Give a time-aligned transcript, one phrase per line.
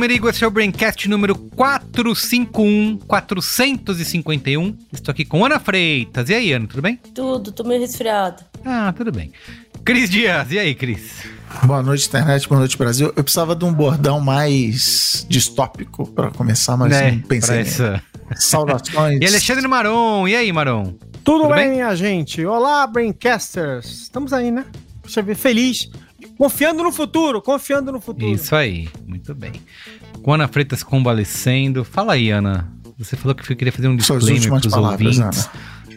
[0.00, 4.74] Merigo, esse é o Braincast número 451, 451.
[4.90, 6.30] Estou aqui com Ana Freitas.
[6.30, 6.98] E aí, Ana, tudo bem?
[7.14, 8.42] Tudo, tô meio resfriado.
[8.64, 9.30] Ah, tudo bem.
[9.84, 11.26] Cris Dias, e aí, Cris?
[11.64, 13.12] Boa noite, internet, boa noite, Brasil.
[13.14, 17.58] Eu precisava de um bordão mais distópico para começar, mas é, não pensei.
[17.58, 18.02] Essa...
[18.36, 19.18] Saudações.
[19.20, 20.94] e Alexandre Maron, e aí, Maron?
[21.22, 22.42] Tudo, tudo bem, bem, minha gente?
[22.46, 24.04] Olá, Braincasters.
[24.04, 24.64] Estamos aí, né?
[25.02, 25.90] Deixa eu ver, feliz
[26.36, 28.32] Confiando no futuro, confiando no futuro.
[28.32, 29.52] Isso aí, muito bem.
[30.22, 31.84] Com Ana Freitas convalescendo.
[31.84, 32.70] Fala aí, Ana.
[32.98, 35.18] Você falou que queria fazer um disclaimer para os ouvintes.
[35.18, 35.30] Ana.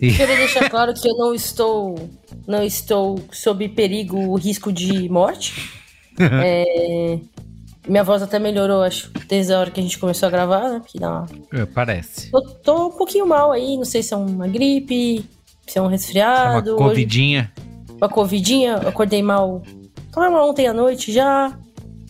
[0.01, 0.11] E...
[0.11, 2.09] Queria deixar claro que eu não estou,
[2.47, 5.71] não estou sob perigo, o risco de morte.
[6.19, 7.19] é,
[7.87, 10.81] minha voz até melhorou, acho, desde a hora que a gente começou a gravar, né?
[10.85, 11.27] Que dá uma...
[11.53, 12.31] é, parece.
[12.31, 15.25] Tô, tô, um pouquinho mal aí, não sei se é uma gripe,
[15.67, 16.71] se é um resfriado.
[16.71, 17.51] É uma covidinha.
[17.57, 19.61] Hoje, uma covidinha, acordei mal
[20.13, 21.57] Tomei uma ontem à noite já,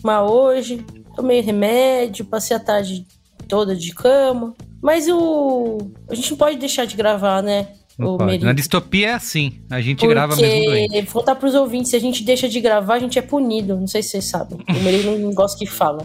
[0.02, 0.84] uma hoje.
[1.16, 3.06] Tomei remédio, passei a tarde
[3.48, 4.54] toda de cama.
[4.82, 5.78] Mas o.
[6.08, 7.68] A gente não pode deixar de gravar, né?
[7.98, 11.02] o Na distopia é assim, a gente Porque, grava mesmo doente.
[11.02, 13.76] Vou contar pros ouvintes, se a gente deixa de gravar, a gente é punido.
[13.76, 14.58] Não sei se vocês sabem.
[14.68, 16.04] O Merigo não gosta que fala.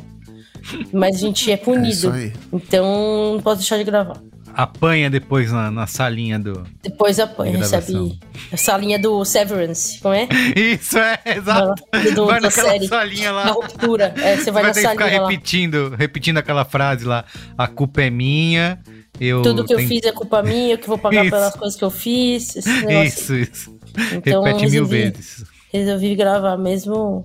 [0.93, 2.13] Mas a gente é punido.
[2.15, 4.21] É então não posso deixar de gravar
[4.63, 6.65] apanha depois na, na salinha do.
[6.83, 8.19] Depois apanha, recebe
[8.51, 10.27] a salinha do Severance, como é?
[10.55, 11.83] Isso, é, exato.
[12.13, 13.45] Do, vai naquela série, salinha lá.
[13.45, 14.13] Na ruptura.
[14.17, 14.91] É, você vai, vai na salinha.
[14.91, 17.25] Ficar repetindo, repetindo aquela frase lá.
[17.57, 18.79] A culpa é minha.
[19.19, 19.81] Eu Tudo que tenho...
[19.81, 21.31] eu fiz é culpa minha, eu que vou pagar isso.
[21.31, 22.55] pelas coisas que eu fiz.
[23.05, 23.79] Isso, isso.
[24.13, 25.43] Então, Repete resolvi, mil vezes.
[25.73, 27.23] Resolvi gravar mesmo,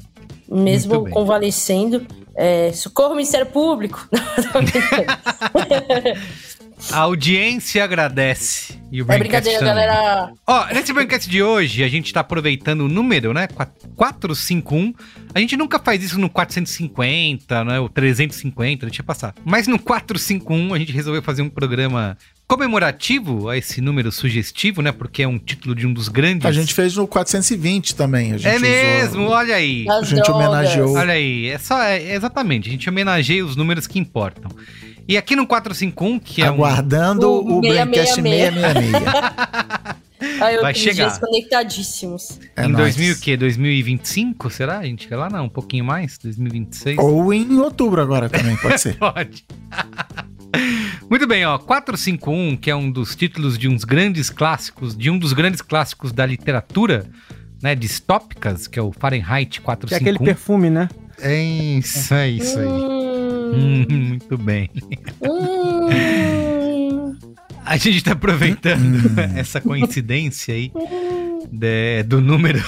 [0.48, 2.04] mesmo convalescendo.
[2.36, 4.08] É, socorro Ministério Público.
[6.92, 8.78] A audiência agradece.
[8.92, 9.74] E o é brincadeira, também.
[9.74, 10.32] galera.
[10.46, 13.48] Ó, nesse Braincast de hoje, a gente tá aproveitando o número, né?
[13.96, 14.94] 451.
[15.34, 17.80] A gente nunca faz isso no 450, né?
[17.80, 19.34] O 350, deixa eu passar.
[19.44, 24.92] Mas no 451, a gente resolveu fazer um programa comemorativo a esse número sugestivo, né?
[24.92, 26.46] Porque é um título de um dos grandes.
[26.46, 28.36] A gente fez no 420 também.
[28.44, 29.34] é mesmo, usou...
[29.34, 29.86] olha aí.
[29.88, 30.46] As a gente drogas.
[30.46, 30.94] homenageou.
[30.94, 34.50] Olha aí, é só, é, exatamente, a gente homenageia os números que importam.
[35.06, 37.54] E aqui no 451, que é Aguardando um...
[37.54, 39.04] o, o Braincast 666.
[40.40, 41.20] Aí Vai chegar.
[41.20, 42.40] conectadíssimos.
[42.56, 42.96] É em nóis.
[42.96, 43.36] 2000 o quê?
[43.36, 44.78] 2025, será?
[44.78, 45.28] A gente chega lá?
[45.28, 46.16] Não, um pouquinho mais?
[46.18, 46.98] 2026?
[46.98, 48.96] Ou em outubro agora também, pode ser.
[48.98, 49.44] pode.
[51.10, 55.18] Muito bem, ó, 451, que é um dos títulos de uns grandes clássicos, de um
[55.18, 57.06] dos grandes clássicos da literatura,
[57.62, 59.88] né, distópicas, que é o Fahrenheit 451.
[59.88, 60.88] Que é aquele perfume, né?
[61.20, 62.66] É isso, é isso aí.
[62.66, 63.13] Hum,
[63.52, 64.70] muito bem.
[65.22, 67.14] Hum.
[67.64, 69.36] A gente está aproveitando hum.
[69.36, 70.70] essa coincidência aí
[71.50, 72.62] de, do número,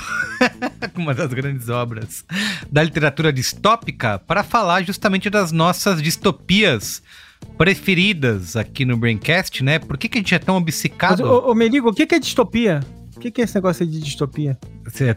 [0.97, 2.25] uma das grandes obras
[2.71, 7.03] da literatura distópica, para falar justamente das nossas distopias
[7.59, 9.79] preferidas aqui no Braincast, né?
[9.79, 11.23] Por que, que a gente é tão obcecado?
[11.23, 12.81] Mas, ô, ô Merigo, o que, que é distopia?
[13.17, 14.59] O que, que é esse negócio de distopia?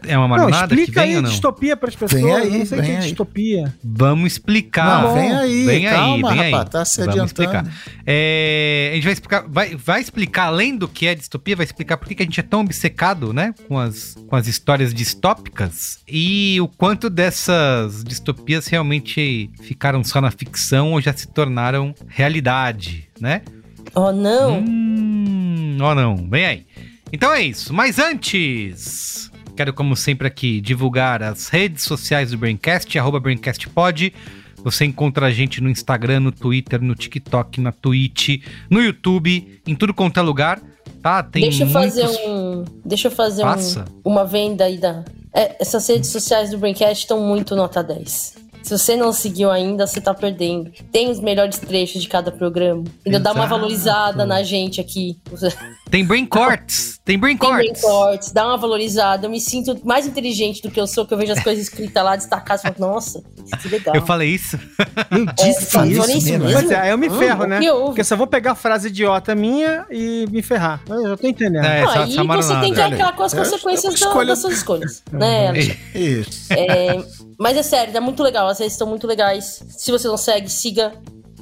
[0.08, 1.30] É uma marinada que vem aí ou não?
[1.30, 2.22] distopia para as pessoas.
[2.22, 3.74] Vem aí, não sei o que é distopia.
[3.84, 5.02] Vamos explicar.
[5.02, 6.70] Não, vem aí, vem calma, aí, vem rapaz, aí.
[6.70, 7.66] tá se Vamos explicar.
[8.06, 11.98] É, a gente vai explicar, vai, vai explicar além do que é distopia, vai explicar
[11.98, 16.58] por que a gente é tão obcecado, né, com as, com as histórias distópicas e
[16.60, 23.42] o quanto dessas distopias realmente ficaram só na ficção ou já se tornaram realidade, né?
[23.94, 24.60] Oh, não.
[24.60, 26.16] Hum, oh, não.
[26.28, 26.66] Vem aí.
[27.12, 27.72] Então é isso.
[27.72, 34.12] Mas antes, quero, como sempre, aqui divulgar as redes sociais do Braincast, arroba BraincastPod.
[34.62, 39.74] Você encontra a gente no Instagram, no Twitter, no TikTok, na Twitch, no YouTube, em
[39.74, 40.60] tudo quanto é lugar.
[41.02, 41.22] Tá?
[41.22, 42.64] Tem deixa eu fazer um.
[42.84, 45.02] Deixa eu fazer um, uma venda aí da.
[45.32, 48.39] É, essas redes sociais do Braincast estão muito nota 10.
[48.62, 50.70] Se você não seguiu ainda, você tá perdendo.
[50.92, 52.84] Tem os melhores trechos de cada programa.
[53.04, 53.50] Ainda dá uma Exato.
[53.60, 55.18] valorizada na gente aqui.
[55.90, 57.00] Tem Brain Corts.
[57.04, 59.26] Tem Brain Tem brain cortes, dá uma valorizada.
[59.26, 62.04] Eu me sinto mais inteligente do que eu sou, que eu vejo as coisas escritas
[62.04, 62.62] lá, destacadas.
[62.64, 63.20] e falo, Nossa,
[63.60, 63.96] que legal.
[63.96, 64.56] Eu falei isso.
[65.10, 66.52] Eu disse tá isso falando mesmo, né?
[66.52, 67.58] Pois é, aí eu me Hum, ferro, né?
[67.86, 70.80] Porque só vou pegar a frase idiota minha e me ferrar.
[70.88, 71.64] Eu já tô entendendo.
[71.64, 74.54] É, Não, aí você tem que arcar com as É, consequências é da- das suas
[74.54, 75.02] escolhas.
[75.10, 75.52] né?
[75.92, 76.52] Isso.
[76.52, 77.02] É,
[77.40, 78.54] mas é sério, é muito legal.
[78.54, 79.64] Vocês estão muito legais.
[79.70, 80.92] Se você não segue, siga.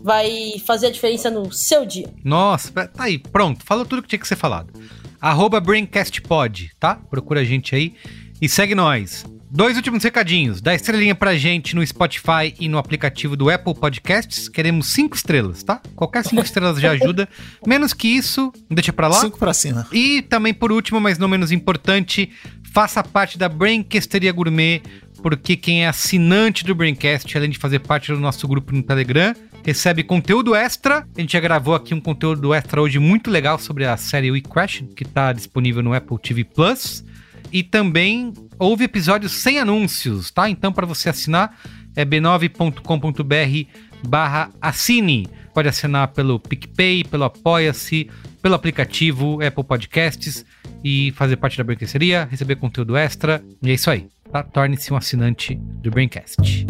[0.00, 2.08] Vai fazer a diferença no seu dia.
[2.22, 3.64] Nossa, tá aí, pronto.
[3.64, 4.72] Falou tudo que tinha que ser falado.
[5.20, 6.94] Arroba BraincastPod, tá?
[6.94, 7.94] Procura a gente aí
[8.40, 9.24] e segue nós.
[9.50, 10.60] Dois últimos recadinhos.
[10.60, 14.46] Dá estrelinha pra gente no Spotify e no aplicativo do Apple Podcasts.
[14.46, 15.80] Queremos cinco estrelas, tá?
[15.96, 17.26] Qualquer cinco estrelas já ajuda.
[17.66, 19.20] Menos que isso, deixa pra lá.
[19.20, 19.86] Cinco pra cima.
[19.90, 22.30] E também, por último, mas não menos importante,
[22.74, 24.82] faça parte da Braincasteria Gourmet,
[25.22, 29.34] porque quem é assinante do Braincast, além de fazer parte do nosso grupo no Telegram,
[29.64, 31.06] recebe conteúdo extra.
[31.16, 34.40] A gente já gravou aqui um conteúdo extra hoje muito legal sobre a série We
[34.40, 37.04] Crash, que está disponível no Apple TV Plus.
[37.52, 40.48] E também houve episódios sem anúncios, tá?
[40.50, 41.58] Então, para você assinar,
[41.96, 43.68] é b9.com.br
[44.06, 45.28] barra assine.
[45.52, 48.08] Pode assinar pelo PicPay, pelo Apoia-se,
[48.40, 50.44] pelo aplicativo Apple Podcasts
[50.84, 53.42] e fazer parte da Braincasteria, receber conteúdo extra.
[53.62, 54.42] E é isso aí, tá?
[54.42, 56.66] Torne-se um assinante do Braincast.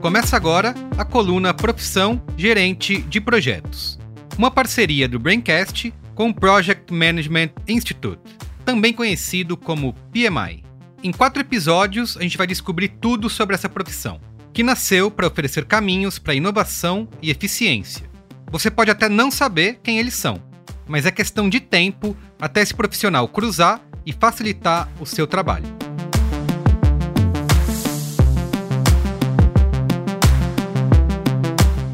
[0.00, 3.98] Começa agora a coluna Profissão Gerente de Projetos.
[4.38, 10.64] Uma parceria do Braincast com o Project Management Institute, também conhecido como PMI.
[11.02, 14.20] Em quatro episódios, a gente vai descobrir tudo sobre essa profissão,
[14.58, 18.10] que nasceu para oferecer caminhos para inovação e eficiência.
[18.50, 20.42] Você pode até não saber quem eles são,
[20.84, 25.64] mas é questão de tempo até esse profissional cruzar e facilitar o seu trabalho.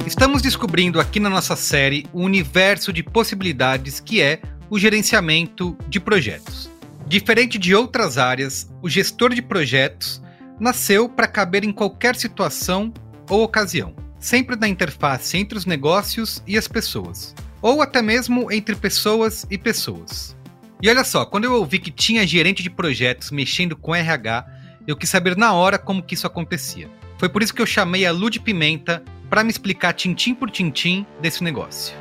[0.07, 4.41] Estamos descobrindo aqui na nossa série o universo de possibilidades que é
[4.71, 6.71] o gerenciamento de projetos.
[7.07, 10.24] Diferente de outras áreas, o gestor de projetos
[10.59, 12.93] nasceu para caber em qualquer situação
[13.29, 18.77] ou ocasião, sempre na interface entre os negócios e as pessoas, ou até mesmo entre
[18.77, 20.37] pessoas e pessoas.
[20.83, 24.47] E olha só, quando eu ouvi que tinha gerente de projetos mexendo com RH,
[24.87, 26.91] eu quis saber na hora como que isso acontecia.
[27.19, 31.07] Foi por isso que eu chamei a Lud Pimenta para me explicar tintim por tintim
[31.21, 31.97] desse negócio.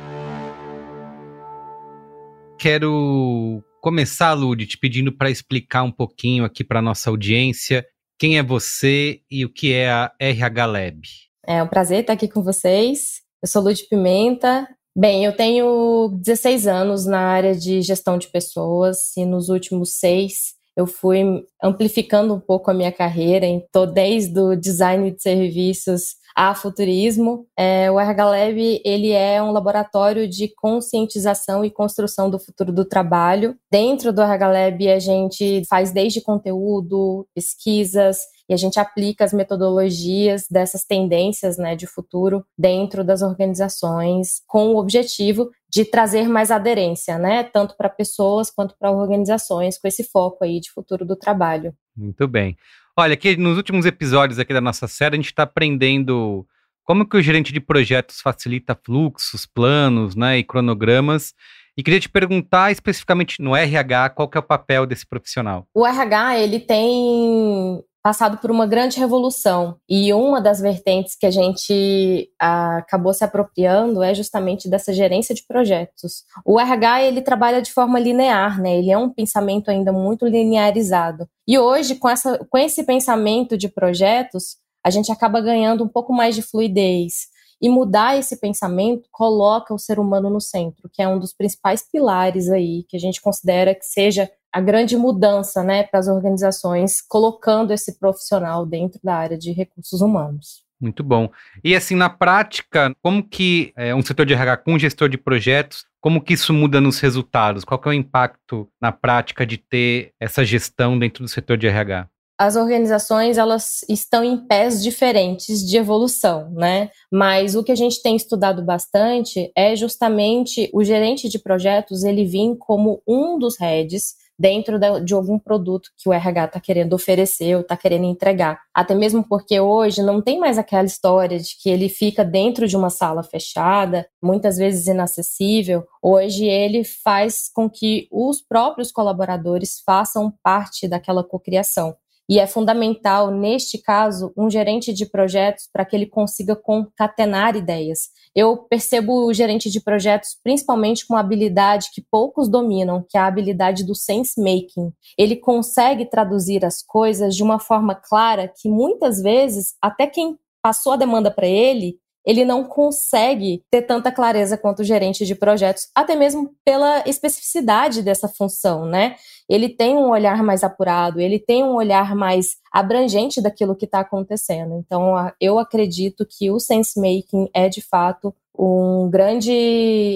[2.58, 7.84] Quero começar, Lud, te pedindo para explicar um pouquinho aqui para nossa audiência
[8.24, 11.02] quem é você e o que é a RH Lab.
[11.46, 13.20] É um prazer estar aqui com vocês.
[13.42, 14.66] Eu sou Lud Pimenta.
[14.96, 20.54] Bem, eu tenho 16 anos na área de gestão de pessoas e nos últimos seis
[20.74, 21.22] eu fui
[21.62, 23.44] amplificando um pouco a minha carreira.
[23.44, 27.46] Estou desde o design de serviços a futurismo.
[27.56, 32.84] É, o RH Lab ele é um laboratório de conscientização e construção do futuro do
[32.84, 33.56] trabalho.
[33.70, 39.32] Dentro do RH Lab a gente faz desde conteúdo, pesquisas, e a gente aplica as
[39.32, 46.50] metodologias dessas tendências né, de futuro dentro das organizações com o objetivo de trazer mais
[46.50, 51.16] aderência, né, tanto para pessoas quanto para organizações, com esse foco aí de futuro do
[51.16, 51.74] trabalho.
[51.96, 52.56] Muito bem.
[52.96, 56.46] Olha, aqui nos últimos episódios aqui da nossa série, a gente está aprendendo
[56.84, 61.34] como que o gerente de projetos facilita fluxos, planos, né, e cronogramas.
[61.76, 65.66] E queria te perguntar especificamente no RH, qual que é o papel desse profissional?
[65.74, 71.30] O RH, ele tem passado por uma grande revolução e uma das vertentes que a
[71.30, 76.22] gente ah, acabou se apropriando é justamente dessa gerência de projetos.
[76.44, 78.76] O RH ele trabalha de forma linear, né?
[78.76, 81.26] Ele é um pensamento ainda muito linearizado.
[81.48, 86.12] E hoje com essa com esse pensamento de projetos, a gente acaba ganhando um pouco
[86.12, 87.32] mais de fluidez.
[87.62, 91.82] E mudar esse pensamento coloca o ser humano no centro, que é um dos principais
[91.90, 97.00] pilares aí que a gente considera que seja a grande mudança né, para as organizações,
[97.00, 100.62] colocando esse profissional dentro da área de recursos humanos.
[100.80, 101.28] Muito bom.
[101.64, 105.18] E assim, na prática, como que é, um setor de RH com um gestor de
[105.18, 107.64] projetos, como que isso muda nos resultados?
[107.64, 111.66] Qual que é o impacto na prática de ter essa gestão dentro do setor de
[111.66, 112.08] RH?
[112.38, 116.90] As organizações elas estão em pés diferentes de evolução, né?
[117.10, 122.24] Mas o que a gente tem estudado bastante é justamente o gerente de projetos ele
[122.24, 127.54] vir como um dos heads dentro de algum produto que o RH está querendo oferecer
[127.54, 128.60] ou está querendo entregar.
[128.74, 132.76] Até mesmo porque hoje não tem mais aquela história de que ele fica dentro de
[132.76, 135.84] uma sala fechada, muitas vezes inacessível.
[136.02, 141.96] Hoje ele faz com que os próprios colaboradores façam parte daquela cocriação.
[142.28, 148.08] E é fundamental, neste caso, um gerente de projetos para que ele consiga concatenar ideias.
[148.34, 153.20] Eu percebo o gerente de projetos principalmente com uma habilidade que poucos dominam, que é
[153.20, 154.92] a habilidade do sense making.
[155.18, 160.92] Ele consegue traduzir as coisas de uma forma clara que muitas vezes até quem passou
[160.94, 165.88] a demanda para ele ele não consegue ter tanta clareza quanto o gerente de projetos,
[165.94, 169.16] até mesmo pela especificidade dessa função, né?
[169.48, 174.00] Ele tem um olhar mais apurado, ele tem um olhar mais abrangente daquilo que está
[174.00, 174.74] acontecendo.
[174.74, 179.52] Então, eu acredito que o sense making é de fato um grande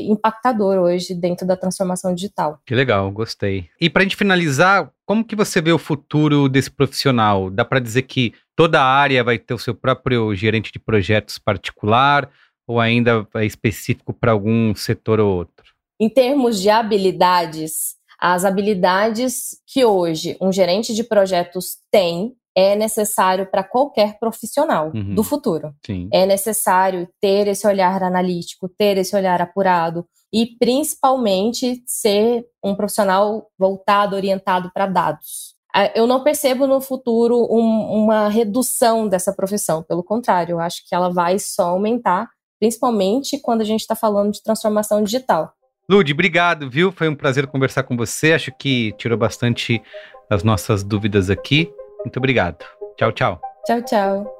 [0.08, 2.60] impactador hoje dentro da transformação digital.
[2.64, 3.68] Que legal, gostei.
[3.80, 7.50] E para a gente finalizar, como que você vê o futuro desse profissional?
[7.50, 12.30] Dá para dizer que toda área vai ter o seu próprio gerente de projetos particular
[12.66, 15.72] ou ainda é específico para algum setor ou outro?
[16.00, 23.46] Em termos de habilidades, as habilidades que hoje um gerente de projetos tem é necessário
[23.50, 25.14] para qualquer profissional uhum.
[25.14, 25.72] do futuro.
[25.84, 26.08] Sim.
[26.12, 33.46] É necessário ter esse olhar analítico, ter esse olhar apurado e principalmente ser um profissional
[33.58, 35.56] voltado, orientado para dados.
[35.94, 40.94] Eu não percebo no futuro um, uma redução dessa profissão, pelo contrário, eu acho que
[40.94, 42.28] ela vai só aumentar,
[42.58, 45.52] principalmente quando a gente está falando de transformação digital.
[45.88, 46.90] Lud, obrigado, viu?
[46.90, 48.32] Foi um prazer conversar com você.
[48.32, 49.80] Acho que tirou bastante
[50.28, 51.72] as nossas dúvidas aqui.
[52.08, 52.64] Muito obrigado.
[52.96, 53.40] Tchau, tchau.
[53.66, 54.34] Tchau, tchau.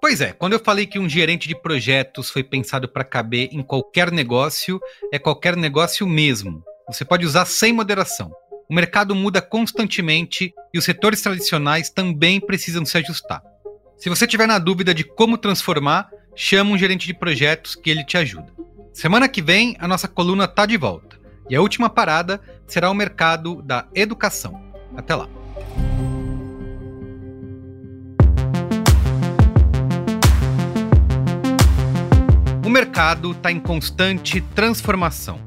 [0.00, 3.64] Pois é, quando eu falei que um gerente de projetos foi pensado para caber em
[3.64, 4.80] qualquer negócio,
[5.12, 6.62] é qualquer negócio mesmo.
[6.86, 8.30] Você pode usar sem moderação.
[8.70, 13.42] O mercado muda constantemente e os setores tradicionais também precisam se ajustar.
[13.98, 18.04] Se você tiver na dúvida de como transformar, chama um gerente de projetos que ele
[18.04, 18.54] te ajuda.
[18.92, 21.18] Semana que vem, a nossa coluna tá de volta.
[21.50, 24.64] E a última parada será o mercado da educação.
[24.96, 25.35] Até lá.
[32.64, 35.40] O mercado está em constante transformação.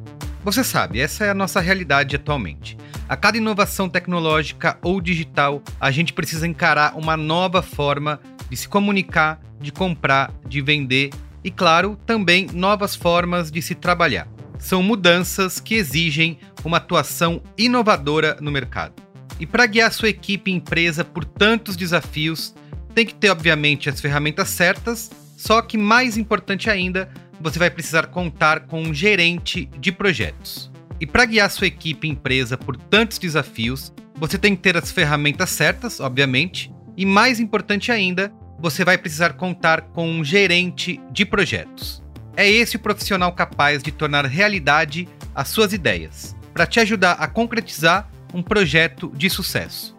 [0.44, 2.78] Você sabe, essa é a nossa realidade atualmente.
[3.10, 8.70] A cada inovação tecnológica ou digital, a gente precisa encarar uma nova forma de se
[8.70, 11.10] comunicar, de comprar, de vender
[11.44, 14.28] e, claro, também novas formas de se trabalhar.
[14.58, 19.09] São mudanças que exigem uma atuação inovadora no mercado.
[19.40, 22.54] E para guiar sua equipe e empresa por tantos desafios,
[22.94, 28.08] tem que ter, obviamente, as ferramentas certas, só que mais importante ainda, você vai precisar
[28.08, 30.70] contar com um gerente de projetos.
[31.00, 34.92] E para guiar sua equipe e empresa por tantos desafios, você tem que ter as
[34.92, 41.24] ferramentas certas, obviamente, e mais importante ainda, você vai precisar contar com um gerente de
[41.24, 42.04] projetos.
[42.36, 47.28] É esse o profissional capaz de tornar realidade as suas ideias, para te ajudar a
[47.28, 49.96] concretizar um projeto de sucesso.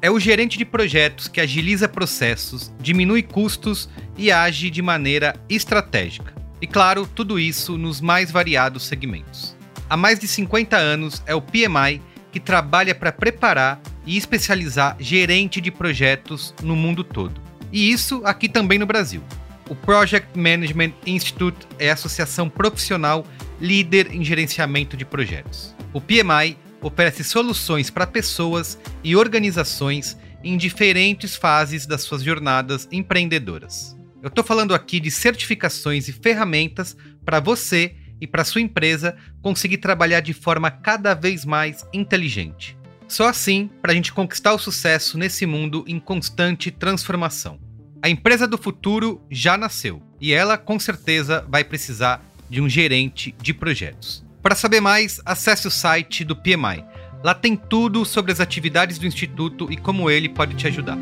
[0.00, 3.88] É o gerente de projetos que agiliza processos, diminui custos
[4.18, 6.34] e age de maneira estratégica.
[6.60, 9.56] E claro, tudo isso nos mais variados segmentos.
[9.88, 12.00] Há mais de 50 anos é o PMI
[12.32, 17.40] que trabalha para preparar e especializar gerente de projetos no mundo todo.
[17.72, 19.22] E isso aqui também no Brasil.
[19.68, 23.26] O Project Management Institute é a associação profissional
[23.60, 25.74] líder em gerenciamento de projetos.
[25.92, 33.96] O PMI oferece soluções para pessoas e organizações em diferentes fases das suas jornadas empreendedoras.
[34.22, 39.78] Eu estou falando aqui de certificações e ferramentas para você e para sua empresa conseguir
[39.78, 42.76] trabalhar de forma cada vez mais inteligente.
[43.08, 47.58] Só assim para a gente conquistar o sucesso nesse mundo em constante transformação.
[48.02, 53.34] A empresa do futuro já nasceu e ela com certeza vai precisar de um gerente
[53.40, 54.23] de projetos.
[54.44, 56.84] Para saber mais, acesse o site do PMI.
[57.24, 60.98] Lá tem tudo sobre as atividades do Instituto e como ele pode te ajudar.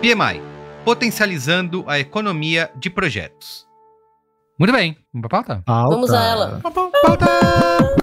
[0.00, 0.40] PMI
[0.84, 3.66] Potencializando a Economia de Projetos.
[4.58, 5.62] Muito bem, vamos para a pauta?
[5.66, 5.94] pauta?
[5.94, 6.60] Vamos a ela.
[7.02, 7.97] Pauta!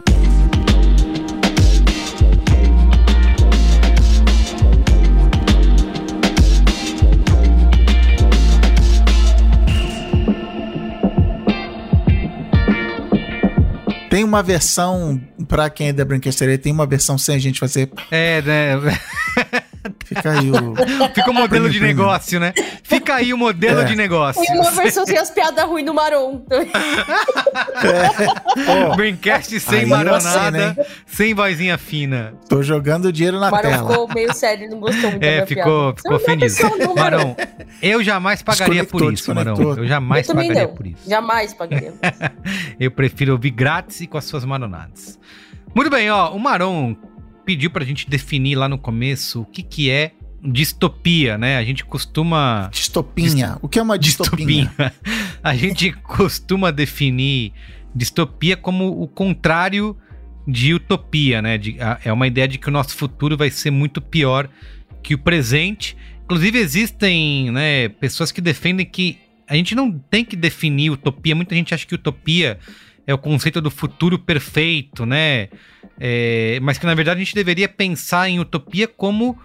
[14.16, 17.92] Tem uma versão, pra quem é da Brincadeira, tem uma versão sem a gente fazer.
[18.10, 18.76] É, né?
[20.06, 20.76] Fica aí o.
[21.14, 22.54] Fica o modelo de negócio, né?
[22.84, 23.84] Fica aí o modelo É.
[23.86, 24.42] de negócio.
[24.44, 26.44] E uma versão sem as piadas ruins do Maron.
[28.66, 32.34] Pô, Braincast sem Aí maronada, sei, sem vozinha fina.
[32.48, 33.90] tô jogando dinheiro na O Maron tela.
[33.90, 35.96] ficou meio sério, não gostou muito da É, minha ficou, piada.
[35.98, 36.66] ficou ofendido.
[36.66, 36.96] o número.
[36.96, 37.36] Marão,
[37.82, 39.54] eu jamais pagaria por isso, Marão.
[39.54, 39.84] desconectou.
[39.84, 40.76] Eu jamais Eu pagaria não.
[40.76, 41.10] por isso.
[41.10, 41.94] Jamais pagaria.
[42.80, 45.20] Eu prefiro ouvir grátis e com as suas maronadas.
[45.74, 46.32] Muito bem, ó.
[46.32, 46.96] O Maron
[47.46, 50.12] pediu pra gente definir lá no começo o que, que é
[50.44, 51.58] distopia, né?
[51.58, 52.70] A gente costuma.
[52.72, 53.58] Distopinha.
[53.62, 54.66] O que é uma distopinha?
[54.66, 54.94] Distopia.
[55.44, 57.54] A gente costuma definir
[57.94, 59.96] distopia como o contrário
[60.48, 61.58] de utopia, né?
[61.58, 64.50] De- a- é uma ideia de que o nosso futuro vai ser muito pior
[65.02, 65.96] que o presente.
[66.26, 71.36] Inclusive, existem né, pessoas que defendem que a gente não tem que definir utopia.
[71.36, 72.58] Muita gente acha que utopia
[73.08, 75.50] é o conceito do futuro perfeito, né?
[76.00, 79.40] É, mas que na verdade a gente deveria pensar em utopia como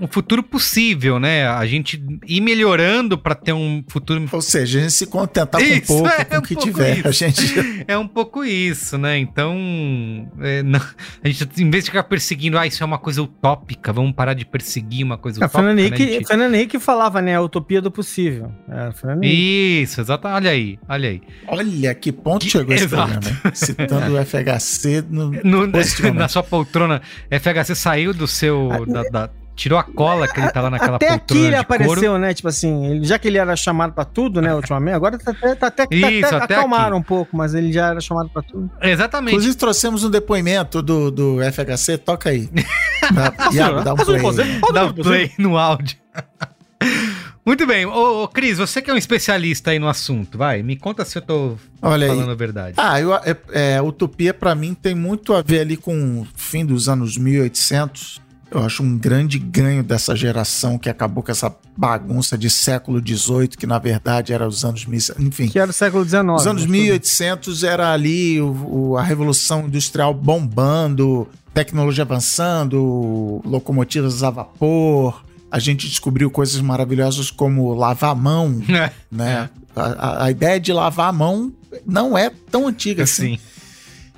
[0.00, 1.46] um futuro possível, né?
[1.46, 4.24] A gente ir melhorando para ter um futuro.
[4.32, 6.68] Ou seja, a gente se contentar com Isso, pouco, é com o um que pouco
[6.70, 6.98] tiver.
[6.98, 7.08] isso.
[7.08, 7.84] A gente.
[7.86, 9.18] É um pouco isso, né?
[9.18, 10.80] Então, é, não-
[11.22, 14.34] a gente, em vez de ficar perseguindo, ah, isso é uma coisa utópica, vamos parar
[14.34, 15.58] de perseguir uma coisa A utópica.
[15.58, 15.82] Fernando né?
[15.86, 17.36] Henrique, A gente- Fernando Henrique falava, né?
[17.36, 18.50] A utopia do possível.
[18.68, 19.26] É.
[19.26, 20.26] Isso, exato.
[20.28, 21.22] Olha aí, olha aí.
[21.46, 23.12] Olha que ponto Que- chegou esse exato.
[23.20, 23.40] programa.
[23.54, 25.30] Citando o FHC no.
[25.44, 25.66] No-
[26.14, 28.70] na sua poltrona, FHC saiu do seu.
[28.86, 29.30] da- da-
[29.60, 32.18] tirou a cola que ele tá lá naquela Até aqui poltrona ele de apareceu, couro.
[32.18, 32.32] né?
[32.32, 35.54] Tipo assim, ele- já que ele era chamado pra tudo, né, ultimamente, agora tá até,
[35.54, 36.96] tá até, tá Isso, até até acalmaram aqui.
[36.96, 38.70] um pouco, mas ele já era chamado pra tudo.
[38.80, 39.32] Exatamente.
[39.34, 41.98] Inclusive, trouxemos um depoimento do, do FHC.
[41.98, 42.48] Toca aí.
[43.12, 44.16] Dá, Iago, dá um play.
[44.18, 44.60] aí.
[44.72, 45.96] Dá um play no áudio.
[47.44, 47.86] Muito bem.
[47.86, 51.18] Ô, ô, Cris, você que é um especialista aí no assunto, vai, me conta se
[51.18, 52.10] eu tô Olha aí.
[52.12, 52.74] falando a verdade.
[52.76, 56.64] Ah, eu, é, é, Utopia pra mim tem muito a ver ali com o fim
[56.64, 58.20] dos anos 1800.
[58.50, 63.48] Eu acho um grande ganho dessa geração que acabou com essa bagunça de século XVIII,
[63.48, 65.48] que na verdade era os anos 1000, enfim.
[65.48, 66.24] Que era o século XIX.
[66.36, 74.22] Os anos né, 1800 era ali o, o- a revolução industrial bombando, tecnologia avançando, locomotivas
[74.22, 75.22] a vapor.
[75.50, 79.48] A gente descobriu coisas maravilhosas como lavar a mão, É, né?
[79.76, 81.52] A, a- ideia de lavar a mão
[81.86, 83.34] não é tão antiga assim.
[83.34, 83.38] assim.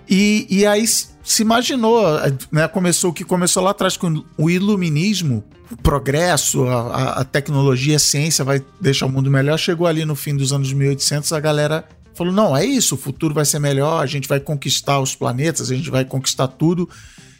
[0.09, 0.85] E, e aí
[1.23, 2.05] se imaginou,
[2.51, 2.67] né?
[2.69, 7.99] Começou o que começou lá atrás com o iluminismo, o progresso, a, a- tecnologia, a
[7.99, 9.57] ciência vai deixar o mundo melhor.
[9.59, 13.33] Chegou ali no fim dos anos 1800, a galera falou: não, é isso, o futuro
[13.35, 16.89] vai ser melhor, a gente vai conquistar os planetas, a gente vai conquistar tudo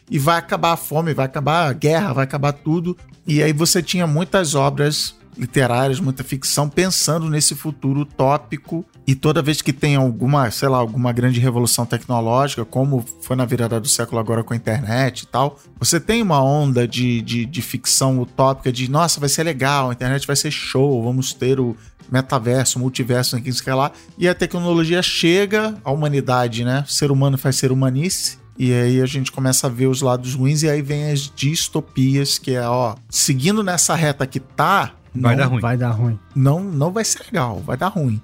[0.09, 2.97] e vai acabar a fome, vai acabar a guerra, vai acabar tudo.
[3.27, 8.85] E aí você tinha muitas obras literárias, muita ficção pensando nesse futuro utópico.
[9.05, 13.45] E toda vez que tem alguma, sei lá, alguma grande revolução tecnológica, como foi na
[13.45, 17.45] virada do século agora com a internet e tal, você tem uma onda de, de,
[17.45, 21.59] de ficção utópica de, nossa, vai ser legal, a internet vai ser show, vamos ter
[21.59, 21.75] o
[22.11, 23.91] metaverso, multiverso, aqui, sei lá.
[24.17, 26.83] E a tecnologia chega, a humanidade, né?
[26.87, 28.37] O ser humano faz ser humanice.
[28.57, 32.37] E aí a gente começa a ver os lados ruins e aí vem as distopias,
[32.37, 35.59] que é, ó, seguindo nessa reta que tá, Vai não, dar ruim.
[35.61, 36.19] Vai dar ruim.
[36.35, 38.21] não, não vai ser legal, vai dar ruim.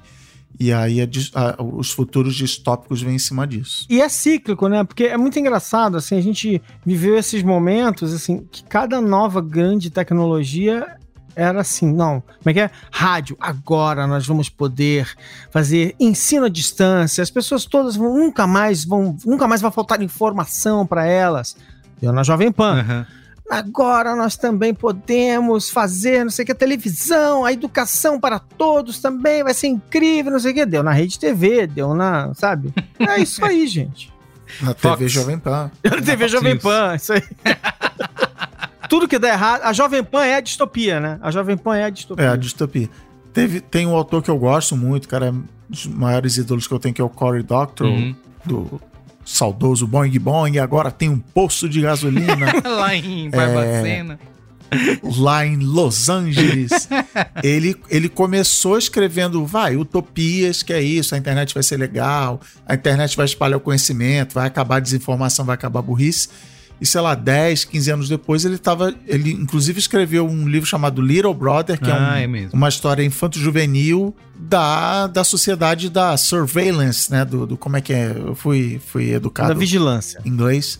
[0.60, 3.86] E aí a a- os futuros distópicos vêm em cima disso.
[3.90, 4.84] E é cíclico, né?
[4.84, 9.90] Porque é muito engraçado, assim, a gente viveu esses momentos, assim, que cada nova grande
[9.90, 10.98] tecnologia
[11.36, 12.70] era assim, não, como é que é?
[12.92, 15.08] Rádio, agora nós vamos poder
[15.52, 20.02] fazer ensino à distância, as pessoas todas vão, nunca mais vão, nunca mais vai faltar
[20.02, 21.56] informação para elas.
[22.02, 22.80] Deu na Jovem Pan.
[22.82, 23.06] Aham.
[23.50, 29.00] Agora nós também podemos fazer, não sei o que, a televisão, a educação para todos
[29.00, 30.66] também vai ser incrível, não sei o que.
[30.66, 32.72] Deu na Rede TV, deu na, sabe?
[33.00, 34.14] É isso aí, gente.
[34.62, 34.98] Na Fox.
[34.98, 35.72] TV Jovem Pan.
[35.84, 36.64] Na TV Fox Jovem News.
[36.64, 37.24] Pan, isso aí.
[38.90, 39.62] Tudo que dá errado.
[39.64, 41.20] A Jovem Pan é a distopia, né?
[41.22, 42.26] A Jovem Pan é a distopia.
[42.26, 42.90] É, a distopia.
[43.32, 46.74] Teve, tem um autor que eu gosto muito, cara, é um dos maiores ídolos que
[46.74, 48.16] eu tenho, que é o Cory Doctorow, Uhum.
[48.46, 48.82] do
[49.30, 54.20] saudoso Boing Boing, agora tem um poço de gasolina Lá em Barbacena.
[55.18, 56.90] lá em Los Angeles.
[57.44, 62.74] ele, ele começou escrevendo, vai, utopias, que é isso, a internet vai ser legal, a
[62.74, 66.30] internet vai espalhar o conhecimento, vai acabar a desinformação, vai acabar a burrice.
[66.82, 68.94] E sei lá, 10, 15 anos depois, ele tava.
[69.06, 72.52] Ele inclusive escreveu um livro chamado Little Brother, que é, um- Ah, é mesmo.
[72.54, 77.26] uma história infanto-juvenil da, da sociedade da surveillance, né?
[77.26, 78.16] Do, do- como é que é?
[78.16, 80.22] Eu fui, fui educado Da vigilância.
[80.26, 80.80] em inglês.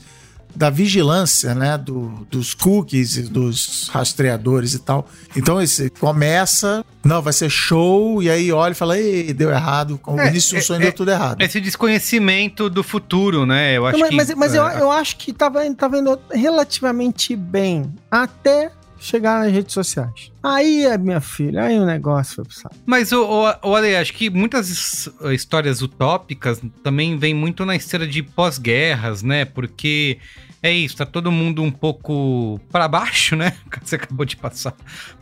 [0.56, 1.78] Da vigilância, né?
[1.78, 5.08] Do, dos cookies e dos rastreadores e tal.
[5.36, 10.00] Então esse começa, não, vai ser show, e aí olha e fala, ei, deu errado.
[10.06, 11.42] O É, início do é, sonho é, deu tudo errado.
[11.42, 13.78] Esse desconhecimento do futuro, né?
[13.78, 14.16] Eu acho Não, mas que.
[14.16, 19.52] mas, mas eu, é, eu acho que tava, tava indo relativamente bem até chegar nas
[19.52, 20.32] redes sociais.
[20.44, 22.76] Aí, minha filha, aí o negócio foi pro saco.
[22.86, 23.24] Mas, o,
[23.64, 29.24] o, Ale, acho que muitas his- histórias utópicas também vem muito na esteira de pós-guerras,
[29.24, 29.46] né?
[29.46, 30.18] Porque
[30.62, 33.54] é isso, tá todo mundo um pouco para baixo, né?
[33.82, 34.74] Você acabou de passar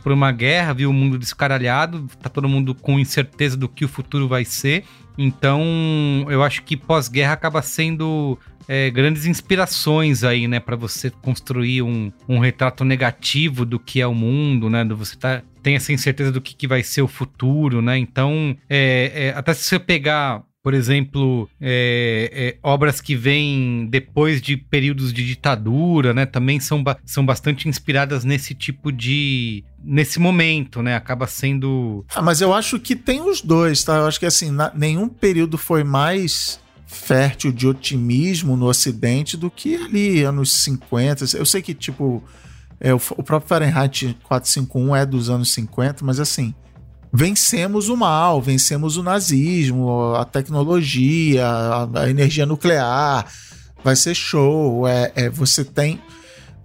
[0.02, 3.88] por uma guerra, viu o mundo descaralhado, tá todo mundo com incerteza do que o
[3.88, 4.84] futuro vai ser.
[5.16, 5.60] Então,
[6.28, 12.12] eu acho que pós-guerra acaba sendo é, grandes inspirações aí, né, para você construir um,
[12.28, 16.30] um retrato negativo do que é o mundo, né, do você tá tem essa incerteza
[16.30, 17.98] do que, que vai ser o futuro, né?
[17.98, 24.42] Então, é, é, até se você pegar por exemplo, é, é, obras que vêm depois
[24.42, 26.26] de períodos de ditadura, né?
[26.26, 29.64] Também são, ba são bastante inspiradas nesse tipo de.
[29.82, 30.94] nesse momento, né?
[30.94, 32.04] Acaba sendo.
[32.14, 33.96] Ah, mas eu acho que tem os dois, tá?
[33.96, 39.50] Eu acho que assim, na- nenhum período foi mais fértil de otimismo no Ocidente do
[39.50, 41.26] que ali, anos 50.
[41.36, 42.24] Eu sei que, tipo,
[42.80, 46.54] é, o, o próprio Fahrenheit 451 é dos anos 50, mas assim,
[47.12, 53.26] vencemos o mal, vencemos o nazismo, a tecnologia, a, a energia nuclear,
[53.84, 54.88] vai ser show.
[54.88, 56.00] É, é, você tem.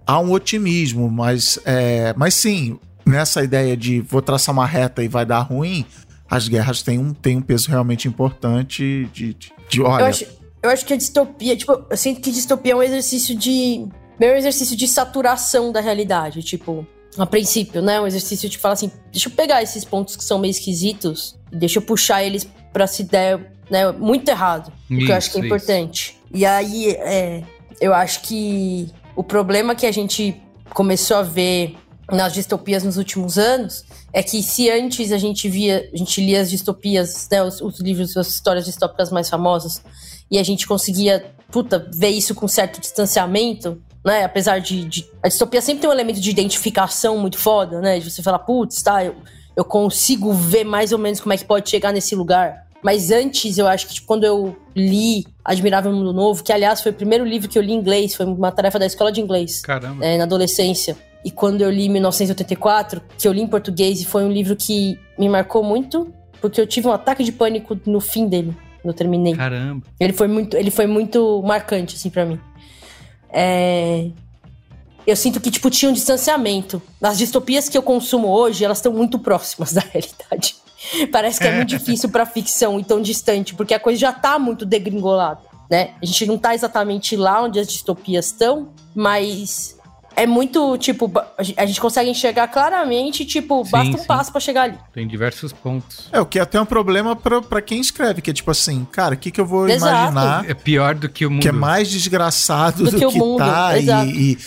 [0.06, 5.08] Há um otimismo, mas, é, mas sim, nessa ideia de vou traçar uma reta e
[5.08, 5.84] vai dar ruim,
[6.30, 10.26] as guerras têm um, têm um peso realmente importante de, de, de, olha, Eu acho,
[10.62, 13.86] eu acho que a distopia, tipo, eu sinto que distopia é um exercício de.
[14.18, 16.86] Meio um exercício de saturação da realidade, tipo,
[17.18, 18.00] a princípio, né?
[18.00, 21.56] Um exercício de falar assim, deixa eu pegar esses pontos que são meio esquisitos, e
[21.56, 24.72] deixa eu puxar eles pra se der, né, muito errado.
[24.90, 26.18] o que eu acho que é Isso, importante.
[26.32, 27.42] E aí, é,
[27.80, 30.40] eu acho que o problema que a gente
[30.72, 31.76] começou a ver
[32.10, 36.40] nas distopias nos últimos anos é que se antes a gente via, a gente lia
[36.40, 39.82] as distopias, né, os, os livros, as histórias distópicas mais famosas,
[40.30, 44.24] e a gente conseguia, puta, ver isso com certo distanciamento, né?
[44.24, 47.98] Apesar de, de- A distopia sempre tem um elemento de identificação muito foda, né?
[47.98, 49.14] De você falar, putz, tá, eu,
[49.56, 52.64] eu consigo ver mais ou menos como é que pode chegar nesse lugar.
[52.82, 56.92] Mas antes, eu acho que tipo, quando eu li Admirável Mundo Novo, que aliás foi
[56.92, 59.62] o primeiro livro que eu li em inglês, foi uma tarefa da escola de inglês
[59.62, 60.04] Caramba.
[60.04, 60.96] é, na adolescência.
[61.24, 64.98] E quando eu li 1984, que eu li em português, e foi um livro que
[65.18, 68.94] me marcou muito, porque eu tive um ataque de pânico no fim dele, quando eu
[68.94, 69.34] terminei.
[69.34, 69.86] Caramba.
[69.98, 72.38] Ele foi muito, ele foi muito marcante, assim, pra mim.
[73.30, 74.10] É,
[75.06, 76.80] Eu sinto que, tipo, tinha um distanciamento.
[77.02, 80.56] As distopias que eu consumo hoje, elas estão muito próximas da realidade.
[81.10, 84.38] Parece que é muito difícil pra ficção e tão distante, porque a coisa já tá
[84.38, 85.92] muito degringolada, né?
[86.02, 89.78] A gente não tá exatamente lá onde as distopias estão, mas
[90.16, 94.06] é muito, tipo, a gente- consegue enxergar claramente, tipo, Sim, basta um sim.
[94.06, 94.78] passo pra chegar ali.
[94.92, 96.08] Tem diversos pontos.
[96.12, 98.86] É, o que é até um problema pra, pra quem escreve, que é tipo assim,
[98.90, 99.92] cara, o que, que eu vou Exato.
[100.12, 101.42] imaginar É pior do que o mundo.
[101.42, 103.78] que é mais desgraçado Do do, que que, o mundo, tá.
[103.78, 104.06] exato.
[104.10, 104.38] E, e,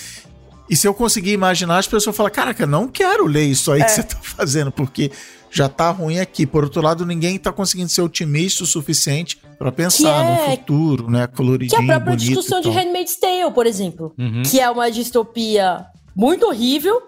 [0.69, 3.86] e se eu conseguir imaginar, as pessoas falam, caraca, não quero ler isso aí É.
[3.86, 5.12] que você tá fazendo, porque
[5.51, 6.45] já tá ruim aqui.
[6.45, 10.51] Por outro lado, ninguém tá conseguindo ser otimista o suficiente pra pensar Que é- no
[10.57, 11.27] futuro, né?
[11.27, 12.69] Que Coloridinho, é a própria discussão de.
[12.69, 14.13] Handmaid's Tale, por exemplo.
[14.17, 14.43] Uhum.
[14.43, 17.01] que é uma distopia muito horrível,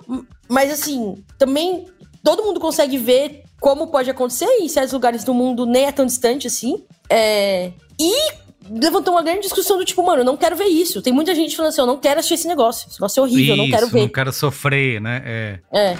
[0.47, 1.85] mas assim, também
[2.23, 6.05] todo mundo consegue ver como pode acontecer em certos lugares do mundo, nem é tão
[6.05, 6.83] distante assim.
[7.09, 8.31] É, E
[8.71, 11.01] levantou uma grande discussão do tipo, mano, eu não quero ver isso.
[11.01, 12.87] Tem muita gente falando assim, eu não quero assistir esse negócio.
[12.87, 14.09] Esse negócio é horrível, eu não quero Isso, Não ver.
[14.09, 15.21] quero sofrer, né?
[15.25, 15.59] É.
[15.73, 15.97] É.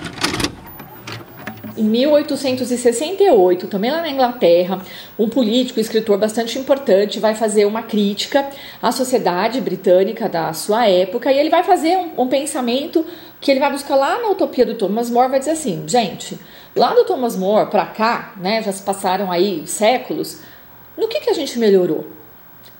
[1.80, 4.82] Em 1868, também lá na Inglaterra,
[5.18, 8.50] um político, escritor bastante importante, vai fazer uma crítica
[8.82, 13.06] à sociedade britânica da sua época e ele vai fazer um, um pensamento
[13.40, 16.38] que ele vai buscar lá na utopia do Thomas More, vai dizer assim, gente,
[16.76, 20.42] lá do Thomas More para cá, né, já se passaram aí séculos,
[20.98, 22.08] no que, que a gente melhorou?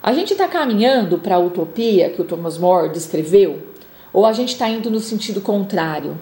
[0.04, 3.64] A gente está caminhando para a utopia que o Thomas More descreveu?
[4.12, 6.18] Ou a gente está indo no sentido contrário?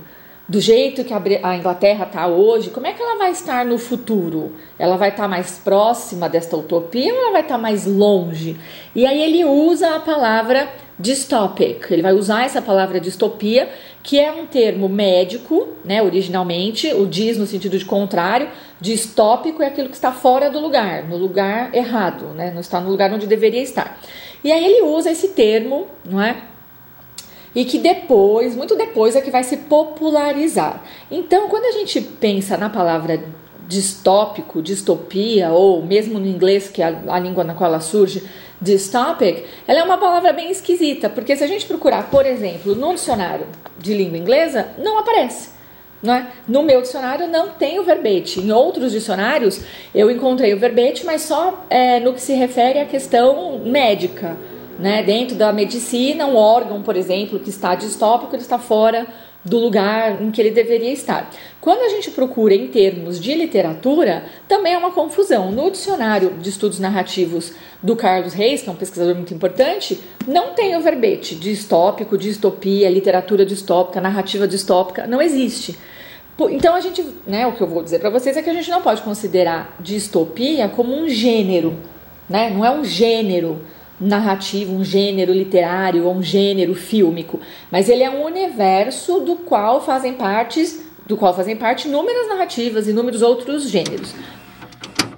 [0.50, 4.54] Do jeito que a Inglaterra está hoje, como é que ela vai estar no futuro?
[4.80, 8.58] Ela vai estar mais próxima desta utopia ou ela vai estar mais longe?
[8.96, 11.92] E aí ele usa a palavra dystopic.
[11.92, 13.68] Ele vai usar essa palavra distopia,
[14.02, 18.48] que é um termo médico, né, originalmente, o diz no sentido de contrário,
[18.80, 22.90] distópico é aquilo que está fora do lugar, no lugar errado, né, não está no
[22.90, 24.00] lugar onde deveria estar.
[24.42, 26.38] E aí ele usa esse termo, não é?
[27.56, 30.84] E que depois, muito depois, é que vai se popularizar.
[31.10, 33.24] Então, quando a gente pensa na palavra
[33.68, 38.24] distópico, distopia, ou mesmo no inglês, que é a, a língua na qual ela surge,
[38.60, 42.94] dystopic, ela é uma palavra bem esquisita, porque se a gente procurar, por exemplo, no
[42.94, 43.46] dicionário
[43.78, 45.58] de língua inglesa, não aparece.
[46.04, 46.28] É?
[46.48, 48.40] No meu dicionário não tem o verbete.
[48.40, 49.62] Em outros dicionários
[49.96, 54.38] eu encontrei o verbete, mas só é, no que se refere à questão médica.
[54.80, 55.04] Né?
[55.04, 59.08] Dentro da medicina, um órgão, por exemplo, que está distópico, ele está fora
[59.44, 61.30] do lugar em que ele deveria estar.
[61.62, 65.52] Quando a gente procura em termos de literatura, também é uma confusão.
[65.52, 70.54] No dicionário de estudos narrativos do Carlos Reis, que é um pesquisador muito importante, não
[70.54, 75.78] tem o verbete distópico, distopia, literatura distópica, narrativa distópica, não existe.
[76.52, 78.70] Então a gente, né, o que eu vou dizer para vocês é que a gente
[78.70, 81.76] não pode considerar distopia como um gênero,
[82.30, 82.52] né?
[82.52, 83.62] Não é um gênero
[84.00, 87.40] narrativo, um gênero literário ou um gênero fílmico,
[87.72, 92.88] mas ele é um universo do qual fazem partes, do qual fazem parte inúmeras narrativas,
[92.88, 94.14] e inúmeros outros gêneros.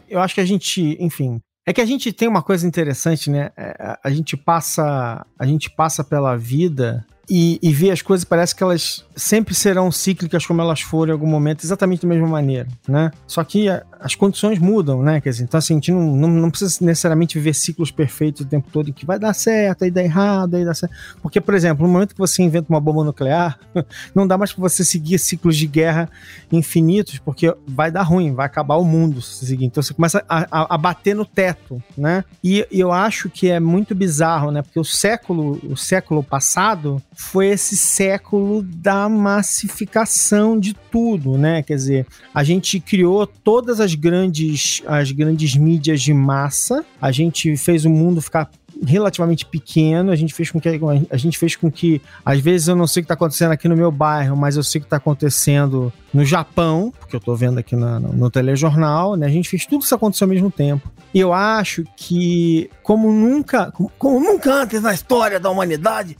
[0.07, 3.51] Eu acho que a gente, enfim, é que a gente tem uma coisa interessante, né?
[3.55, 8.55] É, a gente passa, a gente passa pela vida e, e vê as coisas, parece
[8.55, 12.67] que elas sempre serão cíclicas como elas foram em algum momento, exatamente da mesma maneira,
[12.87, 13.11] né?
[13.27, 15.21] Só que a, as condições mudam, né?
[15.21, 18.45] Quer dizer, então assim, a gente não, não, não, precisa necessariamente viver ciclos perfeitos o
[18.45, 20.95] tempo todo em que vai dar certo, aí dá errado, aí dá certo.
[21.21, 23.59] Porque, por exemplo, no momento que você inventa uma bomba nuclear,
[24.15, 26.09] não dá mais para você seguir ciclos de guerra
[26.51, 29.65] infinitos, porque vai dar ruim, vai acabar o mundo se seguir.
[29.65, 32.23] Então você começa a, a, a bater no teto, né?
[32.43, 34.61] E, e eu acho que é muito bizarro, né?
[34.63, 41.61] Porque o século, o século passado foi esse século da massificação de tudo, né?
[41.61, 47.57] Quer dizer, a gente criou todas as grandes, as grandes mídias de massa, a gente
[47.57, 48.49] fez o mundo ficar
[48.87, 50.69] relativamente pequeno, a gente fez com que
[51.09, 53.67] a gente fez com que às vezes eu não sei o que está acontecendo aqui
[53.67, 57.35] no meu bairro, mas eu sei o que está acontecendo no Japão, porque eu estou
[57.35, 59.27] vendo aqui no, no, telejornal, né?
[59.27, 60.89] A gente fez tudo isso acontecer ao mesmo tempo.
[61.13, 66.15] E eu acho que como nunca, como, como nunca antes na história da humanidade,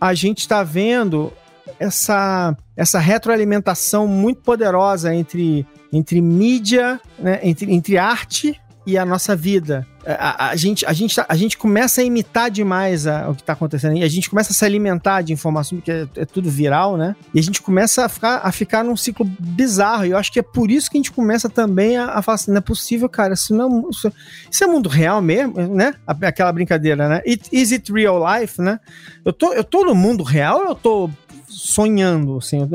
[0.00, 1.32] a gente está vendo
[1.78, 9.36] essa, essa retroalimentação muito poderosa entre, entre mídia, né, entre, entre arte e a nossa
[9.36, 9.86] vida.
[10.06, 13.34] A, a, a, gente, a, gente, tá, a gente começa a imitar demais a, o
[13.34, 13.96] que está acontecendo.
[13.96, 17.14] E a gente começa a se alimentar de informação, porque é, é, tudo viral, né?
[17.34, 20.06] E a gente começa a ficar, a ficar num ciclo bizarro.
[20.06, 22.36] E eu acho que é por isso que a gente começa também a, a falar
[22.36, 23.34] assim: não é possível, cara.
[23.34, 24.12] Isso, não, é isso,
[24.50, 25.94] isso é mundo real mesmo, né?
[26.06, 27.22] Aquela brincadeira, né?
[27.26, 28.80] It, is it real life, né?
[29.24, 31.10] Eu tô, eu tô no mundo real eu tô
[31.46, 32.68] sonhando, assim?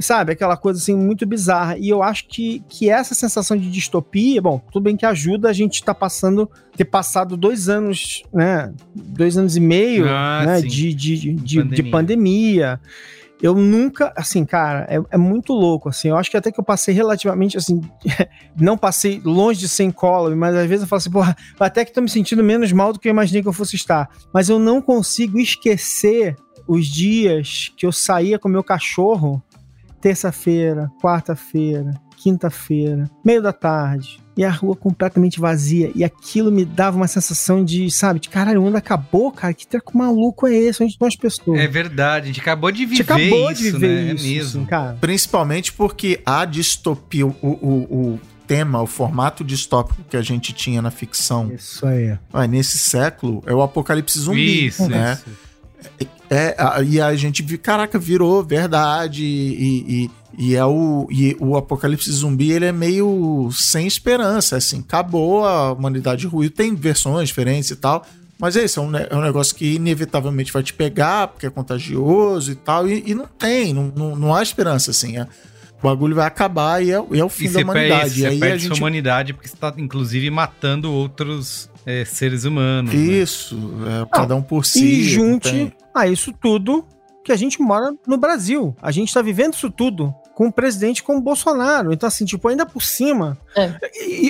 [0.00, 1.76] Sabe, aquela coisa assim muito bizarra.
[1.78, 5.52] E eu acho que, que essa sensação de distopia, bom, tudo bem que ajuda a
[5.52, 10.94] gente tá passando, ter passado dois anos, né, dois anos e meio, ah, né, de,
[10.94, 11.82] de, de, de, pandemia.
[11.82, 12.80] de pandemia.
[13.42, 16.64] Eu nunca, assim, cara, é, é, muito louco, assim, eu acho que até que eu
[16.64, 17.82] passei relativamente, assim,
[18.58, 21.92] não passei longe de ser incólume, mas às vezes eu falo assim, porra, até que
[21.92, 24.08] tô me sentindo menos mal do que eu imaginei que eu fosse estar.
[24.32, 26.34] Mas eu não consigo esquecer
[26.66, 29.42] os dias que eu saía com meu cachorro
[30.00, 35.90] terça-feira, quarta-feira, quinta-feira, meio da tarde, e a rua completamente vazia.
[35.94, 39.54] E aquilo me dava uma sensação de, sabe, de caralho, o mundo acabou, cara.
[39.54, 40.82] Que treco maluco é esse?
[40.82, 41.58] Onde estão as pessoas?
[41.58, 44.10] É verdade, a gente acabou de viver a gente acabou isso, de viver né?
[44.10, 44.60] É isso, é mesmo.
[44.60, 44.98] Assim, cara.
[45.00, 50.82] Principalmente porque a distopia, o, o, o tema, o formato distópico que a gente tinha
[50.82, 51.52] na ficção.
[51.52, 52.16] Isso aí.
[52.32, 55.14] Ah, nesse século é o apocalipse zumbi, isso, né?
[55.14, 55.45] Isso.
[56.28, 62.10] É, e a gente, caraca, virou verdade e, e, e, é o, e o apocalipse
[62.10, 67.76] zumbi, ele é meio sem esperança, assim, acabou, a humanidade ruiu, tem versões diferentes e
[67.76, 68.04] tal,
[68.38, 71.50] mas é isso, é um, é um negócio que inevitavelmente vai te pegar, porque é
[71.50, 75.28] contagioso e tal, e, e não tem, não, não, não, há esperança, assim, é,
[75.78, 78.00] o bagulho vai acabar e é, e é o fim da humanidade.
[78.00, 78.68] Perde, e aí perde a gente...
[78.68, 82.92] sua humanidade porque você está, inclusive, matando outros é, seres humanos.
[82.92, 83.00] Né?
[83.00, 84.02] Isso, né?
[84.02, 84.84] é, cada um por si.
[84.84, 86.84] E junte a isso tudo
[87.24, 88.76] que a gente mora no Brasil.
[88.82, 91.92] A gente tá vivendo isso tudo com um presidente como Bolsonaro.
[91.92, 93.38] Então, assim, tipo, ainda por cima.
[93.56, 93.72] É.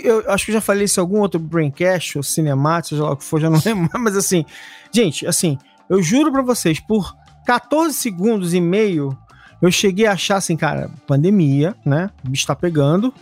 [0.05, 3.13] eu acho que eu já falei isso em algum outro Braincast ou Cinemático, seja lá
[3.13, 4.45] o que for, já não lembro, mas assim,
[4.93, 5.59] gente, assim,
[5.91, 7.15] eu juro pra vocês, por
[7.45, 9.17] 14 segundos e meio,
[9.61, 12.11] eu cheguei a achar assim, cara, pandemia, né?
[12.25, 13.13] O bicho tá pegando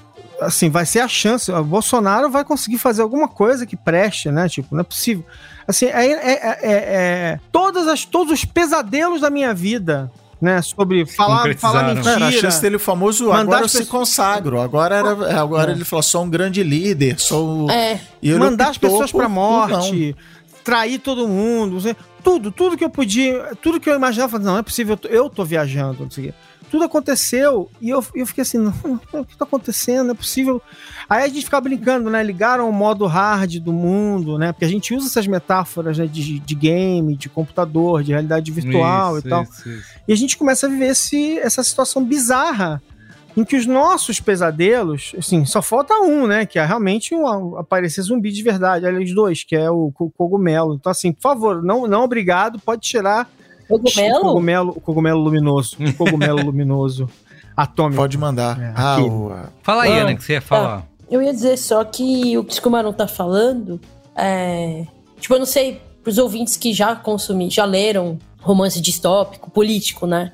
[0.44, 1.50] assim, vai ser a chance.
[1.50, 4.48] O Bolsonaro vai conseguir fazer alguma coisa que preste, né?
[4.48, 5.24] Tipo, não é possível.
[5.66, 10.10] Assim, é, é, é, é todas as, todos os pesadelos da minha vida
[10.44, 12.16] né, sobre falar, falar mentira.
[12.16, 14.60] Era a chance dele famoso, agora eu se consagro.
[14.60, 15.74] Agora, era, agora é.
[15.74, 17.70] ele falou, sou um grande líder, sou...
[17.70, 17.98] É.
[18.38, 20.14] mandar as pessoas pra morte,
[20.62, 21.78] trair todo mundo.
[22.22, 25.08] tudo, tudo que eu podia, tudo que eu imaginava, não, não é possível, eu tô,
[25.08, 26.34] eu tô viajando, não sei o quê.
[26.70, 28.58] Tudo aconteceu e eu, eu fiquei assim,
[29.12, 30.04] o que tá acontecendo?
[30.06, 30.60] Não é possível.
[31.08, 32.22] Aí a gente ficava brincando, né?
[32.22, 34.52] Ligaram o modo hard do mundo, né?
[34.52, 39.18] Porque a gente usa essas metáforas né, de, de game, de computador, de realidade virtual
[39.18, 39.42] Isso, e tal.
[39.44, 39.88] isso, isso.
[40.08, 42.82] E a gente começa a viver esse, essa situação bizarra
[43.36, 46.46] em que os nossos pesadelos, assim, só falta um, né?
[46.46, 48.86] Que é realmente um, aparecer zumbi de verdade.
[48.86, 50.74] Aliás, dois, que é o co- cogumelo.
[50.74, 53.28] Então, assim, por favor, não, não obrigado, pode tirar
[53.68, 54.22] Cogumelo?
[54.22, 55.76] cogumelo, o cogumelo luminoso.
[55.96, 57.08] Cogumelo luminoso
[57.56, 57.96] atômico.
[57.96, 58.60] Pode mandar.
[58.60, 60.86] É, ah, o, a- Fala aí, Ah, Ana, que você ia falar.
[61.10, 63.80] Eu ia dizer só que o que o Marão tá falando
[64.16, 64.86] é.
[65.20, 70.32] Tipo, eu não sei, pros ouvintes que já consumiram, já leram romance distópico, político, né?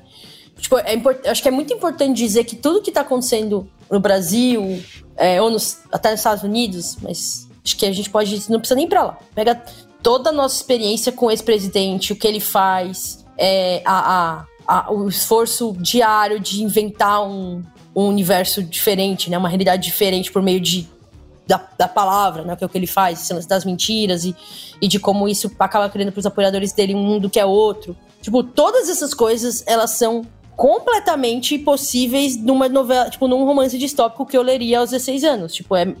[0.57, 1.25] Tipo, é import...
[1.25, 4.81] acho que é muito importante dizer que tudo que tá acontecendo no Brasil,
[5.15, 5.79] é, ou nos...
[5.91, 8.31] até nos Estados Unidos, mas acho que a gente pode.
[8.49, 9.17] Não precisa nem ir pra lá.
[9.33, 9.61] Pega
[10.03, 14.91] toda a nossa experiência com esse presidente, o que ele faz, é, a, a- a-
[14.93, 17.63] o esforço diário de inventar um,
[17.95, 19.37] um universo diferente, né?
[19.37, 20.87] Uma realidade diferente por meio de,
[21.47, 22.55] da, da palavra, né?
[22.55, 24.35] Que é o que ele faz, das mentiras e,
[24.79, 27.97] e de como isso acaba criando pros apoiadores dele um mundo que é outro.
[28.21, 30.21] Tipo, todas essas coisas, elas são
[30.55, 35.53] completamente possíveis numa novela, tipo, num romance distópico que eu leria aos 16 anos.
[35.53, 35.95] Tipo, é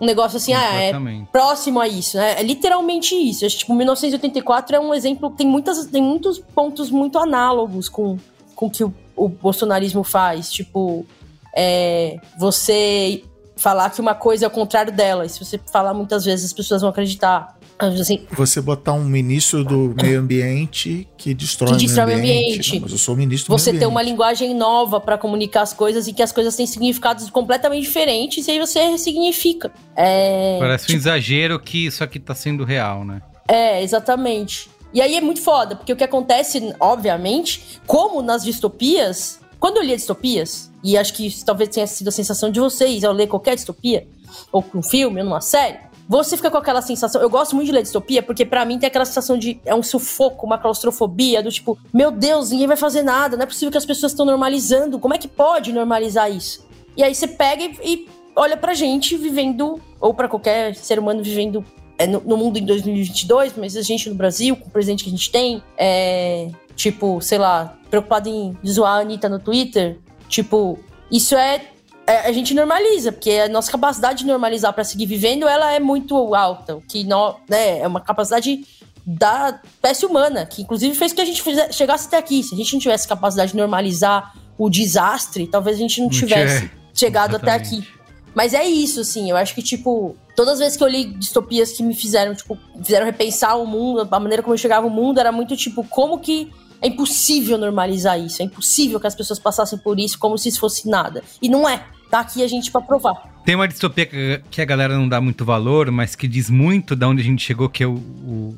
[0.00, 0.92] um negócio assim, ah, é
[1.32, 2.38] próximo a isso, né?
[2.38, 3.46] É literalmente isso.
[3.46, 8.18] Acho que, tipo, 1984 é um exemplo, tem, muitas, tem muitos pontos muito análogos com,
[8.54, 10.52] com o que o, o bolsonarismo faz.
[10.52, 11.06] Tipo,
[11.54, 13.24] é, você
[13.56, 15.24] falar que uma coisa é o contrário dela.
[15.24, 17.56] E se você falar muitas vezes, as pessoas vão acreditar.
[17.78, 22.48] Assim, você botar um ministro do meio ambiente que destrói, Que destrói o meio ambiente.
[22.52, 22.74] ambiente.
[22.74, 24.12] Não, mas eu sou o ministro do você meio ter uma ambiente.
[24.12, 28.50] linguagem nova pra comunicar as coisas e que as coisas têm significados completamente diferentes e
[28.52, 29.70] aí você ressignifica.
[29.94, 33.20] É, Parece um exagero que isso aqui tá sendo real, né?
[33.46, 34.70] É, exatamente.
[34.94, 39.82] E aí é muito foda, porque o que acontece, obviamente, como nas distopias, quando eu
[39.82, 43.26] lia distopias, e acho que isso talvez tenha sido a sensação de vocês ao ler
[43.26, 44.06] qualquer distopia,
[44.52, 47.20] ou um filme, ou numa série, você fica com aquela sensação.
[47.20, 49.60] Eu gosto muito de ler distopia, porque pra mim tem aquela sensação de.
[49.64, 53.46] É um sufoco, uma claustrofobia, do tipo, meu Deus, ninguém vai fazer nada, não é
[53.46, 56.64] possível que as pessoas estão normalizando, como é que pode normalizar isso?
[56.96, 61.20] E aí você pega e, e olha pra gente vivendo, ou pra qualquer ser humano
[61.20, 61.64] vivendo
[61.98, 65.10] é, no, no mundo em 2022, mas a gente no Brasil, com o presidente que
[65.10, 70.78] a gente tem, é, tipo, sei lá, preocupado em zoar a Anitta no Twitter, tipo,
[71.10, 71.62] isso é,
[72.06, 75.80] é- a gente normaliza, porque a nossa capacidade de normalizar pra seguir vivendo, ela é
[75.80, 78.64] muito alta, o que nó- né, é uma capacidade
[79.04, 82.42] da espécie humana, que inclusive fez que a gente fize- chegasse até aqui.
[82.42, 86.12] Se a gente não tivesse capacidade de normalizar o desastre, talvez a gente não Não
[86.12, 87.78] tivesse tinha- chegado até Exatamente.
[87.88, 87.96] aqui.
[88.34, 91.72] Mas é isso, assim, eu acho que, tipo, todas as vezes que eu li distopias
[91.72, 95.18] que me fizeram, tipo, fizeram repensar o mundo, a maneira como eu chegava ao mundo,
[95.20, 96.52] era muito tipo, como que
[96.86, 98.40] é impossível normalizar isso?
[98.40, 101.22] É impossível que as pessoas passassem por isso como se isso fosse nada.
[101.42, 101.82] E não é.
[102.10, 103.42] Tá aqui a gente pra provar.
[103.44, 107.08] Tem uma distopia que, a galera não dá muito valor, mas que diz muito da
[107.08, 108.56] onde a gente chegou, que é o, o-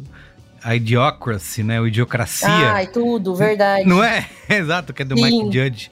[0.62, 1.80] a Idiocracy, né?
[1.80, 2.48] O Idiocracia.
[2.72, 3.86] Ai, tudo, verdade.
[3.88, 4.28] Não é?
[4.50, 5.22] Exato, que é do Sim.
[5.24, 5.90] Michael Judge.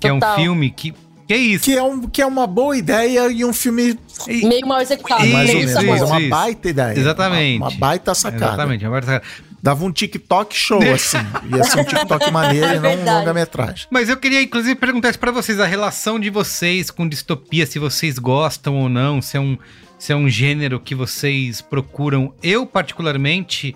[0.00, 0.36] Que é um Total.
[0.36, 0.94] filme que.
[1.26, 1.64] Que é isso?
[1.64, 5.24] Que é, um, que é uma boa ideia e um filme Meio mal executado.
[5.24, 5.82] Isso, mais ou meio menos.
[5.82, 6.08] isso, é sabor.
[6.08, 6.30] uma isso.
[6.30, 6.98] baita ideia.
[7.00, 7.56] Exatamente.
[7.58, 8.44] Uma, uma baita sacada.
[8.46, 8.86] Exatamente.
[8.86, 9.22] Agora,
[9.66, 11.18] Dava um TikTok show, assim.
[11.52, 13.88] Ia ser um TikTok maneiro É e não um longa-metragem.
[13.90, 17.80] Mas eu queria, inclusive, perguntar isso pra vocês: a relação de vocês com distopia, se
[17.80, 19.58] vocês gostam ou não, se é um,
[19.98, 22.32] se é um gênero que vocês procuram.
[22.40, 23.74] Eu, particularmente,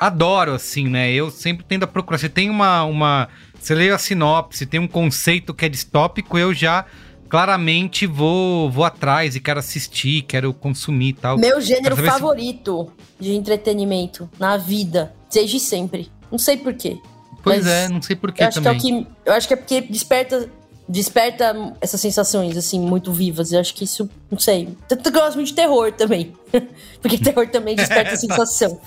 [0.00, 1.12] adoro, assim, né?
[1.12, 2.18] Eu sempre tendo a procurar.
[2.18, 2.82] Você tem uma.
[2.82, 6.86] uma você lê a sinopse, tem um conceito que é distópico, eu já
[7.28, 11.38] claramente vou, vou atrás e quero assistir, quero consumir e tal.
[11.38, 12.90] Meu gênero saber se- favorito
[13.20, 16.10] de entretenimento na vida, desde sempre.
[16.30, 16.98] Não sei por quê.
[17.42, 18.78] Pois é, não sei porquê Eu acho também.
[18.78, 19.08] que é o que.
[19.24, 20.48] Eu acho que é porque desperta.
[20.88, 23.52] Desperta essas sensações, assim, muito vivas.
[23.52, 24.76] Eu acho que isso, não sei.
[24.88, 26.32] Tanto que eu gosto muito de terror também.
[27.00, 28.80] porque terror também desperta sensação.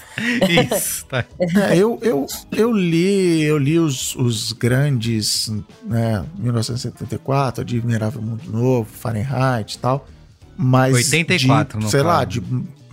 [0.77, 1.23] Isso, tá.
[1.39, 5.49] É, eu, eu, eu li, eu li os, os grandes,
[5.85, 10.05] né, 1974, Admirável Mundo Novo, Fahrenheit e tal,
[10.57, 12.41] mas 84 de, sei lá, caso.
[12.41, 12.41] de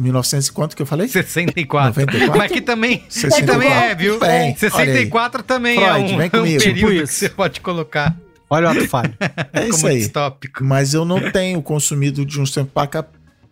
[0.01, 1.07] 1900 e quanto que eu falei?
[1.09, 1.89] 64.
[2.01, 2.39] 94?
[2.39, 3.47] Mas que também, que 64.
[3.55, 4.19] também é, viu?
[4.19, 6.63] Bem, 64 também Freud, é um, vem é um comigo.
[6.63, 8.17] período Tipo que você pode colocar
[8.49, 9.15] Olha o ato falho.
[9.53, 9.99] É isso aí.
[9.99, 10.65] distópico.
[10.65, 13.05] Mas eu não tenho consumido de uns tempos pra cá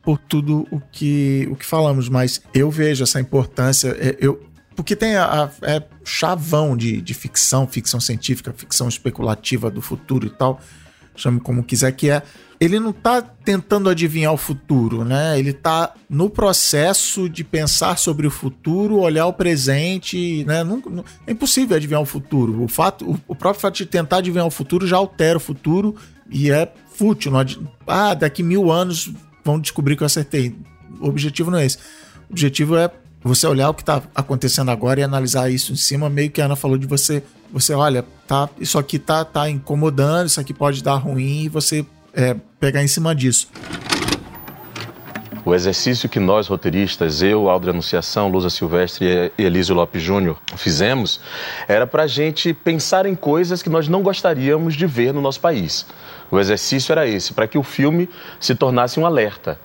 [0.03, 3.97] por tudo o que, o que falamos, mas eu vejo essa importância.
[4.01, 4.43] é, Eu,
[4.75, 10.27] porque tem a, a- é chavão de, de ficção, ficção científica, ficção especulativa do futuro
[10.27, 10.61] e tal.
[11.15, 12.23] chame como quiser, que é
[12.61, 15.39] ele não está tentando adivinhar o futuro, né?
[15.39, 20.65] Ele está no processo de pensar sobre o futuro, olhar o presente, né?
[20.65, 20.83] Não,
[21.27, 22.63] é impossível adivinhar o futuro.
[22.63, 25.95] O, fato, o, o, próprio fato de tentar adivinhar o futuro já altera o futuro
[26.29, 27.31] e é fútil.
[27.31, 27.45] Não,
[27.87, 29.11] ah, daqui mil anos
[29.45, 30.57] vão descobrir que eu acertei.
[31.01, 31.79] O objetivo não é esse.
[32.29, 32.91] O objetivo é
[33.23, 36.47] você olhar o que está acontecendo agora e analisar isso em cima, meio que a
[36.47, 40.83] Ana falou de você, você olha, tá, isso aqui tá, tá incomodando, isso aqui pode
[40.83, 43.49] dar ruim e você é, pegar em cima disso.
[45.45, 51.21] O exercício que nós, roteiristas, eu, Aldra Anunciação, Lusa Silvestre e Elísio Lopes Júnior, fizemos,
[51.67, 55.41] era para a gente pensar em coisas que nós não gostaríamos de ver no nosso
[55.41, 55.87] país.
[56.31, 59.59] O exercício era esse, para que o filme se tornasse um alerta.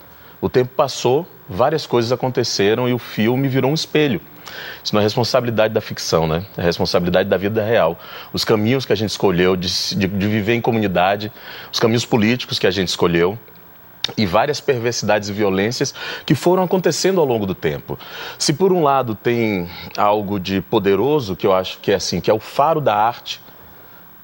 [0.44, 4.20] O tempo passou, várias coisas aconteceram e o filme virou um espelho.
[4.84, 6.46] Isso não é responsabilidade da ficção, né?
[6.58, 7.98] É responsabilidade da vida real.
[8.34, 11.32] Os caminhos que a gente escolheu de, de, de viver em comunidade,
[11.72, 13.40] os caminhos políticos que a gente escolheu,
[14.18, 15.94] e várias perversidades e violências
[16.26, 17.98] que foram acontecendo ao longo do tempo.
[18.38, 22.30] Se por um lado tem algo de poderoso que eu acho que é assim, que
[22.30, 23.40] é o faro da arte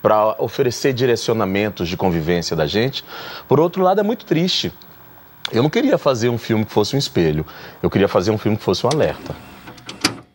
[0.01, 3.05] para oferecer direcionamentos de convivência da gente,
[3.47, 4.73] por outro lado é muito triste.
[5.51, 7.45] Eu não queria fazer um filme que fosse um espelho,
[7.81, 9.35] eu queria fazer um filme que fosse um alerta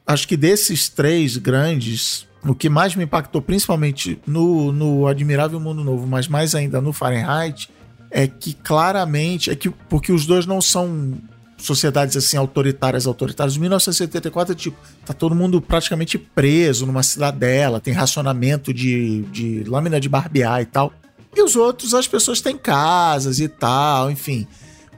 [0.07, 5.83] acho que desses três grandes, o que mais me impactou, principalmente no, no Admirável Mundo
[5.83, 7.71] Novo, mas mais ainda no Fahrenheit,
[8.11, 11.15] é que claramente, é que porque os dois não são
[11.57, 13.57] sociedades assim autoritárias, autoritárias.
[13.57, 19.99] 1974 é tipo, tá todo mundo praticamente preso numa cidadela, tem racionamento de, de lâmina
[19.99, 20.93] de barbear e tal.
[21.35, 24.47] E os outros, as pessoas têm casas e tal, enfim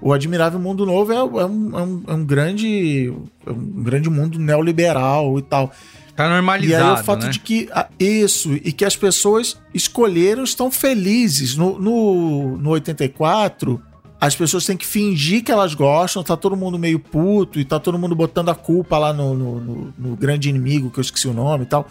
[0.01, 3.13] o Admirável Mundo Novo é, é, um, é, um, é um, grande
[3.47, 5.73] é um grande mundo neoliberal e tal.
[6.15, 7.31] Tá normalizado, E aí o fato né?
[7.31, 7.69] de que
[7.99, 13.83] isso e que as pessoas escolheram estão felizes no, no, no 84
[14.19, 17.79] as pessoas têm que fingir que elas gostam, tá todo mundo meio puto e tá
[17.79, 21.29] todo mundo botando a culpa lá no, no, no, no grande inimigo, que eu esqueci
[21.29, 21.87] o nome e tal.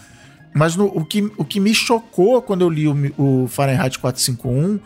[0.54, 4.80] Mas o, que, o que me chocou quando eu li o, o Fahrenheit 451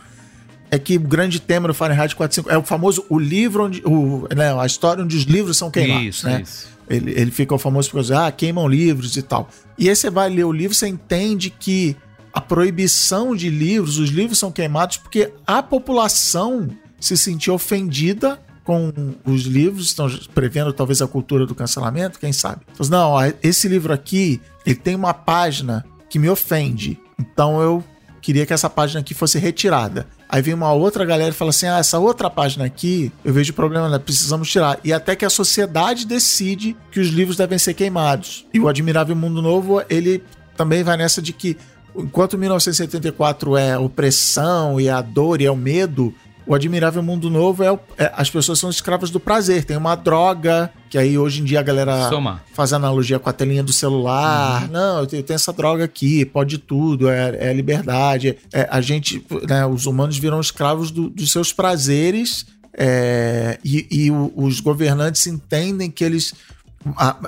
[0.70, 4.28] é que o grande tema do Fahrenheit 451 é o famoso o livro onde o,
[4.34, 6.42] né, a história onde os livros são queimados, isso, né?
[6.42, 6.68] Isso.
[6.88, 9.48] Ele, ele fica o famoso por ah, queimam livros e tal.
[9.78, 11.96] E aí você vai ler o livro, você entende que
[12.32, 16.68] a proibição de livros, os livros são queimados porque a população
[17.00, 18.92] se sentiu ofendida com
[19.24, 22.62] os livros, estão prevendo talvez a cultura do cancelamento, quem sabe.
[22.72, 26.98] Então, não, esse livro aqui, ele tem uma página que me ofende.
[27.18, 27.84] Então eu
[28.20, 30.06] queria que essa página aqui fosse retirada.
[30.32, 33.52] Aí vem uma outra galera e fala assim: ah, essa outra página aqui, eu vejo
[33.52, 33.98] problema, né?
[33.98, 34.78] precisamos tirar.
[34.84, 38.46] E até que a sociedade decide que os livros devem ser queimados.
[38.54, 40.22] E o Admirável Mundo Novo, ele
[40.56, 41.56] também vai nessa de que,
[41.96, 46.14] enquanto 1974 é opressão e a dor e é o medo,
[46.50, 49.64] o Admirável Mundo Novo é, é, as pessoas são escravas do prazer.
[49.64, 52.42] Tem uma droga, que aí hoje em dia a galera Soma.
[52.52, 54.64] faz analogia com a telinha do celular.
[54.64, 54.72] Uhum.
[54.72, 58.36] Não, eu tenho, eu tenho, essa droga aqui, pode tudo, é, é liberdade.
[58.52, 62.44] É, a gente, né, os humanos viram escravos do, dos seus prazeres
[62.76, 66.34] é, e, e os governantes entendem que eles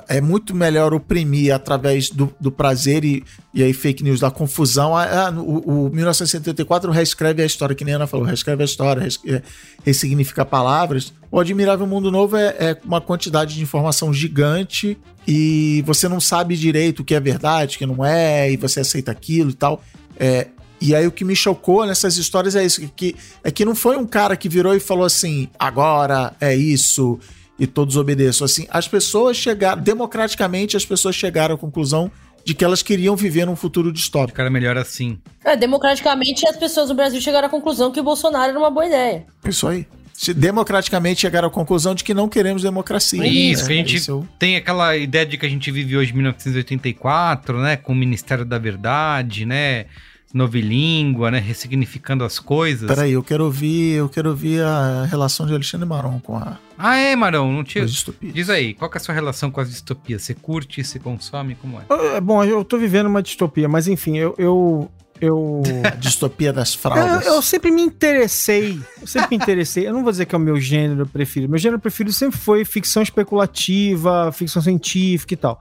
[0.08, 3.22] é muito melhor oprimir através do, do prazer e,
[3.52, 4.96] e aí fake news, da confusão.
[4.96, 9.06] Ah, o, o 1974 reescreve a história, que nem a Ana falou, reescreve a história,
[9.26, 9.42] é,
[9.84, 11.12] ressignifica palavras.
[11.30, 14.96] O Admirável Mundo Novo é, é, uma quantidade de informação gigante
[15.28, 18.80] e você não sabe direito o que é verdade, o que não é, e você
[18.80, 19.84] aceita aquilo e tal.
[20.18, 20.46] É,
[20.80, 23.98] e aí o que me chocou nessas histórias é isso, que, é que não foi
[23.98, 27.20] um cara que virou e falou assim, agora é isso
[27.58, 28.44] e todos obedeçam.
[28.44, 32.10] Assim, as pessoas chegaram, democraticamente, as pessoas chegaram à conclusão
[32.44, 34.40] de que elas queriam viver num futuro distópico.
[34.40, 35.18] Era melhor assim.
[35.44, 38.86] É, democraticamente, as pessoas no Brasil chegaram à conclusão que o Bolsonaro era uma boa
[38.86, 39.26] ideia.
[39.44, 39.86] Isso aí.
[40.12, 43.26] Se democraticamente chegaram à conclusão de que não queremos democracia.
[43.26, 46.14] Isso, que a gente é, tem aquela ideia de que a gente vive hoje em
[46.14, 49.86] 1984, né, com o Ministério da Verdade, né,
[50.32, 51.38] novilíngua, né?
[51.38, 52.88] Ressignificando as coisas.
[52.88, 56.58] Peraí, eu quero ouvir, eu quero ouvir a relação de Alexandre Maron com a.
[56.78, 57.84] Ah, é, Marão, não tinha.
[57.86, 60.22] Diz aí, qual é a sua relação com as distopias?
[60.22, 62.16] Você curte, você consome, como é?
[62.16, 64.34] é bom, eu tô vivendo uma distopia, mas enfim, eu.
[64.38, 64.90] eu...
[65.20, 65.62] Eu...
[66.00, 67.24] Distopia das fraldas.
[67.24, 68.76] Eu, eu, sempre me interessei.
[69.00, 69.86] Eu sempre me interessei.
[69.86, 71.48] Eu não vou dizer que é o meu gênero preferido.
[71.48, 75.60] Meu gênero preferido sempre foi ficção especulativa, ficção científica e tal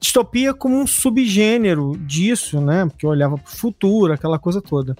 [0.00, 2.86] distopia como um subgênero disso, né?
[2.86, 4.96] Porque eu olhava para o futuro, aquela coisa toda.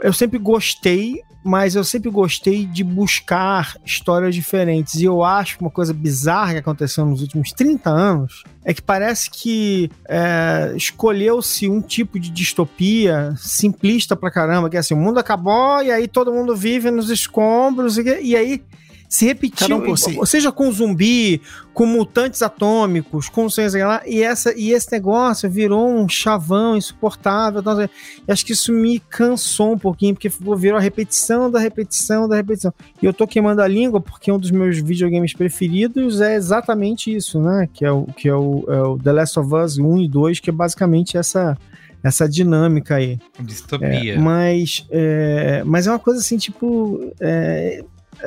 [0.00, 4.94] Eu sempre gostei mas eu sempre gostei de buscar histórias diferentes.
[4.94, 8.80] E eu acho que uma coisa bizarra que aconteceu nos últimos 30 anos é que
[8.80, 14.98] parece que é, escolheu-se um tipo de distopia simplista pra caramba, que é assim, o
[14.98, 18.62] mundo acabou e aí todo mundo vive nos escombros e, e aí
[19.12, 20.18] se repetiu, um si.
[20.24, 21.42] seja com zumbi,
[21.74, 27.60] com mutantes atômicos, com sei lá, e, essa, e esse negócio virou um chavão insuportável.
[27.60, 27.90] Então,
[28.26, 32.72] acho que isso me cansou um pouquinho, porque virou a repetição da repetição da repetição.
[33.02, 37.38] E eu tô queimando a língua porque um dos meus videogames preferidos é exatamente isso,
[37.38, 37.68] né?
[37.70, 40.40] Que é o, que é o, é o The Last of Us 1 e 2,
[40.40, 41.58] que é basicamente essa
[42.02, 43.18] essa dinâmica aí.
[43.38, 44.14] Distopia.
[44.14, 47.12] É, mas, é, mas é uma coisa assim, tipo.
[47.20, 47.84] É,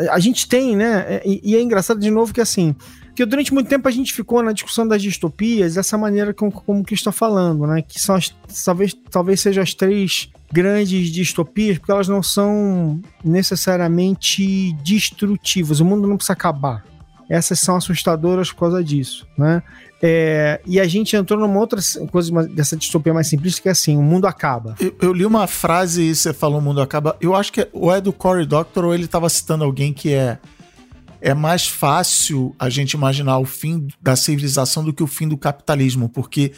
[0.10, 1.22] a gente tem, né?
[1.26, 2.76] E, e, é engraçado de novo que assim.
[3.16, 6.84] Que durante muito tempo a gente ficou na discussão das distopias dessa maneira como, como
[6.84, 7.82] que está falando, né?
[7.82, 8.36] Que são as,
[8.66, 15.80] talvez, talvez sejam as três grandes distopias, porque elas não são necessariamente destrutivas.
[15.80, 16.84] O mundo não precisa acabar.
[17.30, 19.64] Essas são assustadoras por causa disso, né?
[20.02, 21.80] É, e a gente entrou numa outra
[22.12, 24.76] coisa dessa distopia mais simplista, que é assim, o mundo acaba.
[24.80, 27.16] Eu, eu li uma frase e você falou o mundo acaba.
[27.20, 30.14] Eu acho que é, ou é do Cory Doctor ou ele estava citando alguém que
[30.14, 30.38] é
[31.22, 35.36] é mais fácil a gente imaginar o fim da civilização do que o fim do
[35.36, 36.52] capitalismo, porque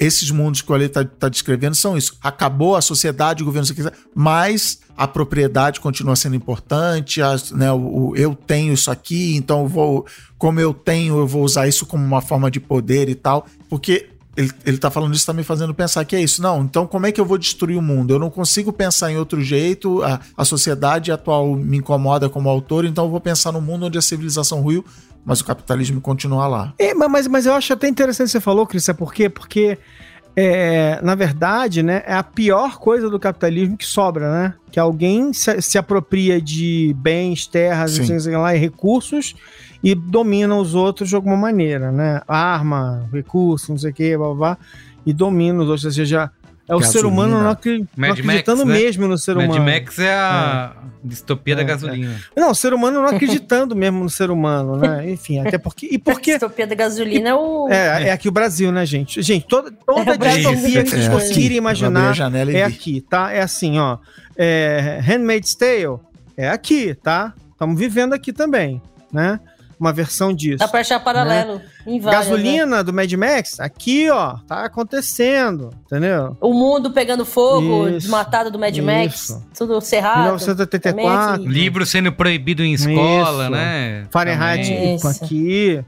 [0.00, 2.16] esses mundos que o Ale está tá descrevendo são isso.
[2.22, 3.68] Acabou a sociedade, o governo,
[4.14, 7.20] mas a propriedade continua sendo importante,
[7.52, 7.76] né, o,
[8.08, 10.06] o, eu tenho isso aqui, então eu vou,
[10.38, 14.08] como eu tenho, eu vou usar isso como uma forma de poder e tal, porque
[14.34, 16.40] ele, ele tá falando isso, tá me fazendo pensar que é isso.
[16.40, 18.14] Não, então como é que eu vou destruir o mundo?
[18.14, 22.86] Eu não consigo pensar em outro jeito, a, a sociedade atual me incomoda como autor,
[22.86, 24.84] então eu vou pensar no mundo onde a civilização ruiu,
[25.24, 26.74] mas o capitalismo continua lá.
[26.78, 29.28] É, mas, mas eu acho até interessante que você falou, Cris, é por quê?
[29.28, 29.78] Porque,
[30.34, 34.54] é, na verdade, né, é a pior coisa do capitalismo que sobra, né?
[34.70, 39.34] Que alguém se, se apropria de bens, terras, sei lá, e recursos
[39.82, 42.20] e domina os outros de alguma maneira, né?
[42.28, 44.58] Arma, recurso, não sei o que, blá, blá, blá,
[45.06, 46.30] e domina os outros, ou seja,
[46.70, 48.84] é o ser humano não, acri não acreditando Max, né?
[48.84, 49.54] mesmo no ser humano.
[49.54, 50.86] Mad Max é a é.
[51.02, 52.16] distopia é, da gasolina.
[52.36, 52.40] É.
[52.40, 55.10] Não, o ser humano não acreditando mesmo no ser humano, né?
[55.10, 55.88] Enfim, até porque.
[55.90, 57.68] E porque a distopia da gasolina é o.
[57.68, 59.20] É, é aqui o Brasil, né, gente?
[59.20, 62.14] Gente, toda, toda é distopia que vocês é, conseguirem imaginar
[62.54, 63.32] é aqui, tá?
[63.32, 63.98] É assim, ó.
[64.36, 65.98] É, Handmaid's Tale
[66.36, 67.34] é aqui, tá?
[67.52, 68.80] Estamos vivendo aqui também,
[69.12, 69.40] né?
[69.80, 70.58] Uma versão disso.
[70.58, 71.54] Dá pra achar paralelo.
[71.54, 71.62] Né?
[71.86, 72.82] Em várias, Gasolina né?
[72.82, 76.36] do Mad Max, aqui, ó, tá acontecendo, entendeu?
[76.40, 78.84] O mundo pegando fogo, isso, desmatado do Mad isso.
[78.84, 80.24] Max, tudo cerrado.
[80.24, 81.44] 1984.
[81.44, 83.52] Livro sendo proibido em escola, isso.
[83.52, 84.06] né?
[84.10, 85.82] Fahrenheit aqui.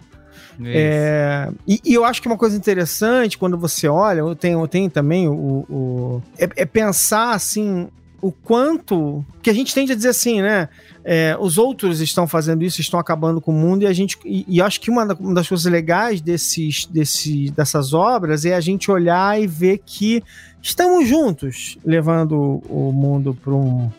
[0.64, 4.68] É, e, e, eu acho que uma coisa interessante quando você olha, eu tenho, eu
[4.68, 5.64] tenho também o.
[5.68, 7.88] o é, é, pensar assim
[8.22, 10.68] o quanto que a gente tende a dizer assim, né?
[11.04, 14.16] É, os outros estão fazendo isso, estão acabando com o mundo, e a gente.
[14.24, 18.92] E, e acho que uma, das coisas legais desses, desse, dessas obras é a gente
[18.92, 20.22] olhar e ver que
[20.62, 23.90] estamos juntos levando o mundo para um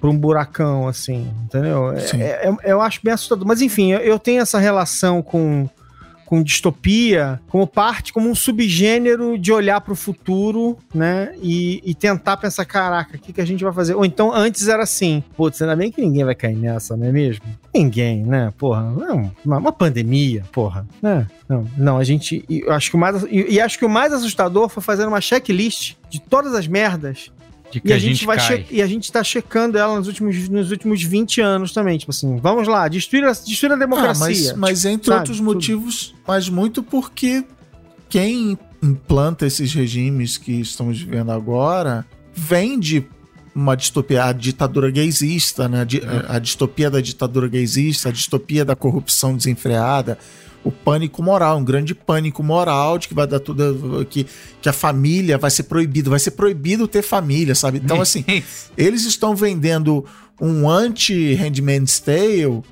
[0.00, 1.90] para um buracão, assim, entendeu?
[1.92, 3.46] É, é, eu acho bem assustador.
[3.46, 5.68] Mas enfim, eu, eu tenho essa relação com,
[6.26, 11.32] com distopia como parte, como um subgênero de olhar para o futuro, né?
[11.40, 13.94] E, e, tentar pensar, caraca, o que, que a gente vai fazer?
[13.94, 17.12] Ou então, antes era assim, putz, ainda bem que ninguém vai cair nessa, não é
[17.12, 17.44] mesmo?
[17.72, 18.52] Ninguém, né?
[18.58, 21.26] Porra, não, uma, uma pandemia, porra, né?
[21.48, 24.12] Não, não, a gente, eu acho que o mais, e, e acho que o mais
[24.12, 27.30] assustador foi fazer uma checklist de todas as merdas
[27.70, 30.06] de que e a, a gente, gente vai E a gente tá checando ela nos
[30.06, 31.98] últimos, nos últimos 20 anos também.
[31.98, 34.24] Tipo assim, vamos lá, destruir a, destruir a democracia.
[34.24, 36.18] Ah, mas, mas entre sabe, outros motivos, tudo.
[36.26, 37.44] mas muito porque
[38.08, 43.06] quem implanta esses regimes que estamos vivendo agora vende
[43.54, 45.86] uma distopia, a ditadura gaysista, né?
[46.28, 50.18] A, a distopia da ditadura gaysista, a distopia da corrupção desenfreada
[50.66, 54.26] o pânico moral, um grande pânico moral de que vai dar tudo que,
[54.60, 57.80] que a família vai ser proibido, vai ser proibido ter família, sabe?
[57.82, 58.24] Então assim,
[58.76, 60.04] eles estão vendendo
[60.40, 62.62] um anti-Handmaid's Tale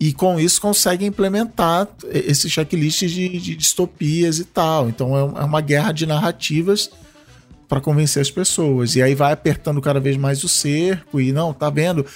[0.00, 4.88] e com isso conseguem implementar esses checklists de, de distopias e tal.
[4.88, 6.90] Então é, é uma guerra de narrativas
[7.68, 8.96] para convencer as pessoas.
[8.96, 12.06] E aí vai apertando cada vez mais o cerco e não, tá vendo?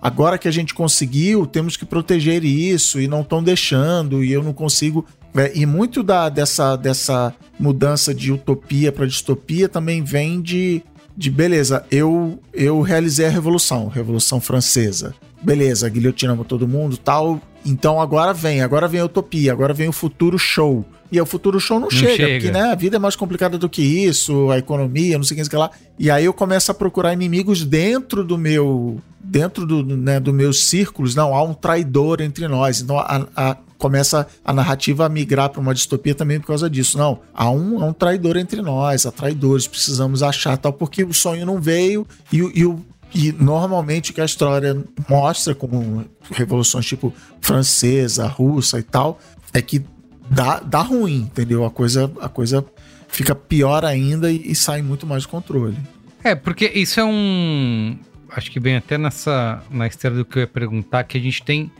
[0.00, 4.42] Agora que a gente conseguiu, temos que proteger isso e não estão deixando e eu
[4.42, 5.04] não consigo.
[5.34, 10.82] É, e muito da, dessa, dessa mudança de utopia para distopia também vem de,
[11.16, 15.14] de beleza, eu, eu realizei a revolução, Revolução Francesa.
[15.42, 17.40] Beleza, guilhotina todo mundo tal.
[17.64, 20.84] Então agora vem, agora vem a utopia, agora vem o futuro show.
[21.10, 22.28] E o futuro show não, chega, chega.
[22.34, 25.44] porque né, a vida é mais complicada do que isso, a economia, não sei o
[25.44, 25.70] que, não lá.
[25.98, 29.00] E aí eu começo a procurar inimigos dentro do meu.
[29.20, 31.14] Dentro do, né, dos meus círculos.
[31.14, 32.80] Não, há um traidor entre nós.
[32.80, 36.98] Então a, a- começa a narrativa a migrar para uma distopia também por causa disso.
[36.98, 41.14] Não, há um, há um traidor entre nós, há traidores, precisamos achar tal, porque o
[41.14, 42.80] sonho não veio e, e o
[43.14, 44.76] e normalmente o que a história
[45.08, 49.18] mostra, como revoluções tipo francesa, russa e tal,
[49.52, 49.82] é que
[50.30, 51.64] dá, dá ruim, entendeu?
[51.64, 52.64] A coisa, a coisa
[53.08, 55.76] fica pior ainda e, e sai muito mais de controle.
[56.22, 57.98] É, porque isso é um.
[58.30, 59.62] Acho que vem até nessa.
[59.70, 61.70] Na esteira do que eu ia perguntar, que a gente tem.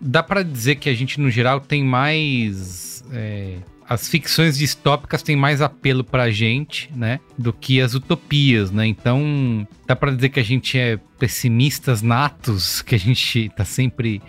[0.00, 3.02] Dá pra dizer que a gente, no geral, tem mais.
[3.12, 3.56] é,
[3.88, 7.20] as ficções distópicas têm mais apelo pra gente, né?
[7.38, 8.86] Do que as utopias, né?
[8.86, 14.20] Então, dá pra dizer que a gente é pessimistas natos, que a gente tá sempre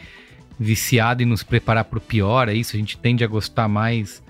[0.59, 2.75] viciado em nos preparar pro pior, é isso?
[2.75, 4.21] A gente tende a gostar mais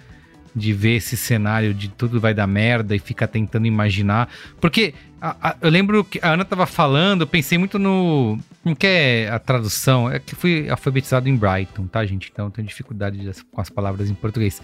[0.55, 4.27] de ver esse cenário de tudo vai dar merda e ficar tentando imaginar.
[4.59, 8.39] Porque a- a- eu lembro que a Ana tava falando, eu pensei muito no.
[8.67, 10.11] Como que é a tradução?
[10.11, 12.29] É que fui alfabetizado em Brighton, tá, gente?
[12.31, 13.17] Então eu tenho dificuldade
[13.51, 14.61] com as palavras em português.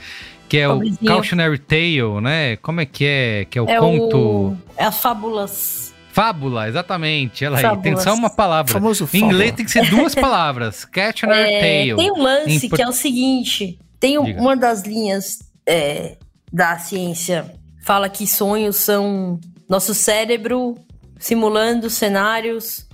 [0.49, 0.97] Que é Pobrezinho.
[1.01, 2.58] o Cautionary Tale, né?
[2.58, 3.45] Como é que é?
[3.49, 4.18] Que é o é conto.
[4.18, 4.58] o.
[4.76, 5.93] É as fábulas.
[6.12, 7.43] Fábula, exatamente.
[7.45, 7.78] Ela aí.
[7.82, 8.72] Tem só uma palavra.
[8.74, 10.84] Famoso Em inglês tem que ser duas palavras.
[10.86, 11.95] Cautionary É, Tale.
[11.95, 14.39] tem um lance por- que é o seguinte: tem Diga.
[14.41, 16.18] uma das linhas é,
[16.51, 17.51] da ciência
[17.86, 19.39] fala que sonhos são
[19.70, 20.76] nosso cérebro
[21.18, 22.86] simulando cenários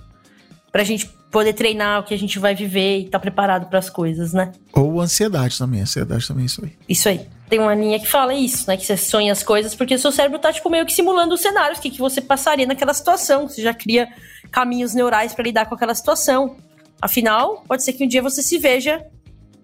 [0.70, 3.88] pra gente poder treinar o que a gente vai viver e estar preparado para as
[3.88, 4.52] coisas, né?
[4.72, 6.72] Ou ansiedade também, ansiedade também é isso aí.
[6.88, 7.26] Isso aí.
[7.48, 8.76] Tem uma linha que fala isso, né?
[8.76, 11.78] Que você sonha as coisas porque seu cérebro tá, tipo, meio que simulando os cenários,
[11.78, 13.48] o que, que você passaria naquela situação.
[13.48, 14.08] Você já cria
[14.50, 16.56] caminhos neurais pra lidar com aquela situação.
[17.00, 19.04] Afinal, pode ser que um dia você se veja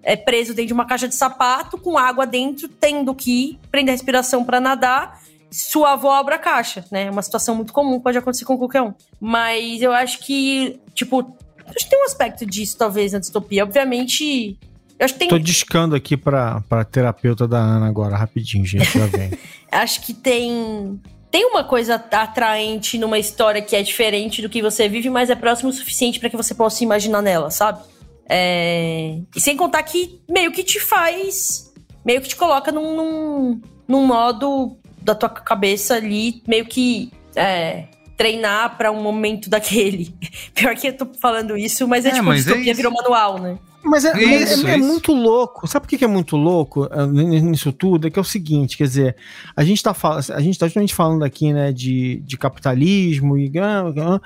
[0.03, 3.97] é, preso dentro de uma caixa de sapato, com água dentro, tendo que prender a
[3.97, 5.21] respiração pra nadar.
[5.57, 7.05] Sua avó abre a caixa, né?
[7.05, 8.93] É uma situação muito comum, pode acontecer com qualquer um.
[9.19, 11.35] Mas eu acho que, tipo,
[11.67, 13.65] acho que tem um aspecto disso, talvez, na distopia.
[13.65, 14.59] Obviamente.
[14.99, 15.29] Eu acho que tem.
[15.29, 19.31] Tô discando aqui pra, pra terapeuta da Ana agora, rapidinho, gente, já vem.
[19.73, 21.01] acho que tem
[21.31, 25.35] tem uma coisa atraente numa história que é diferente do que você vive, mas é
[25.35, 27.83] próximo o suficiente pra que você possa imaginar nela, sabe?
[28.29, 31.73] É, E sem contar que meio que te faz.
[32.05, 34.77] Meio que te coloca num, num, num modo
[35.07, 37.11] da tua cabeça ali, meio que.
[37.35, 37.85] é,
[38.17, 40.15] treinar pra um momento daquele.
[40.55, 42.77] Pior que eu tô falando isso, mas é, É, tipo, mas é distopia isso.
[42.77, 43.59] virou manual, né?
[43.85, 44.87] Mas é, Isso, mas é- é isso.
[44.89, 45.67] muito louco.
[45.69, 48.09] Sabe por que é muito louco eh, nisso tudo?
[48.09, 49.17] É que é o seguinte, quer dizer,
[49.55, 49.95] a gente tá,
[50.35, 54.21] a gente tá justamente falando aqui, né, de, de capitalismo e, ah, ah,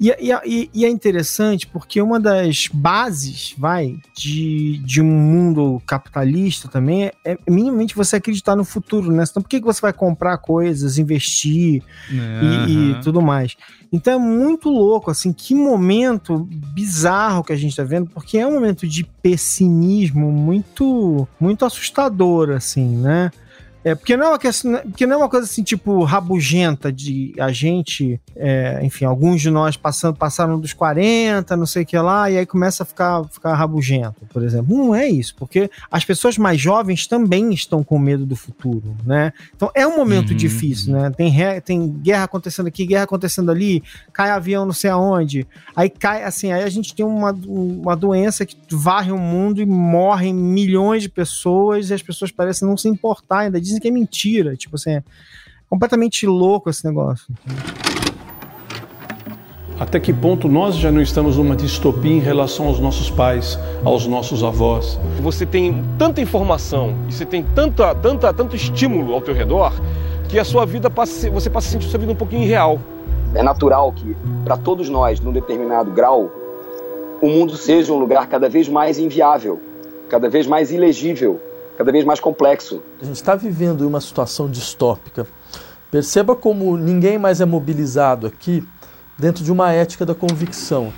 [0.00, 5.82] e, e, e- e é interessante porque uma das bases, vai, de, de um mundo
[5.86, 9.24] capitalista também é, é minimamente você acreditar no futuro, né?
[9.28, 13.00] Então por que, que você vai comprar coisas, investir, e, e Aham.
[13.02, 13.56] tudo mais.
[13.92, 18.46] Então é muito louco, assim, que momento bizarro que a gente tá vendo, porque é
[18.46, 23.30] um momento de pessimismo muito, muito assustador, assim, né?
[23.84, 27.32] É, porque, não é uma questão, porque não é uma coisa assim, tipo, rabugenta de
[27.38, 31.96] a gente, é, enfim, alguns de nós passando, passaram dos 40, não sei o que
[31.98, 34.76] lá, e aí começa a ficar, ficar rabugento, por exemplo.
[34.76, 39.32] Não é isso, porque as pessoas mais jovens também estão com medo do futuro, né?
[39.56, 41.10] Então é um momento Uhum, difícil, né?
[41.16, 45.88] Tem, re- tem guerra acontecendo aqui, guerra acontecendo ali, cai avião não sei aonde, aí
[45.88, 50.34] cai, assim, aí a gente tem uma, uma doença que varre o mundo e morrem
[50.34, 54.56] milhões de pessoas e as pessoas parecem não se importar, ainda dizem que é mentira,
[54.56, 55.02] tipo assim, é
[55.68, 57.26] completamente louco esse negócio.
[59.78, 64.08] Até que ponto nós já não estamos numa distopia em relação aos nossos pais, aos
[64.08, 64.98] nossos avós?
[65.20, 69.72] Você tem tanta informação e você tem tanta, tanta, tanto estímulo ao teu redor
[70.28, 72.80] que a sua vida passa, a você passa a sentir sua vida um pouquinho irreal.
[73.34, 76.28] É natural que, para todos nós, num determinado grau,
[77.22, 79.60] o mundo seja um lugar cada vez mais inviável,
[80.08, 81.40] cada vez mais ilegível,
[81.78, 82.82] cada vez mais complexo.
[83.00, 85.24] A gente está vivendo uma situação distópica.
[85.92, 88.66] Perceba como ninguém mais é mobilizado aqui
[89.16, 90.92] dentro de uma ética da convicção.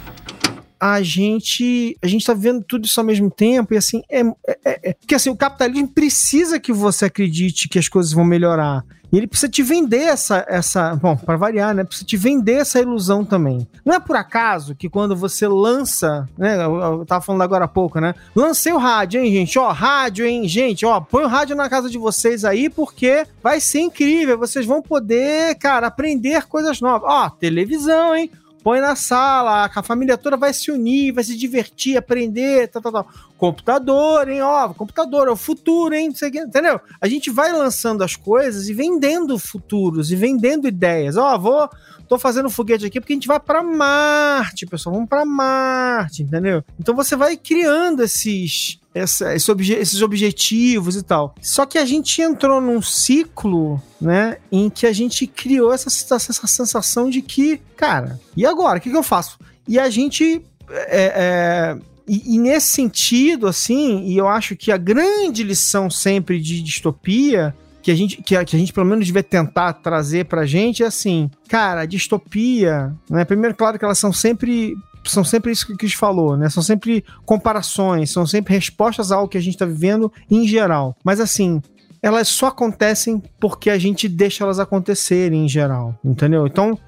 [0.80, 4.30] a gente a gente tá vendo tudo isso ao mesmo tempo e assim é, é,
[4.64, 8.82] é- porque assim o capitalismo precisa que você acredite que as coisas vão melhorar
[9.12, 12.80] e ele precisa te vender essa essa bom para variar né precisa te vender essa
[12.80, 13.66] ilusão também.
[13.84, 17.68] Não é por acaso que quando você lança né eu, eu tava falando agora há
[17.68, 19.58] pouco né lancei o rádio hein gente?
[19.58, 20.46] Ó rádio hein?
[20.48, 24.66] Gente ó põe o rádio na casa de vocês aí porque vai ser incrível vocês
[24.66, 27.08] vão poder cara aprender coisas novas.
[27.10, 28.30] Ó televisão hein
[28.62, 32.92] põe na sala, a família toda vai se unir, vai se divertir, aprender, tal, tal,
[32.92, 33.08] tal.
[33.36, 36.80] Computador, hein, ó, computador é o futuro, hein, entendeu?
[37.00, 41.16] A gente vai lançando as coisas e vendendo futuros e vendendo ideias.
[41.16, 41.68] Ó, vou,
[42.08, 46.64] tô fazendo foguete aqui porque a gente vai para Marte, pessoal, vamos para Marte, entendeu?
[46.78, 51.34] Então você vai criando esses essa, esse obje esses objetivos e tal.
[51.40, 56.46] Só que a gente entrou num ciclo, né, em que a gente criou essa, essa
[56.46, 58.78] sensação de que, cara, e agora?
[58.78, 59.38] O que, que eu faço?
[59.66, 60.42] E a gente.
[60.68, 66.40] É, é, e, e, nesse sentido, assim, e eu acho que a grande lição sempre
[66.40, 70.26] de distopia que a gente, que a, que a gente pelo menos devia tentar trazer
[70.26, 73.24] pra gente é assim, cara, a distopia, né?
[73.24, 76.48] Primeiro, claro que elas são sempre são sempre isso que o Chris falou, né?
[76.48, 80.96] São sempre comparações, são sempre respostas ao que a gente está vivendo em geral.
[81.04, 81.60] Mas assim,
[82.02, 86.46] elas só acontecem porque a gente deixa elas acontecerem em geral, entendeu?
[86.46, 86.78] Então,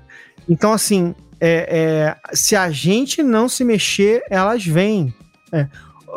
[0.49, 5.13] então assim, é, é, se a gente não se mexer, elas vêm.
[5.53, 5.69] É,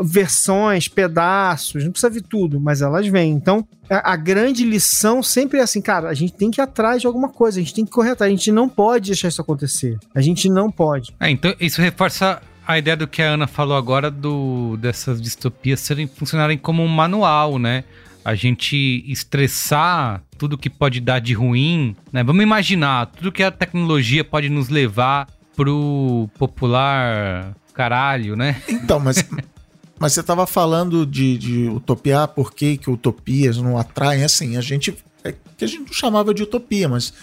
[0.02, 3.32] versões, pedaços, não precisa vir tudo, mas elas vêm.
[3.32, 7.02] Então, a, a, grande lição sempre é assim, cara, a gente tem que ir atrás
[7.02, 9.42] de alguma coisa, a gente tem que correr atrás, a gente não pode deixar isso
[9.42, 9.98] acontecer.
[10.14, 11.14] A gente não pode.
[11.20, 15.80] É, então isso reforça a ideia do que a Ana falou agora do dessas distopias
[15.80, 17.84] serem funcionarem como um manual, né?
[18.24, 22.24] A gente estressar tudo que pode dar de ruim, né?
[22.24, 28.62] Vamos imaginar tudo que a tecnologia pode nos levar pro popular caralho, né?
[28.68, 29.24] Então, mas
[30.00, 34.24] Mas você estava falando de, de utopia, por que, que utopias não atraem?
[34.24, 34.96] Assim, a gente.
[35.24, 37.14] É que a gente não chamava de utopia, mas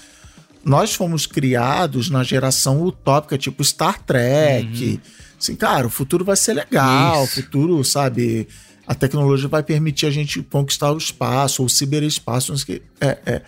[0.65, 4.85] nós fomos criados na geração utópica, tipo Star Trek.
[4.85, 4.99] Uhum.
[5.39, 7.41] Assim, cara, o futuro vai ser legal, Isso.
[7.41, 8.49] o futuro, sabe?
[8.87, 12.55] A tecnologia vai permitir a gente conquistar o espaço, ou o ciberespaço.
[13.01, 13.43] É, é.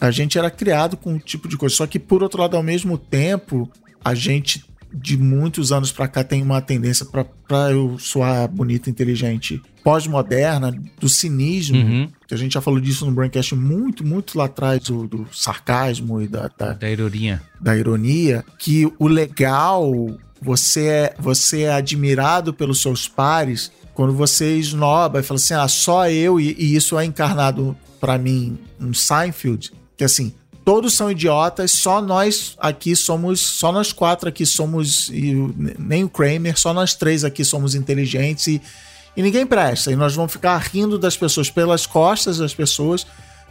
[0.00, 1.74] A gente era criado com um tipo de coisa.
[1.74, 3.70] Só que, por outro lado, ao mesmo tempo,
[4.04, 9.60] a gente de muitos anos para cá tem uma tendência para eu soar bonito, inteligente,
[9.84, 12.08] pós-moderna, do cinismo, uhum.
[12.26, 16.20] que a gente já falou disso no Braincast muito, muito lá atrás, do, do sarcasmo
[16.20, 17.42] e da, da, da ironia.
[17.60, 19.90] Da ironia, que o legal,
[20.40, 25.68] você é, você é admirado pelos seus pares quando você esnoba e fala assim, ah,
[25.68, 30.32] só eu, e, e isso é encarnado para mim um Seinfeld, que assim,
[30.68, 35.10] todos são idiotas, só nós aqui somos, só nós quatro aqui somos,
[35.78, 38.60] nem o Kramer, só nós três aqui somos inteligentes e,
[39.16, 39.90] e ninguém presta.
[39.90, 43.06] E nós vamos ficar rindo das pessoas pelas costas das pessoas,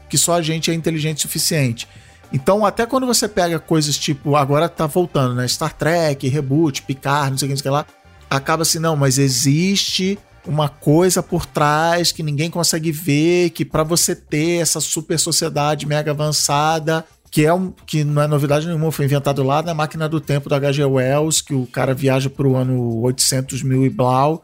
[0.08, 1.88] que só a gente é inteligente o suficiente.
[2.32, 5.48] Então, até quando você pega coisas tipo, agora tá voltando, né?
[5.48, 7.86] Star Trek, Reboot, Picard, não sei o que, não sei o que lá,
[8.30, 13.84] acaba assim, não, mas existe uma coisa por trás que ninguém consegue ver, que para
[13.84, 18.92] você ter essa super sociedade mega avançada, que é um que não é novidade nenhuma,
[18.92, 20.86] foi inventado lá na máquina do tempo do H.G.
[20.86, 24.44] Wells, que o cara viaja para o ano 800 mil e blau.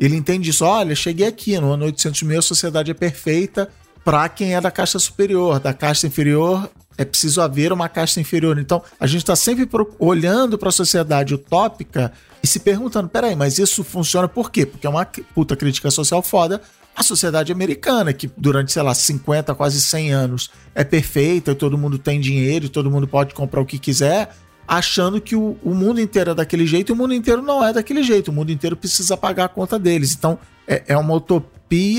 [0.00, 3.68] Ele entende isso, olha, cheguei aqui, no ano 800 mil a sociedade é perfeita
[4.04, 8.58] para quem é da caixa superior, da caixa inferior é preciso haver uma caixa inferior.
[8.58, 9.68] Então, a gente está sempre
[9.98, 12.12] olhando para a sociedade utópica
[12.44, 14.66] e se perguntando: peraí, mas isso funciona por quê?
[14.66, 16.60] Porque é uma puta crítica social foda.
[16.94, 21.98] A sociedade americana, que durante, sei lá, 50, quase 100 anos é perfeita, todo mundo
[21.98, 24.30] tem dinheiro, todo mundo pode comprar o que quiser,
[24.68, 27.72] achando que o, o mundo inteiro é daquele jeito e o mundo inteiro não é
[27.72, 28.30] daquele jeito.
[28.30, 30.12] O mundo inteiro precisa pagar a conta deles.
[30.12, 30.38] Então,
[30.68, 31.53] é, é uma utopia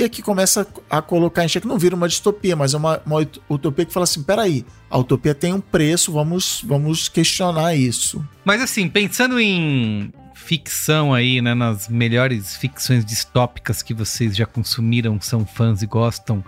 [0.09, 1.67] que começa a colocar em xeque.
[1.67, 5.34] Não vira uma distopia, mas é uma, uma utopia que fala assim: peraí, a utopia
[5.34, 8.23] tem um preço, vamos, vamos questionar isso.
[8.43, 15.19] Mas assim, pensando em ficção aí, né, nas melhores ficções distópicas que vocês já consumiram,
[15.19, 16.43] são fãs e gostam.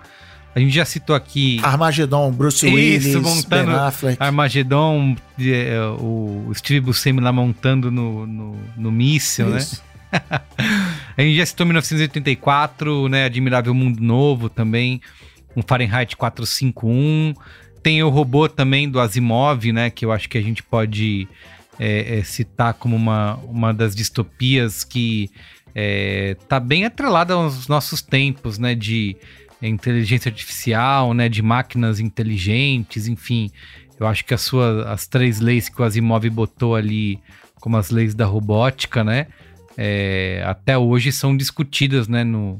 [0.56, 1.60] A gente já citou aqui.
[1.62, 4.18] Armagedon, Bruce Willis, Isso, montando Ben Affleck.
[4.20, 9.60] Armagedon, é, o Steve Buscemi lá montando no, no, no míssil, né?
[11.18, 13.26] a gente já citou 1984, né?
[13.26, 15.02] Admirável Mundo Novo também.
[15.56, 17.34] Um Fahrenheit 451.
[17.82, 19.90] Tem o robô também do Asimov, né?
[19.90, 21.28] Que eu acho que a gente pode
[21.80, 25.32] é, é, citar como uma, uma das distopias que
[25.74, 28.76] é, tá bem atrelada aos nossos tempos, né?
[28.76, 29.18] De
[29.60, 31.28] inteligência artificial, né?
[31.28, 33.50] De máquinas inteligentes, enfim.
[34.00, 37.20] Eu acho que as, três leis que o Asimov botou ali,
[37.60, 39.26] como as leis da robótica, né?
[39.78, 42.24] É, até hoje são discutidas, né?
[42.24, 42.60] No,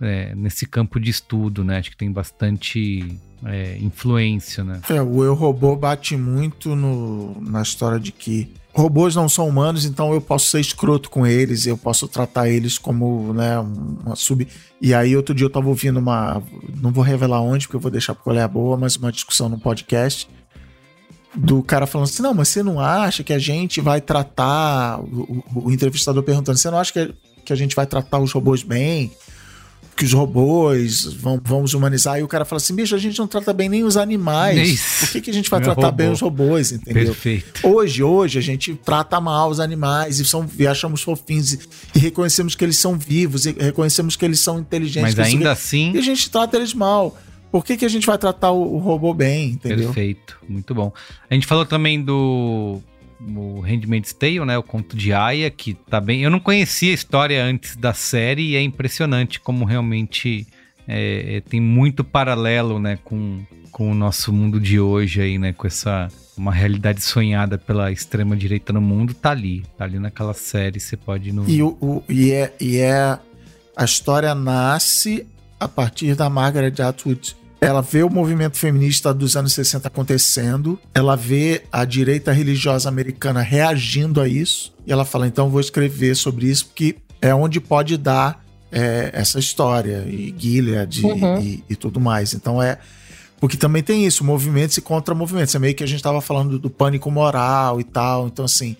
[0.00, 1.78] é, nesse campo de estudo, né?
[1.78, 4.80] Acho que tem bastante é, influência, né?
[4.90, 9.84] É, o eu robô bate muito no, na história de que robôs não são humanos,
[9.84, 14.46] então eu posso ser escroto com eles, eu posso tratar eles como, né, uma sub.
[14.80, 16.42] E aí outro dia eu tava ouvindo uma,
[16.80, 19.58] não vou revelar onde, porque eu vou deixar pra colher boa, mas uma discussão no
[19.58, 20.28] podcast
[21.34, 25.00] do cara falando assim: não, mas você não acha que a gente vai tratar.
[25.00, 27.14] O, o, o entrevistador perguntando: você não acha que,
[27.44, 29.10] que a gente vai tratar os robôs bem?
[29.94, 32.18] Que os robôs vão, vamos humanizar.
[32.18, 34.80] E o cara fala assim: bicho, a gente não trata bem nem os animais.
[35.00, 35.96] Por que, que a gente vai Meu tratar robô.
[35.96, 37.06] bem os robôs, entendeu?
[37.06, 37.66] Perfeito.
[37.66, 41.58] Hoje, hoje, a gente trata mal os animais e, são, e achamos fofinhos e,
[41.94, 45.14] e reconhecemos que eles são vivos e reconhecemos que eles são inteligentes.
[45.14, 47.16] Mas ainda assim- E a gente trata eles mal.
[47.52, 49.84] Por que, que a gente vai tratar o, o robô bem, entendeu?
[49.86, 50.92] Perfeito, muito bom.
[51.30, 52.80] A gente falou também do
[53.20, 54.58] o Handmaid's Tale, né?
[54.58, 56.22] O conto de Aya, que tá bem.
[56.22, 60.44] Eu não conhecia a história antes da série e é impressionante como realmente
[60.88, 62.98] é, é, tem muito paralelo, né?
[63.04, 65.52] Com, com o nosso mundo de hoje aí, né?
[65.52, 70.32] Com essa uma realidade sonhada pela extrema direita no mundo, tá ali, tá ali naquela
[70.32, 70.80] série.
[70.80, 73.18] Você pode no E, o, o- e, é, e é.
[73.76, 75.26] A história nasce
[75.60, 77.36] a partir da Margaret Atwood.
[77.62, 83.40] Ela vê o movimento feminista dos anos 60 acontecendo, ela vê a direita religiosa americana
[83.40, 87.96] reagindo a isso, e ela fala: então vou escrever sobre isso, porque é onde pode
[87.96, 91.38] dar é, essa história, e Gilead Uhum.
[91.40, 92.34] e, e tudo mais.
[92.34, 92.78] Então é.
[93.38, 95.54] Porque também tem isso, movimentos e contra-movimentos.
[95.54, 98.26] É meio que a gente estava falando do pânico moral e tal.
[98.28, 98.76] Então, assim,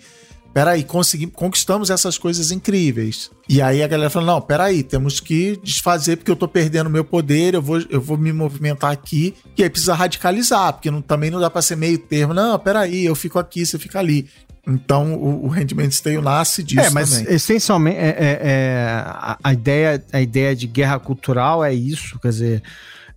[0.53, 3.31] peraí, conseguimos, conquistamos essas coisas incríveis.
[3.49, 7.03] E aí a galera fala: não, peraí, temos que desfazer porque eu tô perdendo meu
[7.03, 9.33] poder, eu vou, eu vou me movimentar aqui.
[9.57, 12.33] E aí precisa radicalizar, porque não- também não dá pra ser meio termo.
[12.33, 14.27] Não, peraí, eu fico aqui, você fica ali.
[14.65, 17.33] Então o, o Handmaid's Tale nasce disso é, mas também.
[17.35, 22.29] essencialmente é, é- é- a, a ideia, a ideia de guerra cultural é isso, quer
[22.29, 22.63] dizer,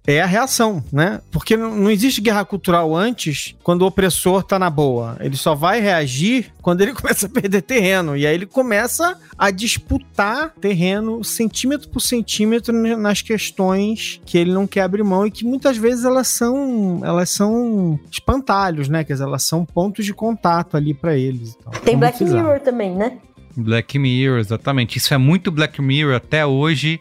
[0.06, 1.20] é a reação, né?
[1.30, 5.16] Porque não, existe guerra cultural antes quando o opressor tá na boa.
[5.20, 8.16] Ele só vai reagir quando ele começa a perder terreno.
[8.16, 14.66] E aí ele começa a disputar terreno centímetro por centímetro nas questões que ele não
[14.66, 19.02] quer abrir mão e que muitas vezes elas são elas são espantalhos, né?
[19.02, 21.56] Quer dizer, elas são pontos de contato ali pra eles.
[21.60, 22.22] Então, Tem Black.
[22.24, 23.18] Mirror também, né?
[23.56, 24.98] Black Mirror, exatamente.
[24.98, 27.00] Isso é muito Black Mirror até hoje.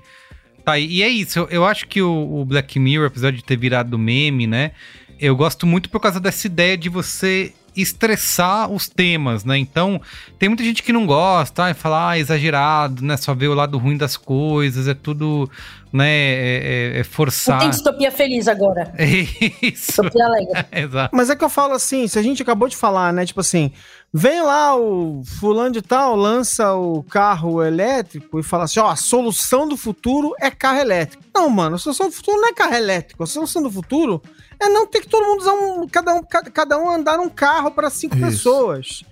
[0.66, 1.39] Tá, e é isso.
[1.39, 4.72] Eu, eu acho que o, o Black Mirror, apesar de ter virado meme, né?
[5.20, 9.57] Eu gosto muito por causa dessa ideia de você estressar os temas, né?
[9.57, 9.99] Então,
[10.39, 13.17] tem muita gente que não gosta, ah, fala, ah, exagerado, né?
[13.17, 15.49] Só vê o lado ruim das coisas, é tudo,
[15.91, 16.07] né?
[16.09, 17.59] É, é- é Não forçar.
[17.59, 18.93] tem distopia feliz agora.
[18.97, 19.88] É isso.
[20.01, 20.65] Distopia alegre.
[20.71, 21.15] Exato.
[21.15, 23.26] Mas é que eu falo assim, se a gente acabou de falar, né?
[23.26, 23.71] Tipo assim,
[24.13, 28.95] vem lá o fulano de tal, lança o carro elétrico e fala assim, ó, a
[28.95, 31.23] solução do futuro é carro elétrico.
[31.34, 33.23] Não, mano, a solução do futuro não é carro elétrico.
[33.23, 34.21] A solução do futuro
[34.60, 37.30] é não ter que todo mundo usar um, cada um, ca- cada um andar um
[37.30, 38.26] carro para cinco Isso.
[38.26, 39.03] pessoas.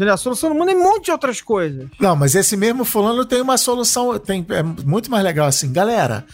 [0.00, 1.86] A solução do mundo é um monte de outras coisas.
[2.00, 6.24] Não, mas esse mesmo fulano tem uma solução, tem, é muito mais legal assim, galera.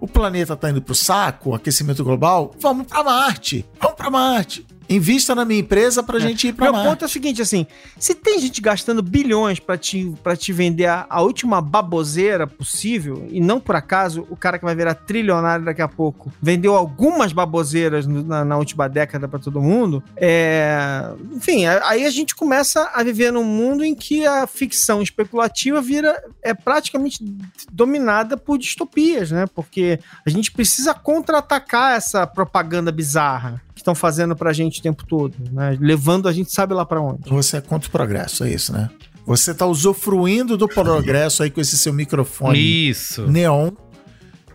[0.00, 3.64] O planeta tá indo pro saco, aquecimento global, vamos pra Marte.
[3.80, 4.66] Vamos pra Marte.
[4.88, 6.88] Invista na minha empresa pra gente ir pra Meu Marte.
[6.88, 7.66] ponto é o seguinte, assim,
[7.98, 13.26] se tem gente gastando bilhões pra te, pra te vender a, a última baboseira possível,
[13.30, 17.32] e não por acaso o cara que vai virar trilionário daqui a pouco vendeu algumas
[17.32, 21.10] baboseiras no- na, na última década pra todo mundo, é...
[21.32, 26.22] enfim, aí a gente começa a viver num mundo em que a ficção especulativa vira,
[26.42, 27.24] é praticamente
[27.72, 29.46] dominada por distopias, né?
[29.54, 35.04] Porque a gente precisa contra-atacar essa propaganda bizarra que estão fazendo pra gente o tempo
[35.06, 35.76] todo, né?
[35.78, 37.28] Levando a gente sabe lá pra onde.
[37.28, 38.88] Você é contra o progresso, é isso, né?
[39.26, 42.58] Você tá usufruindo do progresso aí com esse seu microfone
[42.88, 43.26] Isso.
[43.26, 43.70] neon.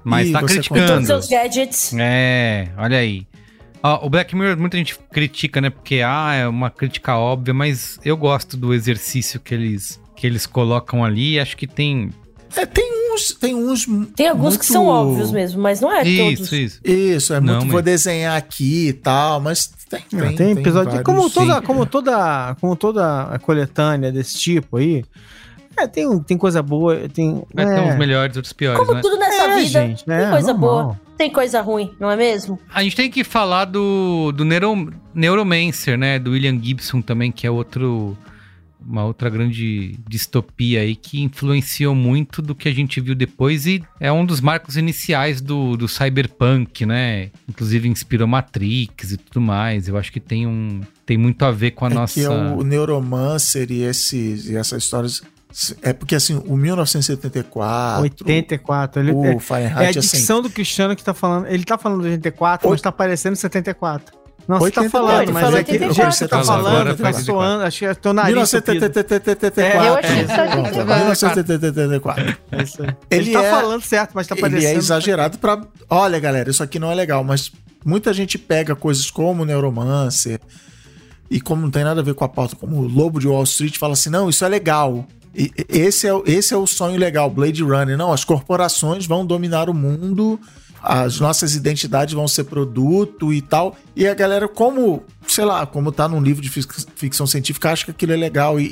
[0.03, 0.87] Mas E tá você Com criticando.
[0.87, 1.93] todos seus gadgets.
[1.99, 3.27] É, olha aí.
[3.83, 5.69] Ó, o Black Mirror, muita gente critica, né?
[5.69, 10.47] Porque, ah, é uma crítica óbvia, mas eu gosto do exercício que eles, que eles
[10.47, 11.39] colocam ali.
[11.39, 12.09] Acho que tem.
[12.55, 13.33] É, tem uns.
[13.33, 13.85] Tem uns.
[14.15, 16.51] Tem alguns que são óbvios mesmo, mas não é isso, todos.
[16.53, 16.79] isso.
[16.83, 17.63] Isso, é Não, muito.
[17.65, 20.01] mas- Vou desenhar aqui e tal, mas tem.
[20.09, 20.89] Tem, Tem, tem episódio.
[20.91, 21.03] vários.
[21.05, 21.61] como, toda, sim.
[21.61, 25.03] como, toda, como toda a coletânea desse tipo aí.
[25.77, 27.43] É, tem, tem coisa boa, tem.
[27.53, 29.01] Vai ter uns melhores, outros piores, Como né?
[29.01, 30.83] tudo nessa É, vida, gente, tem é, coisa normal.
[30.83, 32.59] boa, tem coisa ruim, não é mesmo?
[32.73, 36.19] A gente tem que falar do, do Neuro, Neuromancer, né?
[36.19, 38.17] Do William Gibson também, que é outro.
[38.85, 43.83] Uma outra grande distopia aí que influenciou muito do que a gente viu depois e
[43.99, 47.29] é um dos marcos iniciais do, do cyberpunk, né?
[47.47, 49.87] Inclusive inspirou Matrix e tudo mais.
[49.87, 52.29] Eu acho que tem um tem muito a ver com a é nossa que é
[52.29, 55.21] o Neuromancer e, esses, e essas histórias.
[55.81, 58.01] É porque assim, o 1974.
[58.01, 59.01] 84.
[59.01, 60.17] Ele, o é, é a Fahrenheit, assim.
[60.17, 61.47] dicção do Cristiano que tá falando.
[61.47, 64.20] Ele tá falando de 84, mas tá parecendo 74.
[64.47, 66.11] Não, você tá 84, falando, ele mas falou é que 84.
[66.17, 68.53] você tá falando, tá soando, acho que é teu nariz.
[68.53, 68.71] entupido.
[68.73, 69.61] 1974.
[69.61, 70.95] É, eu achei que É, só 84.
[70.97, 72.37] 1974.
[72.51, 72.87] É isso aí.
[73.09, 74.73] Ele Ele, tá é- falando certo, mas tá Ele parecendo.
[74.73, 75.61] é exagerado pra.
[75.89, 77.51] Olha, galera, isso aqui não é legal, mas
[77.85, 80.39] muita gente pega coisas como Neuromancer,
[81.29, 83.43] e como não tem nada a ver com a pauta, como o Lobo de Wall
[83.43, 85.05] Street fala assim, não, isso é legal.
[85.33, 87.97] E esse é, o- esse é o sonho legal, Blade Runner.
[87.97, 90.37] Não, as corporações vão dominar o mundo,
[90.83, 93.75] as nossas identidades vão ser produto e tal.
[93.95, 97.85] E a galera, como, sei lá, como tá num livro de fic- ficção científica, acha
[97.85, 98.65] que aquilo é legal e,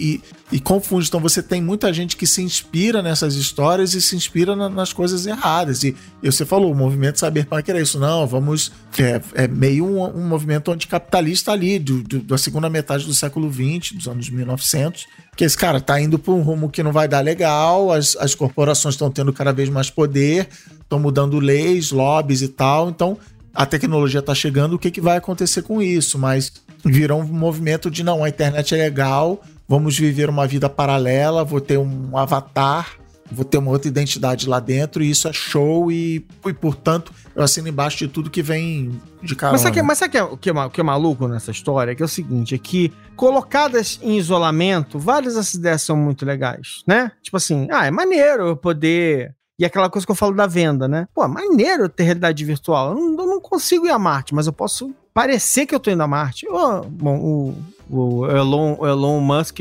[0.52, 1.08] e, e confunde.
[1.08, 4.92] Então você tem muita gente que se inspira nessas histórias e se inspira na- nas
[4.92, 5.84] coisas erradas.
[5.84, 8.00] E, e você falou, o movimento cyberpunk era isso.
[8.00, 8.72] Não, vamos.
[8.98, 13.52] É, é meio um, um movimento anticapitalista ali, do, do- da segunda metade do século
[13.54, 15.06] XX, dos anos 1900.
[15.36, 18.34] Que esse cara tá indo para um rumo que não vai dar legal, as, as
[18.34, 20.50] corporações estão tendo cada vez mais poder,
[20.90, 22.90] estão mudando leis, lobbies e tal.
[22.90, 23.16] Então
[23.54, 26.18] a tecnologia está chegando, o que, que vai acontecer com isso?
[26.18, 26.52] Mas
[26.84, 31.60] virou um movimento de não, a internet é legal, vamos viver uma vida paralela, vou
[31.60, 32.92] ter um avatar,
[33.32, 37.44] vou ter uma outra identidade lá dentro, e isso é show, e, e portanto, eu
[37.44, 39.54] assino embaixo de tudo que vem de carona.
[39.54, 41.52] Mas sabe, que- mas sabe que é- o que, é, o que é maluco nessa
[41.52, 41.94] história?
[41.94, 46.82] Que é o seguinte, é que colocadas em isolamento, várias dessas ideias são muito legais,
[46.88, 47.12] né?
[47.22, 49.36] Tipo assim, ah, é maneiro eu poder...
[49.60, 51.06] E aquela coisa que eu falo da venda, né?
[51.14, 52.92] Pô, maneiro ter realidade virtual.
[52.92, 55.92] Eu não, eu não consigo ir a Marte, mas eu posso parecer que eu tô
[55.92, 56.48] indo a Marte.
[56.48, 57.56] Ô, bom, o,
[57.90, 59.60] o, Elon, o Elon Musk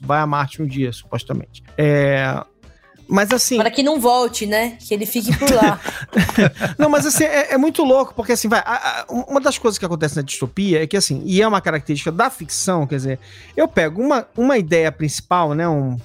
[0.00, 1.62] vai a Marte um dia, supostamente.
[1.78, 2.44] É...
[3.08, 3.56] Mas assim...
[3.58, 4.76] Para que não volte, né?
[4.80, 5.78] Que ele fique por lá.
[6.78, 8.60] Não, mas assim, é, é muito louco, porque assim, vai.
[8.60, 11.60] a- a- uma das coisas que acontece na distopia é que, assim, e é uma
[11.60, 13.18] característica da ficção, quer dizer,
[13.56, 15.68] eu pego uma, uma ideia principal, né?
[15.68, 15.98] Um,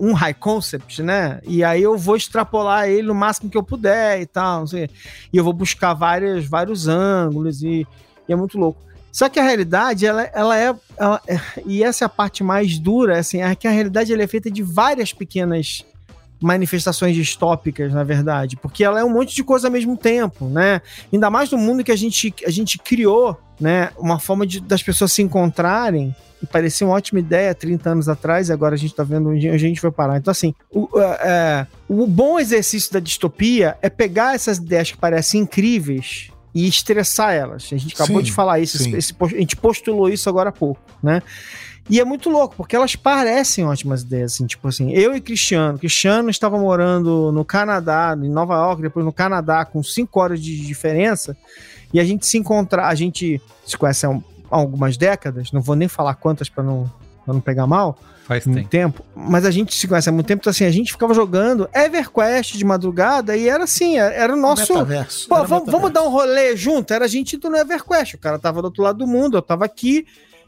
[0.00, 1.40] um high concept, né?
[1.44, 4.88] E aí eu vou extrapolar ele no máximo que eu puder e tal, não sei.
[5.32, 7.86] E eu vou buscar várias, vários ângulos e,
[8.28, 8.80] e é muito louco.
[9.12, 12.78] Só que a realidade, ela, ela é, ela é- E essa é a parte mais
[12.78, 15.84] dura, assim, é que a realidade ela é feita de várias pequenas
[16.44, 20.82] manifestações distópicas, na verdade, porque ela é um monte de coisa ao mesmo tempo, né?
[21.12, 23.90] Ainda mais no mundo que a gente, a gente criou, né?
[23.98, 28.50] Uma forma de, das pessoas se encontrarem, e parecia uma ótima ideia 30 anos atrás,
[28.50, 30.18] e agora a gente tá vendo onde a gente vai parar.
[30.18, 35.40] Então, assim, o, é, o bom exercício da distopia é pegar essas ideias que parecem
[35.40, 37.64] incríveis e estressar elas.
[37.72, 40.52] A gente acabou Sim, de falar isso, esse- esse- a gente postulou isso agora há
[40.52, 41.22] pouco, né?
[41.90, 45.78] E é muito louco, porque elas parecem ótimas ideias, assim, tipo assim, eu e Cristiano,
[45.78, 50.64] Cristiano estava morando no Canadá, em Nova York, depois no Canadá, com cinco horas de
[50.66, 51.36] diferença,
[51.92, 55.60] e a gente se encontrar, a gente se conhece há, um- há algumas décadas, não
[55.60, 56.90] vou nem falar quantas para não,
[57.24, 59.02] pra não pegar mal, Faz muito tempo.
[59.02, 61.68] tempo, mas a gente se conhece há muito tempo, então assim, a gente ficava jogando
[61.74, 64.72] EverQuest de madrugada e era assim, era, o nosso...
[64.72, 65.28] Metaverso.
[65.28, 66.94] Pô, vamos, vamos dar um rolê junto?
[66.94, 68.14] Era a gente indo no EverQuest.
[68.14, 70.06] O cara tava do outro lado do mundo, eu tava aqui.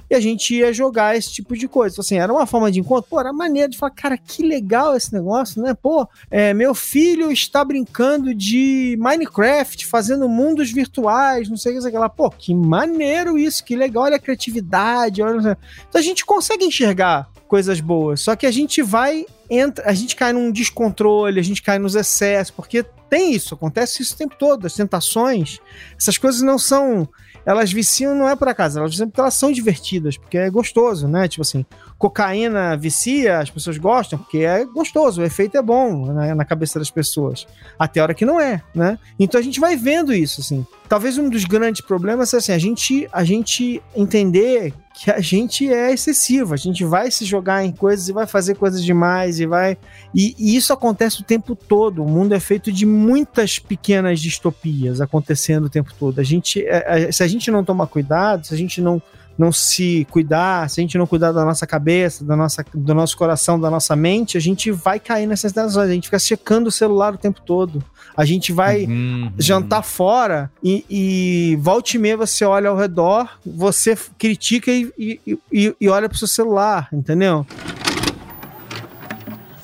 [0.08, 1.94] E a gente ia jogar esse tipo de coisa.
[1.94, 3.10] Então, Assim, era uma forma de encontro.
[3.10, 5.74] Pô, era maneiro de falar, cara, que legal esse negócio, né?
[5.74, 11.82] Pô, é, meu filho está brincando de Minecraft, fazendo mundos virtuais, não sei o que,
[11.82, 12.08] sei lá.
[12.08, 15.22] Pô, que maneiro isso, que legal, olha a criatividade.
[15.22, 15.58] Olha...
[15.88, 18.20] Então a gente consegue enxergar coisas boas.
[18.20, 21.94] Só que a gente vai entra, a gente cai num descontrole, a gente cai nos
[21.94, 25.60] excessos, porque tem isso, acontece isso o tempo todo, as tentações,
[25.96, 27.08] essas coisas não são,
[27.46, 31.06] elas viciam não é por acaso, elas viciam porque elas são divertidas, porque é gostoso,
[31.06, 31.28] né?
[31.28, 31.64] Tipo assim,
[31.96, 36.80] cocaína vicia, as pessoas gostam, porque é gostoso, o efeito é bom na, na cabeça
[36.80, 37.46] das pessoas,
[37.78, 38.98] até a hora que não é, né?
[39.18, 40.66] Então a gente vai vendo isso, assim.
[40.88, 45.70] Talvez um dos grandes problemas é assim, a gente, a gente entender que a gente
[45.70, 49.44] é excessivo, a gente vai se jogar em coisas e vai fazer coisas demais e
[49.44, 49.76] vai.
[50.14, 52.02] E, e isso acontece o tempo todo.
[52.02, 56.18] O mundo é feito de muitas pequenas distopias acontecendo o tempo todo.
[56.18, 59.00] A gente, é, é, se a gente não tomar cuidado, se a gente não
[59.38, 63.16] não se cuidar, se a gente não cuidar da nossa cabeça, da nossa, do nosso
[63.16, 65.90] coração, da nossa mente, a gente vai cair nessas tentações.
[65.90, 67.84] A gente fica checando o celular o tempo todo.
[68.16, 69.30] A gente vai Uhum.
[69.38, 75.38] jantar fora e, e volte e meia você olha ao redor, você critica e, e,
[75.52, 77.46] e, e olha pro seu celular, entendeu?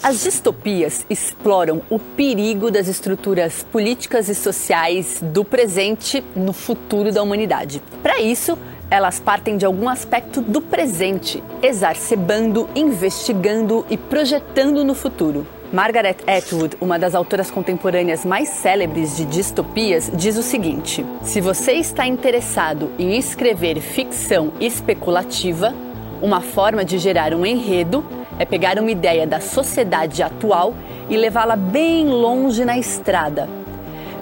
[0.03, 7.23] As distopias exploram o perigo das estruturas políticas e sociais do presente no futuro da
[7.23, 7.81] humanidade.
[8.03, 8.59] Para isso,
[8.93, 15.47] elas partem de algum aspecto do presente, exacerbando, investigando e projetando no futuro.
[15.73, 21.73] Margaret Atwood, uma das autoras contemporâneas mais célebres de distopias, diz o seguinte: se você
[21.73, 25.75] está interessado em escrever ficção especulativa,
[26.21, 28.05] uma forma de gerar um enredo
[28.39, 30.75] é pegar uma ideia da sociedade atual
[31.09, 33.62] e levá-la bem longe na estrada.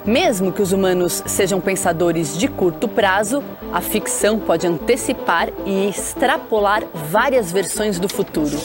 [0.05, 6.83] Mesmo que os humanos sejam pensadores de curto prazo, a ficção pode antecipar e extrapolar
[7.09, 8.59] várias versões do futuro.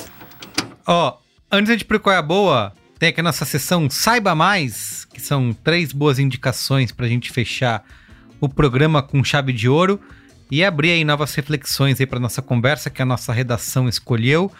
[0.86, 1.18] Ó,
[1.52, 5.04] antes de ir pro Qual é a Boa, tem aqui a nossa sessão Saiba Mais,
[5.12, 7.84] que são três boas indicações pra gente fechar
[8.40, 10.00] o programa com chave de ouro.
[10.50, 14.50] e abrir aí novas reflexões aí para nossa conversa que a nossa redação escolheu.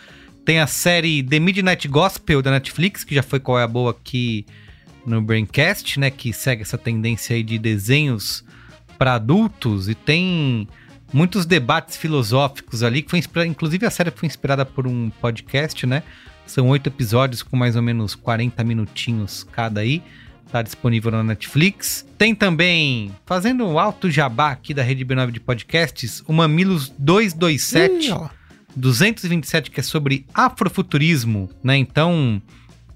[0.45, 3.93] Tem a série The Midnight Gospel da Netflix, que já foi qual é a boa
[3.93, 4.45] aqui
[5.07, 8.45] no Braincast, né, que segue essa tendência aí de desenhos
[8.99, 10.69] para adultos e tem
[11.13, 15.87] muitos debates filosóficos ali, que foi inspirada, inclusive a série foi inspirada por um podcast,
[15.87, 16.03] né?
[16.47, 20.03] São oito episódios com mais ou menos 40 minutinhos cada aí.
[20.51, 22.07] Tá disponível na Netflix.
[22.17, 28.07] Tem também, fazendo um alto jabá aqui da Rede B9 de podcasts, o Mamilos 227.
[28.07, 28.29] Ih, ó.
[28.77, 31.77] 227, que é sobre afrofuturismo, né?
[31.77, 32.41] Então,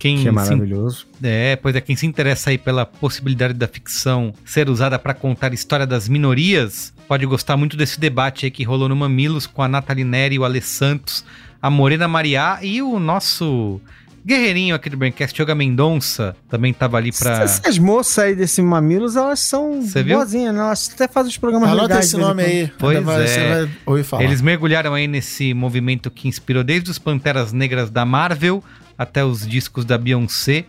[0.01, 1.07] quem Que é se- maravilhoso.
[1.23, 5.53] é, pois é, quem se interessa aí pela possibilidade da ficção ser usada para contar
[5.53, 9.63] a história das minorias, pode gostar muito desse debate aí que rolou no Mamilos com
[9.63, 11.25] a Nathalie Neri, o Ale Santos,
[11.61, 13.79] a Morena Mariá e o nosso
[14.27, 17.43] guerreirinho aqui do Braincast, Yoga Mendonça, também tava ali pra...
[17.43, 20.61] Essas moças aí desse Mamilos, elas são boazinhas, né?
[20.61, 22.07] Elas até fazem os programas Anota legais.
[22.07, 22.51] esse nome quando.
[22.53, 22.73] aí.
[22.79, 23.27] Pois Ainda vai- é.
[23.27, 24.23] Você vai ouvir falar.
[24.25, 28.63] Eles mergulharam aí nesse movimento que inspirou desde os Panteras Negras da Marvel
[28.99, 30.65] até os discos da Beyoncé.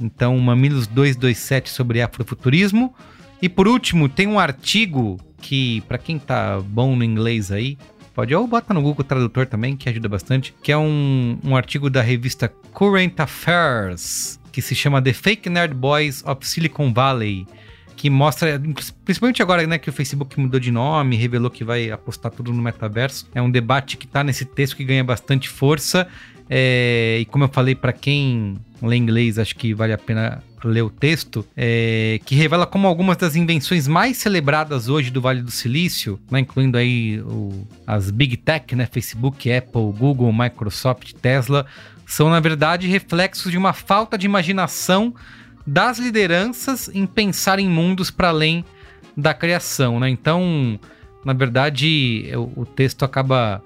[0.00, 2.94] Então, Mamilos 227 sobre afrofuturismo.
[3.40, 7.76] E por último, tem um artigo que, pra quem tá bom no inglês aí,
[8.16, 11.90] pode ou bota no Google Tradutor também, que ajuda bastante, que é um, um artigo
[11.90, 17.46] da revista Current Affairs, que se chama The Fake Nerd Boys of Silicon Valley
[17.94, 18.60] que mostra,
[19.04, 22.62] principalmente agora né, que o Facebook mudou de nome, revelou que vai apostar tudo no
[22.62, 23.26] metaverso.
[23.34, 26.06] É um debate que tá nesse texto que ganha bastante força.
[26.48, 30.82] é, e como eu falei, para quem lê inglês, acho que vale a pena ler
[30.82, 35.50] o texto, é, que revela como algumas das invenções mais celebradas hoje do Vale do
[35.50, 41.66] Silício, né, incluindo aí o- as Big Tech, né, Facebook, Apple, Google, Microsoft, Tesla,
[42.06, 45.14] são na verdade reflexos de uma falta de imaginação
[45.66, 48.64] das lideranças em pensar em mundos para além
[49.16, 50.08] da criação, né?
[50.08, 50.78] Então,
[51.24, 53.60] na verdade, o, o texto acaba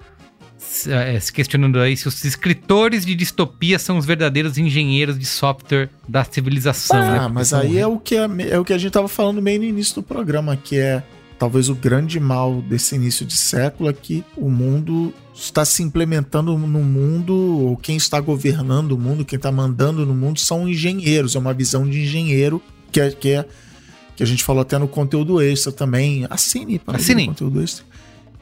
[0.61, 5.25] se, eh, se questionando aí se os escritores de distopia são os verdadeiros engenheiros de
[5.25, 7.17] software da civilização, né?
[7.17, 9.41] Ah, Porque mas aí é o, que é, é o que a gente tava falando
[9.41, 11.03] meio no início do programa, que é
[11.39, 16.55] talvez o grande mal desse início de século é que o mundo está se implementando
[16.55, 21.35] no mundo, ou quem está governando o mundo, quem está mandando no mundo são engenheiros,
[21.35, 23.45] é uma visão de engenheiro que é, que é
[24.15, 26.27] que a gente falou até no conteúdo extra também.
[26.29, 27.23] Assine para Assine.
[27.23, 27.83] o conteúdo extra.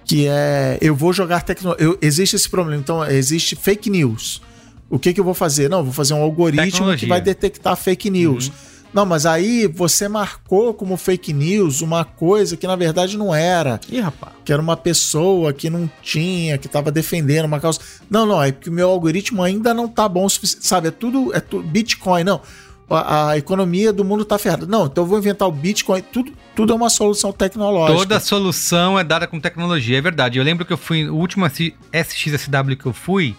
[0.10, 1.95] Que é eu vou jogar tecnologia.
[2.01, 2.82] Existe esse problema.
[2.82, 4.41] Então, existe fake news.
[4.89, 5.70] O que, que eu vou fazer?
[5.70, 7.07] Não, vou fazer um algoritmo que Tecnologia.
[7.07, 8.51] vai detectar fake news.
[8.91, 13.80] Não, mas aí você marcou como fake news uma coisa que na verdade não era.
[13.88, 14.34] Ih, rapaz.
[14.43, 17.80] Que era uma pessoa que não tinha, que estava defendendo uma causa.
[18.10, 20.66] Não, não, é porque o meu algoritmo ainda não tá bom o suficiente.
[20.66, 21.32] Sabe, é tudo.
[21.36, 22.41] É tudo Bitcoin, não.
[22.90, 24.66] A, economia do mundo tá ferrada.
[24.66, 26.02] Não, então eu vou inventar o Bitcoin.
[26.02, 27.98] Tudo, tudo é uma solução tecnológica.
[28.00, 30.38] Toda solução é dada com tecnologia, é verdade.
[30.40, 33.36] Eu lembro que eu fui, o último SXSW que eu fui,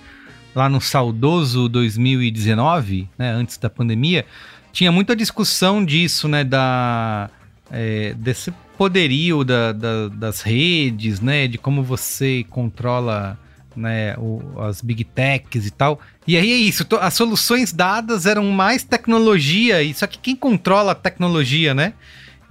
[0.55, 4.25] lá no saudoso 2019, né, antes da pandemia,
[4.73, 7.29] tinha muita discussão disso, né, da,
[7.71, 13.39] é, desse poderio da, da- das redes, né, de como você controla
[13.77, 16.01] né, o- as big techs e tal.
[16.27, 20.35] E aí é isso, to- as soluções dadas eram mais tecnologia, e só que quem
[20.37, 21.95] controla a tecnologia, né?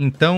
[0.01, 0.37] Então,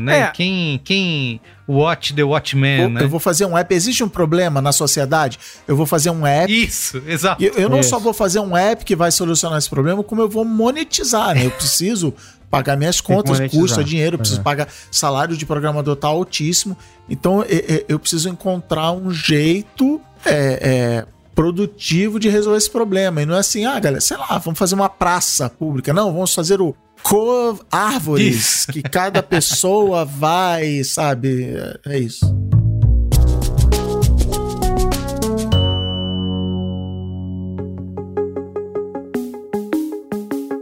[0.00, 0.26] né, É.
[0.28, 1.38] quem, quem
[1.68, 3.02] watch the Watchman, Vou- né?
[3.02, 3.74] Eu vou fazer um app.
[3.74, 5.38] Existe um problema na sociedade?
[5.68, 6.50] Eu vou fazer um app.
[6.50, 7.42] Isso, exato.
[7.44, 7.90] Eu, eu não Isso.
[7.90, 11.44] só vou fazer um app que vai solucionar esse problema, como eu vou monetizar, né?
[11.44, 12.14] Eu preciso
[12.50, 14.42] pagar minhas contas, custa dinheiro, eu preciso É.
[14.44, 16.76] pagar salário de programador tá altíssimo.
[17.08, 23.22] Então e- e- eu preciso encontrar um jeito é, é, produtivo de resolver esse problema.
[23.22, 25.92] E não é assim, ah, galera, sei lá, vamos fazer uma praça pública.
[25.92, 28.72] Não, vamos fazer o co árvores Isso.
[28.72, 31.52] que cada pessoa vai, sabe?
[31.84, 32.34] É- É isso.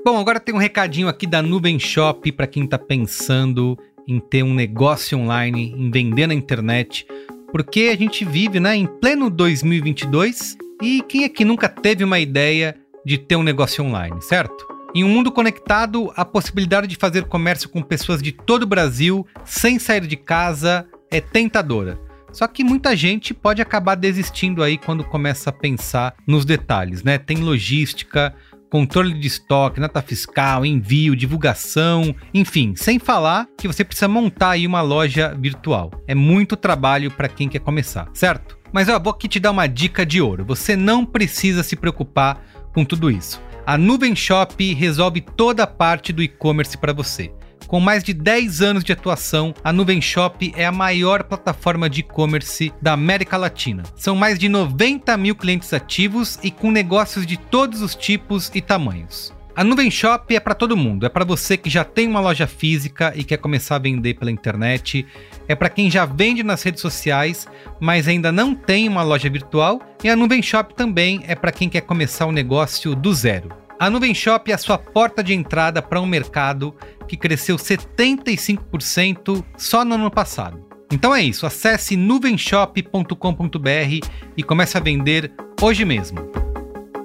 [0.05, 3.75] Bom, agora tem um recadinho aqui da Nuvem Shop para quem tá pensando
[4.07, 7.07] em ter um negócio online, em vender na internet,
[7.51, 12.77] porque a gente vive, né, em pleno 2022 e quem aqui nunca teve uma ideia
[13.03, 14.67] de ter um negócio online, certo?
[14.95, 19.27] Em um mundo conectado, a possibilidade de fazer comércio com pessoas de todo o Brasil
[19.43, 21.99] sem sair de casa é tentadora.
[22.31, 27.17] Só que muita gente pode acabar desistindo aí quando começa a pensar nos detalhes, né?
[27.17, 28.35] Tem logística,
[28.75, 34.67] controle de estoque, nota fiscal, envio, divulgação, enfim, sem falar que você precisa montar aí
[34.67, 35.93] uma loja virtual.
[36.09, 38.59] É muito trabalho para quem quer começar, certo?
[38.73, 40.45] Mas ó, vou aqui te dar uma dica de ouro.
[40.47, 42.45] Você não precisa se preocupar
[42.75, 43.41] com tudo isso.
[43.65, 47.33] A Nuvem Shop resolve toda a parte do e-commerce para você.
[47.75, 52.03] Com mais de 10 anos de atuação, a Nuvem Shop é a maior plataforma de
[52.03, 53.83] e-commerce da América Latina.
[53.97, 58.61] São mais de 90 mil clientes ativos e com negócios de todos os tipos e
[58.61, 59.35] tamanhos.
[59.57, 61.05] A Nuvem Shop é para todo mundo.
[61.05, 64.31] É para você que já tem uma loja física e quer começar a vender pela
[64.31, 65.05] internet.
[65.49, 67.49] É para quem já vende nas redes sociais,
[67.81, 69.81] mas ainda não tem uma loja virtual.
[70.05, 73.64] E a Nuvem Shop também é para quem quer começar um negócio do zero.
[73.79, 76.75] A Nuvem Shop é a sua porta de entrada para um mercado
[77.09, 80.65] que cresceu 75% só no ano passado.
[80.93, 86.19] Então é isso, acesse nuvenshop.com.br e comece a vender hoje mesmo.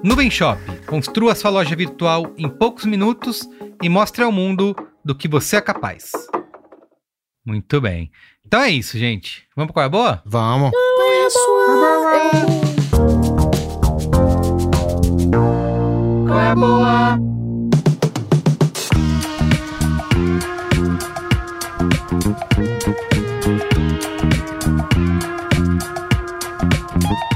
[0.02, 3.48] Nuvem Shop, construa sua loja virtual em poucos minutos
[3.82, 4.74] e mostre ao mundo
[5.04, 6.12] do que você é capaz.
[7.44, 8.10] Muito bem.
[8.46, 9.46] Então é isso, gente.
[9.56, 10.22] Vamos para qual é a boa?
[10.24, 10.70] Vamos.
[10.70, 12.79] Qual é
[16.54, 17.18] boa?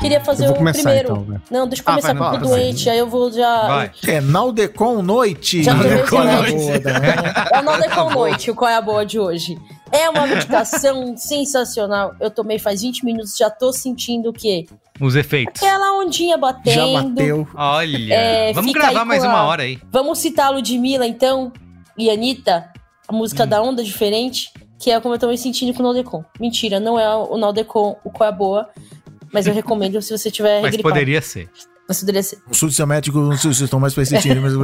[0.00, 1.12] Queria fazer Eu vou o começar, primeiro.
[1.12, 1.40] então, né?
[1.50, 2.58] Não, deixa eu Ah, começar vai, com o vai, do vai.
[2.60, 3.90] doente, aí eu vou já.
[4.06, 5.62] É Naldecon Noite.
[5.62, 6.34] Já tomei os Qual é
[7.54, 9.56] É o Naldecon Noite, o qual é a boa de hoje.
[9.90, 12.14] É uma medicação sensacional.
[12.20, 14.66] Eu tomei faz 20 minutos, já tô sentindo o quê?
[15.04, 15.62] Os efeitos.
[15.62, 17.46] Aquela ondinha batendo.
[17.54, 18.14] Olha.
[18.14, 19.78] É, Vamos gravar mais com uma a- hora aí.
[19.90, 21.52] Vamos citar a Ludmilla, então,
[21.98, 22.70] e a Anitta,
[23.06, 23.18] a Hum.
[23.18, 26.24] música da Onda Diferente, que é como eu tô me sentindo com o Naldecon.
[26.40, 28.68] Mentira, não é o Naldecon o qual é a boa,
[29.32, 30.94] mas eu recomendo se você tiver Mas regripado.
[30.94, 31.48] poderia ser.
[31.86, 32.36] Mas poderia ser.
[32.44, 34.54] Consulte seu médico, não sei se estão mais persistentes, mas...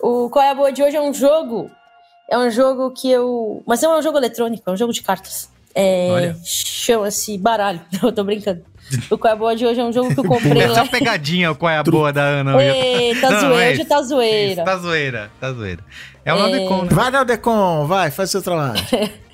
[0.00, 1.70] O Qual é a Boa de hoje é um jogo.
[2.30, 3.62] É um jogo que eu.
[3.66, 5.48] Mas não é um jogo eletrônico, é um jogo de cartas.
[5.78, 6.34] É.
[6.44, 7.80] Chama-se baralho.
[8.02, 8.62] Eu tô brincando.
[9.10, 10.74] O Qual é a Boa de hoje é um jogo que eu comprei É lá.
[10.76, 12.62] só pegadinha qual é a boa da Ana.
[12.62, 14.52] Ei, tá Não, zoeira, é hoje tá zoeira.
[14.52, 15.84] Isso, tá zoeira, tá zoeira.
[16.24, 16.38] É o É.
[16.40, 16.88] Naldecon, né?
[16.92, 18.80] Vai, Naldecon, vai, faz seu trabalho.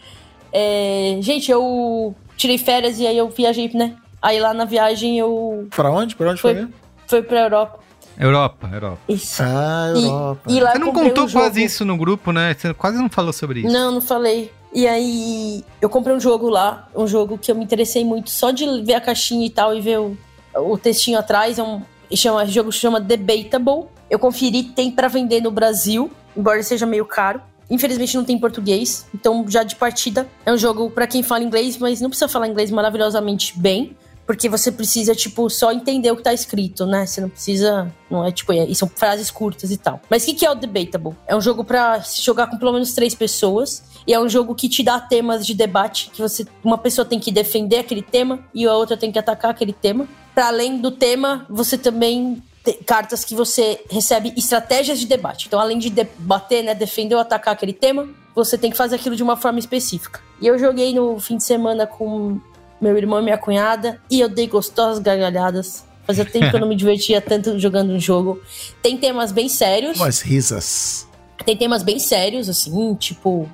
[0.54, 3.94] É, gente, eu tirei férias e aí eu viajei, né?
[4.20, 5.66] Aí lá na viagem eu.
[5.74, 6.14] Pra onde?
[6.14, 6.72] Pra onde foi, mesmo?
[7.06, 7.78] Foi pra Europa.
[8.18, 8.98] Europa, Europa.
[9.08, 9.42] Isso.
[9.42, 10.40] Ah, E- Europa.
[10.52, 11.44] E, lá Você não contou um jogo.
[11.44, 12.54] quase isso no grupo, né?
[12.54, 13.72] Você quase não falou sobre isso.
[13.72, 14.50] Não, não falei.
[14.74, 18.50] E aí, eu comprei um jogo lá, um jogo que eu me interessei muito só
[18.50, 20.16] de ver a caixinha e tal e ver o,
[20.54, 21.58] o textinho atrás.
[21.58, 21.82] É um
[22.14, 23.86] chama, jogo chama Debatable.
[24.08, 27.40] Eu conferi, tem pra vender no Brasil, embora seja meio caro.
[27.70, 31.42] Infelizmente não tem em português, então já de partida é um jogo pra quem fala
[31.42, 33.96] inglês, mas não precisa falar inglês maravilhosamente bem,
[34.26, 37.06] porque você precisa, tipo, só entender o que tá escrito, né?
[37.06, 37.92] Você não precisa.
[38.10, 38.52] Não é tipo.
[38.52, 40.00] É, e são frases curtas e tal.
[40.08, 41.16] Mas o que, que é o Debatable?
[41.26, 43.82] É um jogo pra se jogar com pelo menos três pessoas.
[44.06, 46.10] E é um jogo que te dá temas de debate.
[46.10, 46.46] Que você.
[46.62, 50.08] Uma pessoa tem que defender aquele tema e a outra tem que atacar aquele tema.
[50.34, 52.42] Para além do tema, você também.
[52.86, 55.48] Cartas que você recebe estratégias de debate.
[55.48, 59.16] Então, além de debater, né, defender ou atacar aquele tema, você tem que fazer aquilo
[59.16, 60.20] de uma forma específica.
[60.40, 62.40] E eu joguei no fim de semana com
[62.82, 65.84] meu irmão e minha cunhada, e eu dei gostosas gargalhadas.
[66.04, 68.42] Fazia tempo que eu não me divertia tanto jogando um jogo.
[68.82, 69.96] Tem temas bem sérios.
[69.98, 71.06] Umas risas.
[71.46, 73.48] Tem temas bem sérios, assim, tipo.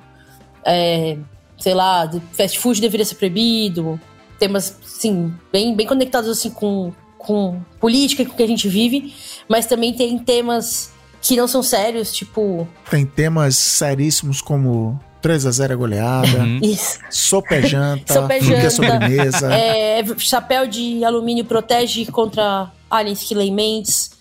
[0.65, 1.17] é,
[1.59, 3.99] sei lá, fast food deveria ser proibido.
[4.39, 8.67] Temas, assim, bem, bem conectados assim com, com política e com o que a gente
[8.67, 9.13] vive.
[9.47, 10.91] Mas também tem temas
[11.21, 12.67] que não são sérios, tipo.
[12.89, 16.59] Tem temas seríssimos como 3 a 0 é goleada, Uhum.
[16.61, 16.99] Isso.
[17.09, 18.69] sopa é janta, Sopa é é janta.
[18.69, 19.53] sobremesa.
[19.53, 24.11] É, chapéu de alumínio protege contra aliens que leem mentes.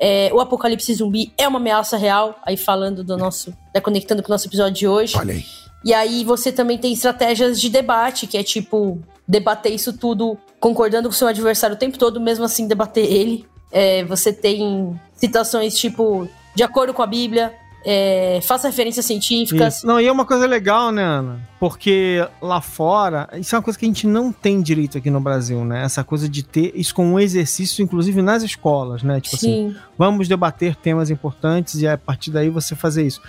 [0.00, 2.36] É, o apocalipse zumbi é uma ameaça real.
[2.44, 3.50] Aí falando do nosso.
[3.74, 5.16] Né, conectando com o nosso episódio de hoje.
[5.16, 5.44] Olha aí.
[5.84, 11.08] E aí você também tem estratégias de debate, que é tipo, debater isso tudo concordando
[11.08, 13.46] com o seu adversário o tempo todo, mesmo assim debater ele.
[13.70, 17.52] É, você tem citações tipo, de acordo com a Bíblia,
[17.84, 19.78] é, faça referências científicas.
[19.78, 19.86] Isso.
[19.86, 21.40] Não, e é uma coisa legal, né, Ana?
[21.60, 25.20] Porque lá fora, isso é uma coisa que a gente não tem direito aqui no
[25.20, 25.84] Brasil, né?
[25.84, 29.20] Essa coisa de ter isso como um exercício, inclusive nas escolas, né?
[29.20, 29.76] Tipo assim, Sim.
[29.96, 33.20] vamos debater temas importantes e a partir daí você fazer isso.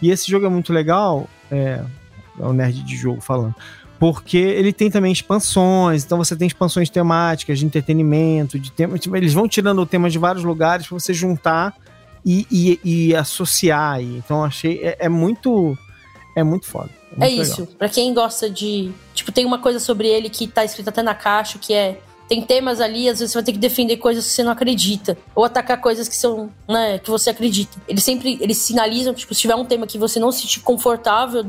[0.00, 1.82] E esse jogo é muito legal, é,
[2.40, 3.54] é o nerd de jogo falando,
[3.98, 9.16] porque ele tem também expansões, então você tem expansões temáticas de entretenimento, de temas, tipo,
[9.16, 11.74] eles vão tirando temas de vários lugares para você juntar
[12.24, 13.94] e, e, e associar.
[13.94, 14.16] aí.
[14.18, 15.76] Então achei é, é muito
[16.36, 16.90] é muito foda.
[17.16, 17.60] É muito isso.
[17.62, 17.76] legal.
[17.76, 18.92] Pra quem gosta de.
[19.14, 22.42] Tipo, tem uma coisa sobre ele que tá escrito até na caixa, que é tem
[22.42, 25.16] temas ali, às vezes você vai ter que defender coisas que você não acredita.
[25.34, 27.78] Ou atacar coisas que são, né, que você acredita.
[27.88, 31.44] Eles sempre, eles sinalizam, tipo, se tiver um tema que você não se sentir confortável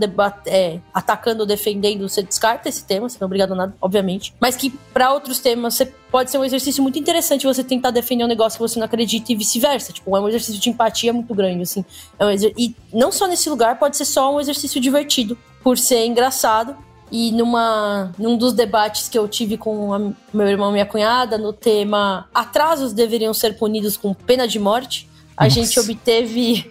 [0.46, 4.34] é, atacando ou defendendo, você descarta esse tema, você não é obrigado a nada, obviamente.
[4.40, 8.24] Mas que para outros temas você pode ser um exercício muito interessante você tentar defender
[8.24, 9.92] um negócio que você não acredita e vice-versa.
[9.92, 11.84] Tipo, é um exercício de empatia muito grande, assim.
[12.18, 16.06] É um e não só nesse lugar, pode ser só um exercício divertido, por ser
[16.06, 16.76] engraçado
[17.12, 20.00] e numa, num dos debates que eu tive com a,
[20.34, 25.10] meu irmão e minha cunhada, no tema atrasos deveriam ser punidos com pena de morte,
[25.36, 25.56] a Nossa.
[25.56, 26.70] gente obteve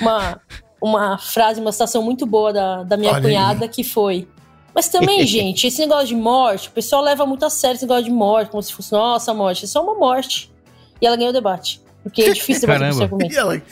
[0.00, 0.40] uma,
[0.80, 3.68] uma frase, uma citação muito boa da, da minha Olha cunhada, aí.
[3.68, 4.28] que foi.
[4.74, 8.04] Mas também, gente, esse negócio de morte, o pessoal leva muito a sério esse negócio
[8.04, 10.52] de morte, como se fosse, nossa, morte, é só uma morte.
[11.00, 11.80] E ela ganhou o debate.
[12.06, 13.34] Porque é difícil debater com esse argumento.
[13.34, 13.62] E, ela, é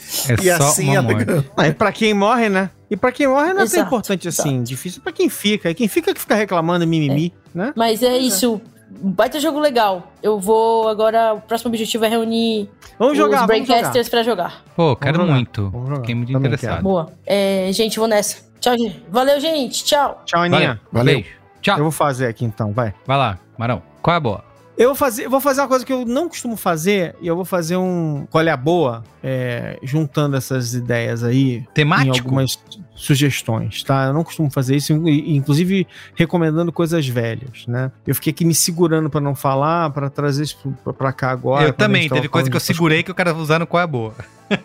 [0.43, 1.09] e assim ela.
[1.55, 2.69] Ah, pra quem morre, né?
[2.91, 4.55] E pra quem morre não é tão importante assim.
[4.55, 4.63] Exato.
[4.63, 5.69] Difícil pra quem fica.
[5.69, 7.57] E quem fica que fica reclamando mimimi, é.
[7.57, 7.73] né?
[7.77, 8.59] Mas é isso.
[8.89, 10.11] Baita jogo legal.
[10.21, 11.33] Eu vou agora.
[11.33, 14.63] O próximo objetivo é reunir vamos jogar, os Braincasters pra jogar.
[14.75, 15.33] Pô, quero jogar.
[15.33, 15.71] muito.
[15.95, 16.71] Fiquei muito Também interessado.
[16.71, 16.83] Quero.
[16.83, 17.13] Boa.
[17.25, 18.43] É, gente, vou nessa.
[18.59, 19.01] Tchau, gente.
[19.09, 19.85] Valeu, gente.
[19.85, 20.23] Tchau.
[20.25, 20.81] Tchau, Aninha.
[20.91, 21.15] Valeu.
[21.15, 21.25] Valeu.
[21.61, 21.77] Tchau.
[21.77, 22.93] Eu vou fazer aqui então, vai.
[23.07, 23.81] Vai lá, Marão.
[24.01, 24.54] Qual é a boa?
[24.77, 27.45] Eu vou fazer, vou fazer uma coisa que eu não costumo fazer, e eu vou
[27.45, 31.65] fazer um qual é a boa, é, juntando essas ideias aí.
[31.73, 32.17] Temático?
[32.17, 32.59] Em algumas
[32.93, 34.05] sugestões, tá?
[34.05, 37.91] Eu não costumo fazer isso, inclusive recomendando coisas velhas, né?
[38.05, 40.57] Eu fiquei aqui me segurando para não falar, para trazer isso
[40.97, 41.65] para cá agora.
[41.65, 43.87] Eu também, teve coisa que eu segurei que eu quero usar no qual é a
[43.87, 44.13] boa.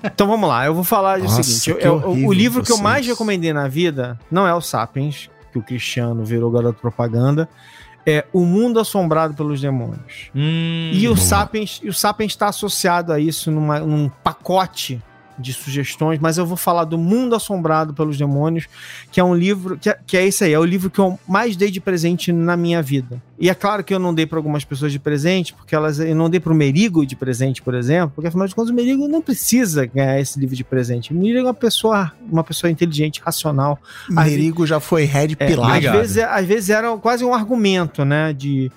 [0.04, 2.78] então vamos lá, eu vou falar Nossa, o seguinte: eu, eu, o livro que eu
[2.78, 7.48] mais recomendei na vida não é o Sapiens, que o Cristiano virou garoto propaganda
[8.10, 10.30] é O Mundo Assombrado pelos Demônios.
[10.34, 15.00] Hum, e o Sapiens, o Sapiens está associado a isso numa, num pacote
[15.40, 18.66] de sugestões, mas eu vou falar do Mundo Assombrado pelos Demônios,
[19.10, 21.18] que é um livro, que é, que é esse aí, é o livro que eu
[21.26, 23.22] mais dei de presente na minha vida.
[23.38, 26.14] E é claro que eu não dei para algumas pessoas de presente, porque elas eu
[26.14, 29.08] não dei para o Merigo de presente, por exemplo, porque afinal de contas o Merigo
[29.08, 31.12] não precisa ganhar esse livro de presente.
[31.12, 33.78] O Merigo é uma pessoa, uma pessoa inteligente, racional.
[34.08, 35.78] Merigo já foi red é, pilar.
[35.78, 38.70] Às vezes, às vezes era quase um argumento, né, de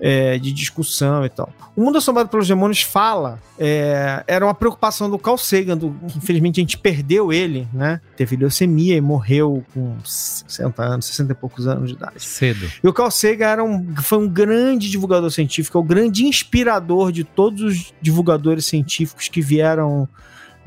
[0.00, 1.52] é, de discussão e tal.
[1.74, 6.60] O Mundo Assombrado pelos Demônios fala, é, era uma preocupação do Carl Sagan, do, infelizmente
[6.60, 8.00] a gente perdeu ele, né?
[8.16, 12.20] Teve leucemia e morreu com 60 anos, 60 e poucos anos de idade.
[12.20, 12.68] Cedo.
[12.82, 17.12] E o Carl Sagan era um, foi um grande divulgador científico, é o grande inspirador
[17.12, 20.08] de todos os divulgadores científicos que vieram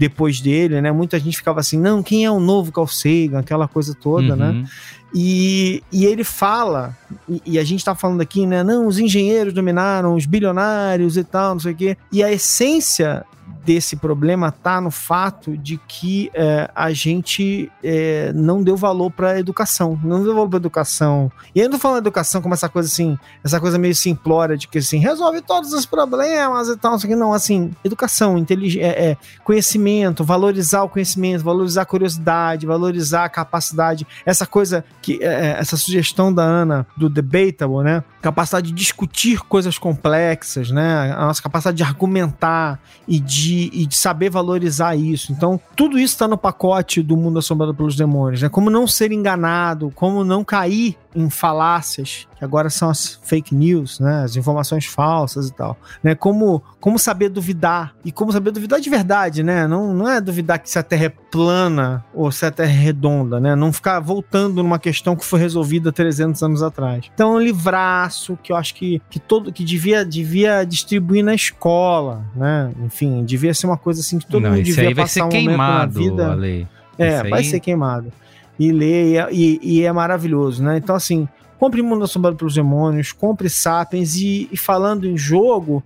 [0.01, 0.91] depois dele, né?
[0.91, 3.37] Muita gente ficava assim, não, quem é o novo Carl Sagan?
[3.37, 4.47] Aquela coisa toda, né?
[4.47, 4.61] uhum.
[4.63, 4.69] né?
[5.13, 6.97] E, e ele fala,
[7.29, 8.63] e, e, a gente tá falando aqui, né?
[8.63, 11.97] Não, os engenheiros dominaram, os bilionários e tal, não sei o quê.
[12.11, 13.23] E a essência
[13.63, 19.31] desse problema está no fato de que é, a gente é, não deu valor para
[19.31, 21.31] a educação, não deu valor para educação.
[21.53, 24.79] E eu não falando educação como essa coisa assim, essa coisa meio simplória de que
[24.79, 30.23] assim, resolve todos os problemas e tal, não, não assim, educação, inteligência, é, é, conhecimento,
[30.23, 35.77] valorizar o conhecimento, valorizar a curiosidade, valorizar a capacidade, essa coisa que, é, é, essa
[35.77, 38.03] sugestão da Ana do debatable, né?
[38.21, 41.13] Capacidade de discutir coisas complexas, né?
[41.13, 45.33] A nossa capacidade de argumentar e de de, e de saber valorizar isso.
[45.33, 48.47] Então, tudo isso está no pacote do mundo assombrado pelos demônios, né?
[48.47, 53.99] Como não ser enganado, como não cair em falácias, que agora são as fake news,
[53.99, 54.23] né?
[54.23, 56.15] As informações falsas e tal, né?
[56.15, 59.67] Como, como saber duvidar e como saber duvidar de verdade, né?
[59.67, 62.75] Não, não é duvidar que se a Terra é plana ou se a Terra é
[62.75, 63.55] redonda, né?
[63.55, 67.09] Não ficar voltando numa questão que foi resolvida 300 anos atrás.
[67.13, 71.33] Então, é um livraço que eu acho que, que todo que devia devia distribuir na
[71.33, 72.71] escola, né?
[72.83, 75.29] Enfim, devia ser uma coisa assim que todo não, mundo devia aí vai ser um
[75.29, 76.31] queimado, na vida.
[76.33, 76.67] Ale.
[76.97, 78.11] É, vai ser queimado
[78.59, 80.77] e lê, e, e, e, é maravilhoso, né?
[80.77, 81.27] Então, assim,
[81.57, 85.83] compre Mundo Assombrado pelos Demônios, compre Sapiens e, e, falando em jogo,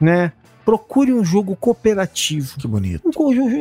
[0.00, 0.32] né?
[0.64, 2.58] Procure um jogo cooperativo.
[2.58, 3.02] Que bonito.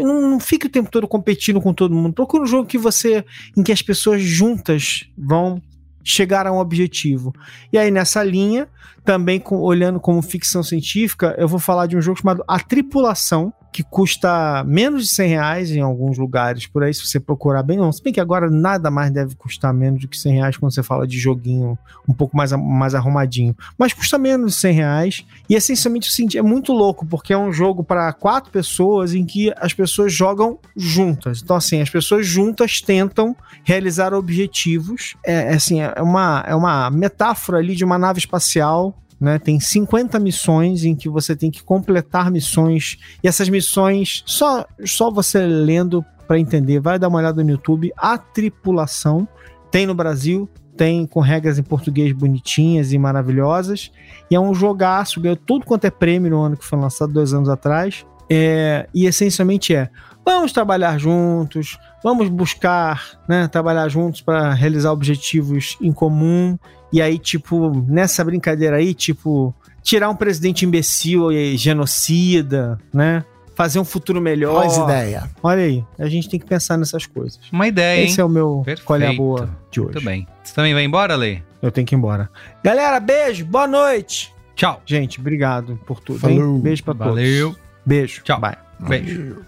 [0.04, 2.14] Não, não, fique o tempo todo competindo com todo mundo.
[2.14, 3.26] Procure um jogo que você,
[3.58, 5.62] em que as pessoas juntas vão
[6.04, 7.34] chegar a um objetivo.
[7.72, 8.68] E aí, nessa linha,
[9.04, 13.54] também com, olhando como ficção científica, eu vou falar de um jogo chamado A Tripulação,
[13.74, 17.78] que custa menos de 100 reais em alguns lugares por aí, se você procurar bem.
[17.78, 20.72] Não, se bem que agora nada mais deve custar menos do que 100 reais quando
[20.72, 21.78] você fala de joguinho
[22.08, 23.56] um pouco mais, mais arrumadinho.
[23.78, 25.26] Mas custa menos de 100 reais.
[25.50, 29.74] E essencialmente é muito louco, porque é um jogo para quatro pessoas em que as
[29.74, 31.42] pessoas jogam juntas.
[31.44, 35.16] Então, assim, as pessoas juntas tentam realizar objetivos.
[35.26, 39.40] É, é assim, é uma, é uma metáfora ali de uma nave espacial né?
[39.40, 45.12] Tem 50 missões em que você tem que completar missões e essas missões só só
[45.12, 47.92] você lendo para entender, vai dar uma olhada no YouTube.
[47.98, 49.28] A tripulação
[49.70, 53.92] tem no Brasil, tem com regras em português bonitinhas e maravilhosas.
[54.30, 57.34] E é um jogaço, ganhou tudo quanto é prêmio no ano que foi lançado, dois
[57.34, 58.06] anos atrás.
[58.30, 59.90] É, e essencialmente é:
[60.26, 66.58] vamos trabalhar juntos, vamos buscar né, trabalhar juntos para realizar objetivos em comum.
[66.92, 73.26] E aí, tipo, nessa brincadeira aí, tipo, tirar um presidente imbecil e genocida, né?
[73.56, 74.56] Fazer um futuro melhor.
[74.64, 75.30] Quais ideia?
[75.44, 77.40] Olha aí, a gente tem que pensar nessas coisas.
[77.52, 78.22] Uma ideia, Esse hein?
[78.22, 78.86] é o meu Perfeito.
[78.86, 79.92] colher boa de hoje.
[79.94, 80.28] Muito bem.
[80.44, 81.42] Você também vai embora, Lê?
[81.62, 82.30] Eu tenho que ir embora.
[82.64, 84.34] Galera, beijo, boa noite.
[84.56, 84.82] Tchau.
[84.86, 86.20] Gente, obrigado por tudo.
[86.20, 86.56] Falou.
[86.56, 86.60] Hein?
[86.62, 87.50] Beijo pra Valeu.
[87.52, 87.63] todos.
[87.86, 88.22] Beijo.
[88.24, 88.40] Tchau.
[88.40, 88.58] Bye.
[88.80, 89.44] Beijo.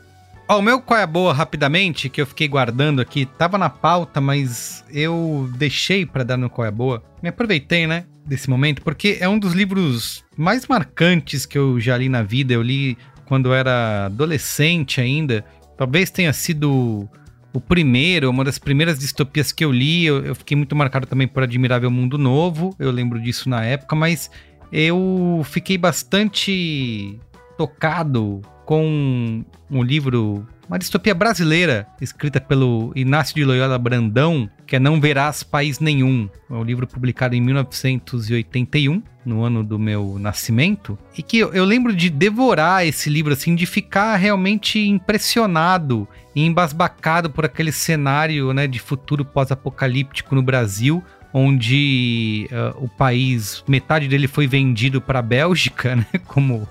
[0.48, 3.70] Ó, o meu qual é a boa rapidamente, que eu fiquei guardando aqui, tava na
[3.70, 7.04] pauta, mas eu deixei pra dar no qual é a boa.
[7.22, 11.98] Me aproveitei, né, desse momento, porque é um dos livros mais marcantes que eu já
[11.98, 12.54] li na vida.
[12.54, 12.96] Eu li
[13.26, 15.44] quando eu era adolescente ainda.
[15.78, 17.10] Talvez tenha sido
[17.52, 20.06] o primeiro, uma das primeiras distopias que eu li.
[20.06, 22.76] Eu, eu fiquei muito marcado também por Admirável Mundo Novo.
[22.78, 24.30] Eu lembro disso na época, mas
[24.72, 27.20] eu fiquei bastante
[27.58, 34.80] tocado com um livro, uma distopia brasileira, escrita pelo Inácio de Loyola Brandão, que é
[34.80, 36.28] Não Verás País Nenhum.
[36.50, 41.66] É um livro publicado em 1981, no ano do meu nascimento, e que eu, eu
[41.66, 48.52] lembro de devorar esse livro, assim, de ficar realmente impressionado e embasbacado por aquele cenário
[48.54, 51.04] né, de futuro pós-apocalíptico no Brasil,
[51.38, 56.66] onde uh, o país, metade dele foi vendido para a Bélgica, né, como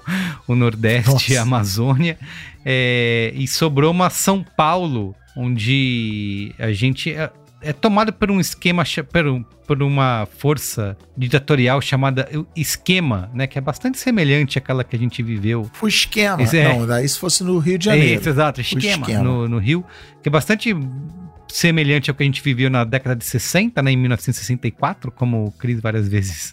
[0.49, 1.33] o Nordeste Nossa.
[1.33, 2.19] e a Amazônia,
[2.65, 7.31] é, e sobrou uma São Paulo, onde a gente é,
[7.61, 12.27] é tomado por um esquema, por, um- por uma força ditatorial chamada
[12.57, 16.43] Esquema, né, que é bastante semelhante àquela que a gente viveu O esquema.
[16.43, 18.19] É- Não, daí se fosse no Rio de Janeiro.
[18.21, 19.23] isso, exato, esquema, esquema.
[19.23, 19.85] No, no Rio,
[20.23, 20.75] que é bastante
[21.55, 25.53] semelhante ao que a gente viveu na década de 60, né, em 1964, como o
[25.53, 26.53] Cris várias vezes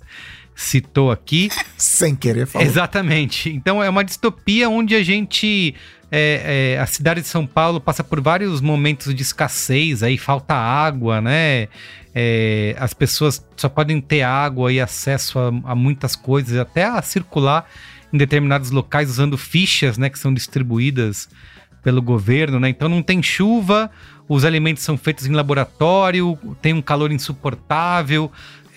[0.56, 1.50] citou aqui.
[1.76, 2.66] Sem querer falar.
[2.66, 3.50] Exatamente.
[3.50, 5.74] Então é uma distopia onde a gente.
[6.12, 10.54] é, é, a cidade de São Paulo passa por vários momentos de escassez, aí falta
[10.54, 11.68] água, né?
[12.14, 17.02] É, as pessoas só podem ter água e acesso a, a muitas coisas, até a
[17.02, 17.68] circular
[18.14, 20.12] em determinados locais usando fichas, né?
[20.12, 21.28] Que são distribuídas
[21.82, 22.70] pelo governo, né?
[22.70, 23.90] Então não tem chuva,
[24.34, 28.32] os alimentos são feitos em laboratório, tem um calor insuportável,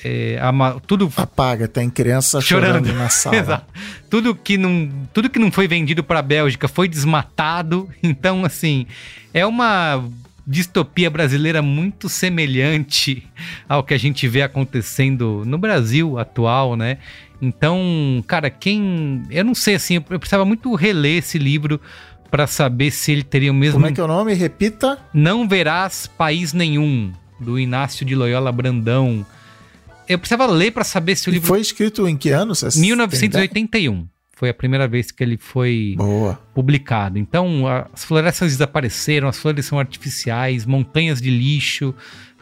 [0.05, 2.99] é, a ma- tudo Apaga, tem criança chorando, Chorando.
[2.99, 3.37] na sala.
[3.39, 3.67] Exato.
[4.11, 7.89] Tudo que não, tudo que não foi vendido para a Bélgica foi desmatado.
[8.03, 8.87] Então, assim,
[9.33, 10.05] é uma
[10.47, 13.27] distopia brasileira muito semelhante
[13.69, 16.99] ao que a gente vê acontecendo no Brasil atual, né?
[17.41, 21.81] Então, cara, quem, eu não sei assim, eu eu precisava muito reler esse livro
[22.35, 24.35] para saber se ele teria o mesmo Como é que é o nome?
[24.35, 24.99] Repita.
[25.15, 29.25] não verás país nenhum, do Inácio de Loyola Brandão.
[30.09, 32.53] Eu precisava ler para saber se o E livro foi escrito em que ano?
[32.53, 33.07] Vocês têm ideia?
[33.07, 34.09] 1981.
[34.33, 36.37] Foi a primeira vez que ele foi Boa.
[36.53, 37.21] publicado.
[37.21, 41.95] Então, as florestas desapareceram, as flores são artificiais, montanhas de lixo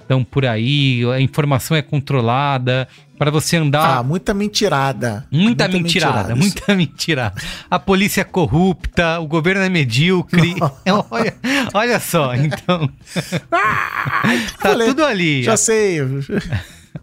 [0.02, 2.88] estão por aí, a informação é controlada.
[3.18, 3.98] Para você andar.
[3.98, 5.24] Ah, muita mentirada.
[5.30, 7.40] Muita mentirada, muita mentirada.
[7.70, 10.56] A polícia é corrupta, o governo é medíocre.
[11.08, 11.34] olha,
[11.72, 12.90] olha só, então.
[13.48, 15.44] tá Falei, tudo ali.
[15.44, 16.00] Já sei.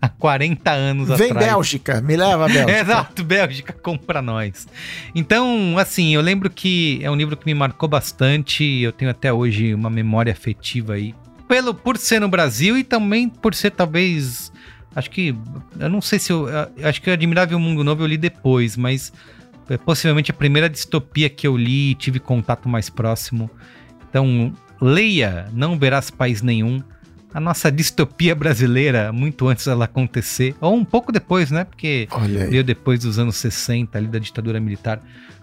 [0.02, 1.48] Há 40 anos Vem atrás.
[1.48, 2.80] Bélgica, me leva a Bélgica.
[2.80, 4.68] Exato, Bélgica, compra nós.
[5.16, 8.64] Então, assim, eu lembro que é um livro que me marcou bastante.
[8.82, 11.16] Eu tenho até hoje uma memória afetiva aí.
[11.50, 14.52] Pelo, por ser no Brasil e também por ser talvez.
[14.96, 15.36] Acho que.
[15.80, 16.46] Eu não sei se eu.
[16.84, 19.12] Acho que o Admirável Mundo Novo eu li depois, mas
[19.68, 23.50] é possivelmente a primeira distopia que eu li e tive contato mais próximo.
[24.08, 26.84] Então, leia Não Verás País Nenhum.
[27.34, 31.64] A nossa distopia brasileira, muito antes dela acontecer, ou um pouco depois, né?
[31.64, 32.08] Porque
[32.50, 35.00] veio depois dos anos 60, ali da ditadura militar,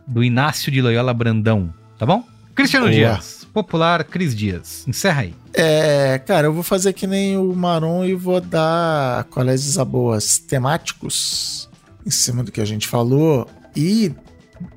[0.06, 2.24] do Inácio de Loyola Brandão, tá bom?
[2.56, 2.96] Cristiano Boa.
[2.96, 4.84] Dias, popular Cris Dias.
[4.86, 5.34] Encerra aí.
[5.54, 10.36] É, cara, eu vou fazer que nem o Maron e vou dar colégios a boas
[10.38, 11.70] temáticos
[12.04, 13.48] em cima do que a gente falou.
[13.74, 14.12] E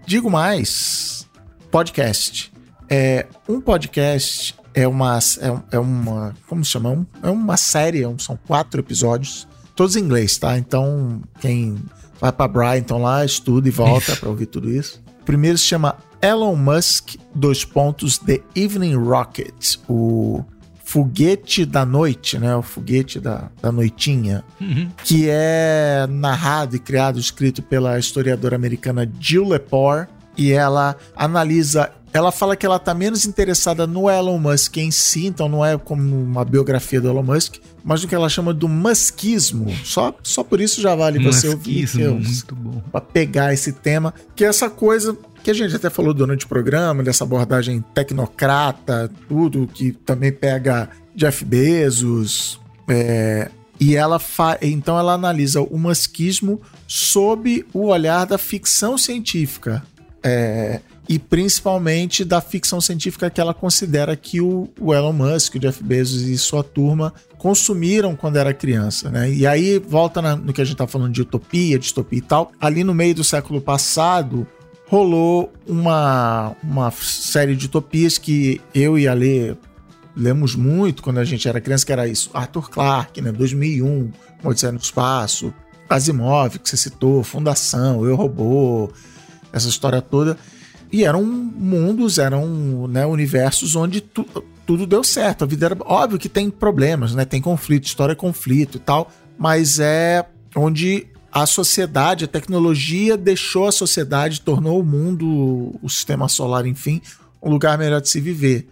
[0.07, 1.27] digo mais:
[1.69, 2.53] podcast.
[2.89, 5.19] É, um podcast é uma.
[5.41, 6.33] É, é uma.
[6.47, 6.89] Como se chama?
[6.91, 9.45] Um- É uma série, é são quatro episódios,
[9.75, 10.57] todos em inglês, tá?
[10.57, 11.75] Então, quem
[12.19, 15.01] vai pra Brighton lá, estuda e volta pra ouvir tudo isso.
[15.29, 20.43] O primeiro se chama Elon Musk, dois pontos, The Evening Rocket, o
[20.83, 22.55] foguete da noite, né?
[22.55, 24.43] O foguete da, da noitinha,
[25.03, 30.07] que é narrado e criado, escrito pela historiadora americana Jill Lepore.
[30.37, 31.91] E ela analisa.
[32.11, 35.77] Ela fala que ela está menos interessada no Elon Musk em si, então não é
[35.77, 39.71] como uma biografia do Elon Musk, mas do que ela chama do muskismo.
[39.85, 41.81] Só, só por isso já vale você ouvir.
[41.81, 42.81] Muskismo, muito bom.
[42.91, 46.49] Para pegar esse tema, que é essa coisa que a gente até falou durante o
[46.49, 52.59] programa, dessa abordagem tecnocrata, tudo, que também pega Jeff Bezos.
[52.87, 59.83] É, e ela fa então ela analisa o masquismo sob o olhar da ficção científica.
[60.21, 65.59] É, e principalmente da ficção científica que ela considera que o, o, Elon Musk, o
[65.59, 69.31] Jeff Bezos e sua turma consumiram quando era criança, né?
[69.31, 72.51] E aí volta na, no que a gente tá falando de utopia, distopia e tal.
[72.61, 74.45] Ali no meio do século passado,
[74.87, 79.55] rolou uma, uma série de utopias que eu e a Lê
[80.15, 82.29] lemos muito quando a gente era criança, que era isso.
[82.33, 83.31] Arthur Clarke, né?
[83.31, 84.11] 2001,
[84.43, 85.53] Odisseia no Espaço,
[85.89, 88.91] Asimov, que você citou, Fundação, Eu Robô,
[89.51, 90.37] essa história toda.
[90.91, 94.25] E eram mundos, eram né, universos onde tu,
[94.65, 95.43] tudo deu certo.
[95.43, 95.77] A vida era.
[95.81, 97.25] Óbvio que tem problemas, né?
[97.25, 99.11] Tem conflito, história é conflito e tal.
[99.37, 106.27] Mas é onde a sociedade, a tecnologia deixou a sociedade, tornou o mundo, o sistema
[106.27, 107.01] solar, enfim,
[107.41, 108.67] um lugar melhor de se viver.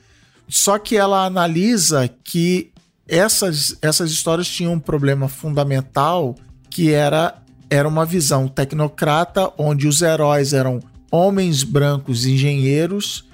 [0.48, 2.72] Só que ela analisa que
[3.08, 6.36] essas, essas histórias tinham um problema fundamental
[6.70, 10.80] que era, era uma visão tecnocrata, onde os heróis eram
[11.12, 13.28] homens brancos engenheiros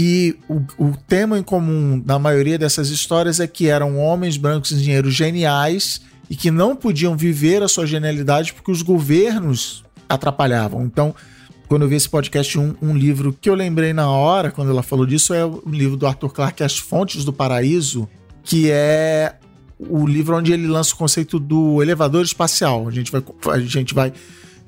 [0.00, 4.70] e o, o tema em comum na maioria dessas histórias é que eram homens brancos
[4.70, 6.00] engenheiros geniais
[6.30, 10.84] e que não podiam viver a sua genialidade porque os governos atrapalhavam.
[10.84, 11.12] Então,
[11.66, 14.84] quando eu vi esse podcast, um, um, livro que eu lembrei na hora, quando ela
[14.84, 18.08] falou disso, é o livro do Arthur Clarke, As Fontes do Paraíso,
[18.44, 19.34] que é
[19.78, 22.88] o livro onde ele lança o conceito do elevador espacial.
[22.88, 23.22] A gente vai,
[23.52, 24.12] a gente vai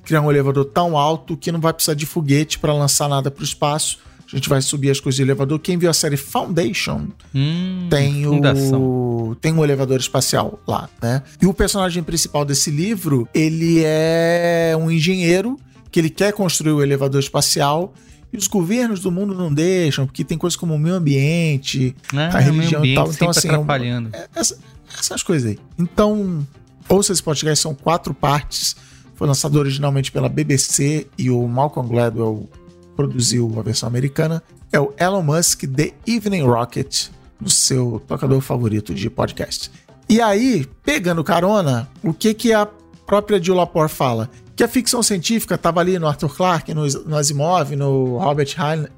[0.05, 3.43] criar um elevador tão alto que não vai precisar de foguete para lançar nada para
[3.43, 3.99] o espaço
[4.33, 5.59] a gente vai subir as coisas de elevador.
[5.59, 11.23] Quem viu a série Foundation hum, tem o tem um elevador espacial lá, né?
[11.41, 15.59] E o personagem principal desse livro, ele é um engenheiro
[15.91, 17.93] que ele quer construir o elevador espacial
[18.33, 22.37] e os governos do mundo não deixam, porque tem coisas como o meio ambiente, ah,
[22.37, 23.11] a religião e tal.
[23.11, 24.11] Então, assim, é atrapalhando.
[24.13, 24.57] É, essa,
[24.99, 25.59] essas coisas aí.
[25.79, 26.47] Então,
[26.89, 28.77] ouça esse podcast, são quatro partes.
[29.15, 32.49] Foi lançado originalmente pela BBC e o Malcolm Gladwell
[32.97, 34.43] produziu a versão americana,
[34.73, 37.09] é o Elon Musk The Evening Rocket,
[37.41, 39.71] no seu tocador favorito de podcast.
[40.09, 42.69] E aí, pegando carona, o que que a
[43.07, 44.29] própria Jill Lepore fala?
[44.55, 48.91] Que a ficção científica estava ali no Arthur Clarke, no, no Asimov, no Robert Heinlein,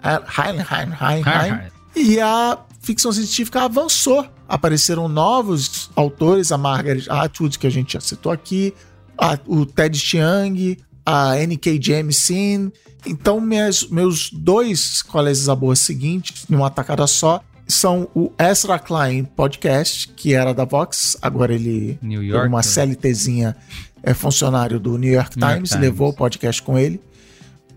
[1.95, 4.27] e a ficção científica avançou.
[4.49, 8.75] Apareceram novos autores, a Margaret Atwood, que a gente já citou aqui,
[9.17, 10.77] a, o Ted Chiang,
[11.07, 11.81] a N.K.
[11.81, 12.71] Jemisin,
[13.07, 19.25] então, minhas, meus dois colégios a boa seguintes, numa tacada só, são o Ezra Klein
[19.25, 23.57] Podcast, que era da Vox, agora ele New York, uma CLTzinha,
[24.03, 25.83] é funcionário do New York Times, New York Times.
[25.83, 27.01] levou o podcast com ele.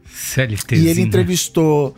[0.05, 0.81] CLTzinha.
[0.81, 1.95] E ele entrevistou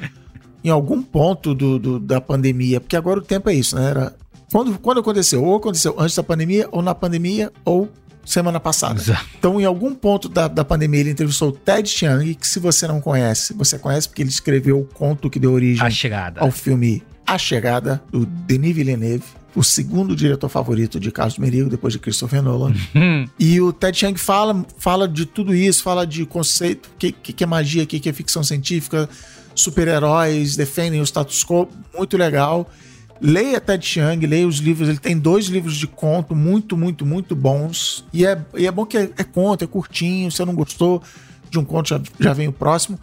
[0.68, 3.90] em algum ponto do, do, da pandemia, porque agora o tempo é isso, né?
[3.90, 4.16] Era,
[4.52, 5.44] quando, quando aconteceu?
[5.44, 7.90] Ou aconteceu antes da pandemia, ou na pandemia, ou
[8.26, 9.00] semana passada.
[9.00, 9.26] Exato.
[9.40, 12.86] Então, em algum ponto da, da pandemia, ele entrevistou o Ted Chiang, que se você
[12.86, 15.82] não conhece, você conhece porque ele escreveu o conto que deu origem
[16.36, 19.24] ao filme A Chegada, do Denis Villeneuve,
[19.56, 22.74] o segundo diretor favorito de Carlos Merigo, depois de Christopher Nolan.
[22.94, 23.26] Uhum.
[23.40, 27.32] e o Ted Chiang fala, fala de tudo isso, fala de conceito, o que, que,
[27.32, 29.10] que é magia, o que, que é ficção científica,
[29.58, 31.68] super-heróis, defendem o status quo,
[31.98, 32.70] muito legal.
[33.20, 34.88] Leia Ted Chiang, leia os livros.
[34.88, 38.06] Ele tem dois livros de conto muito, muito, muito bons.
[38.14, 40.30] E é, e é bom que é, é conto, é curtinho.
[40.32, 41.02] Se você não gostou
[41.50, 43.00] de um conto, já, já vem o próximo.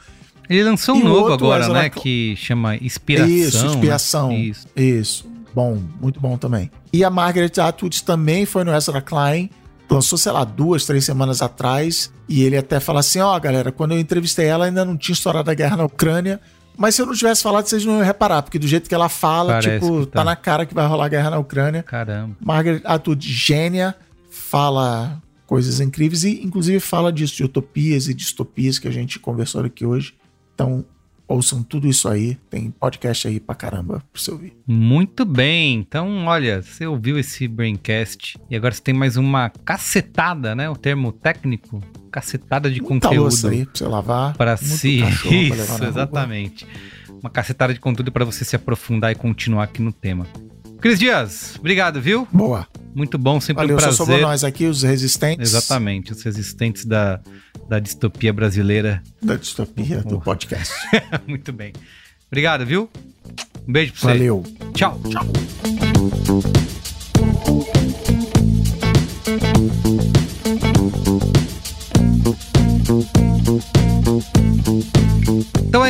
[0.48, 1.90] Ele lançou um e novo agora, né?
[1.90, 3.28] Que chama Inspiração.
[3.28, 4.28] Isso, Inspiração.
[4.28, 4.38] Né?
[4.38, 4.66] Isso.
[4.76, 5.26] Isso.
[5.54, 6.70] Bom, muito bom também.
[6.92, 9.50] E a Margaret Atwood também foi no Ezra Klein.
[9.90, 12.12] Lançou, sei lá, duas, três semanas atrás.
[12.28, 15.14] E ele até fala assim: ó, oh, galera, quando eu entrevistei ela, ainda não tinha
[15.14, 16.40] estourado a guerra na Ucrânia.
[16.76, 19.08] Mas se eu não tivesse falado, vocês não iam reparar, porque do jeito que ela
[19.08, 20.20] fala, Parece tipo, tá.
[20.20, 20.24] tá.
[20.24, 21.82] na cara que vai rolar guerra na Ucrânia.
[21.82, 22.36] Caramba.
[22.40, 23.94] Margaret Atwood, gênia,
[24.28, 29.64] fala coisas incríveis e, inclusive, fala disso, de utopias e distopias que a gente conversou
[29.64, 30.14] aqui hoje.
[30.54, 30.84] Então,
[31.28, 32.36] ouçam tudo isso aí.
[32.50, 34.56] Tem podcast aí pra caramba pra você ouvir.
[34.66, 35.74] Muito bem.
[35.74, 40.68] Então, olha, você ouviu esse Braincast e agora você tem mais uma cacetada, né?
[40.68, 41.82] O termo técnico.
[42.10, 43.22] Cacetada de Muita conteúdo.
[43.22, 44.36] Louça aí pra você lavar.
[44.36, 45.00] Para si.
[45.02, 46.66] Isso, exatamente.
[47.20, 50.26] Uma cacetada de conteúdo para você se aprofundar e continuar aqui no tema.
[50.80, 52.28] Cris Dias, obrigado, viu?
[52.30, 52.68] Boa.
[52.94, 53.96] Muito bom, sempre Valeu, um prazer.
[53.96, 55.54] Valeu, só sobrou nós aqui, os resistentes.
[55.54, 57.20] Exatamente, os resistentes da
[57.68, 59.02] da distopia brasileira.
[59.22, 60.74] Da distopia do podcast.
[61.26, 61.72] Muito bem.
[62.26, 62.90] Obrigado, viu?
[63.66, 64.06] Um beijo pra você.
[64.06, 64.42] Valeu.
[64.74, 65.00] Tchau.
[65.08, 66.63] Tchau.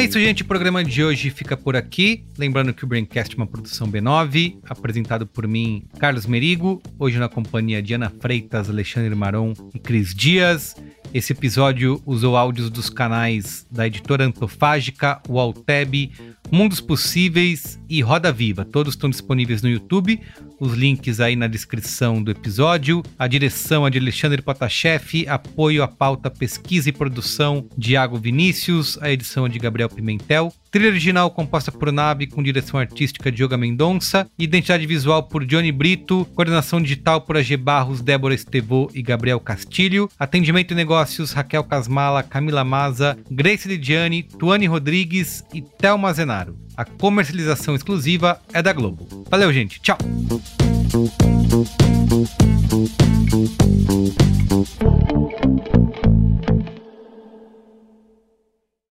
[0.05, 0.43] Isso, gente.
[0.43, 2.27] O programa de hoje fica por aqui.
[2.37, 7.27] Lembrando que o Braincast é uma produção B9, apresentado por mim, Carlos Merigo, hoje na
[7.29, 10.77] companhia de Ana Freitas, Alexandre Maron e Cris Dias.
[11.15, 16.11] Esse episódio usou áudios dos canais da editora Antofágica, o Alteb,
[16.51, 18.65] Mundos Possíveis e Roda Viva.
[18.65, 20.21] Todos estão disponíveis no YouTube.
[20.59, 23.03] Os links aí na descrição do episódio.
[23.19, 28.99] A direção é de Alexandre Potashev, apoio à pauta, pesquisa e produção de Iago Vinícius,
[29.01, 33.43] a edição é de Gabriel Pimentel, trilha original composta por Nave com direção artística de
[33.43, 39.03] Yoga Mendonça, identidade visual por Johnny Brito, coordenação digital por AG Barros, Débora Estevô e
[39.03, 46.13] Gabriel Castilho, atendimento e negócios Raquel Casmala, Camila Maza, Grace Lidiane, Tuane Rodrigues e Thelma
[46.13, 46.59] Zenaro.
[46.77, 49.25] A comercialização exclusiva é da Globo.
[49.31, 49.81] Valeu, gente.
[49.81, 49.99] Tchau.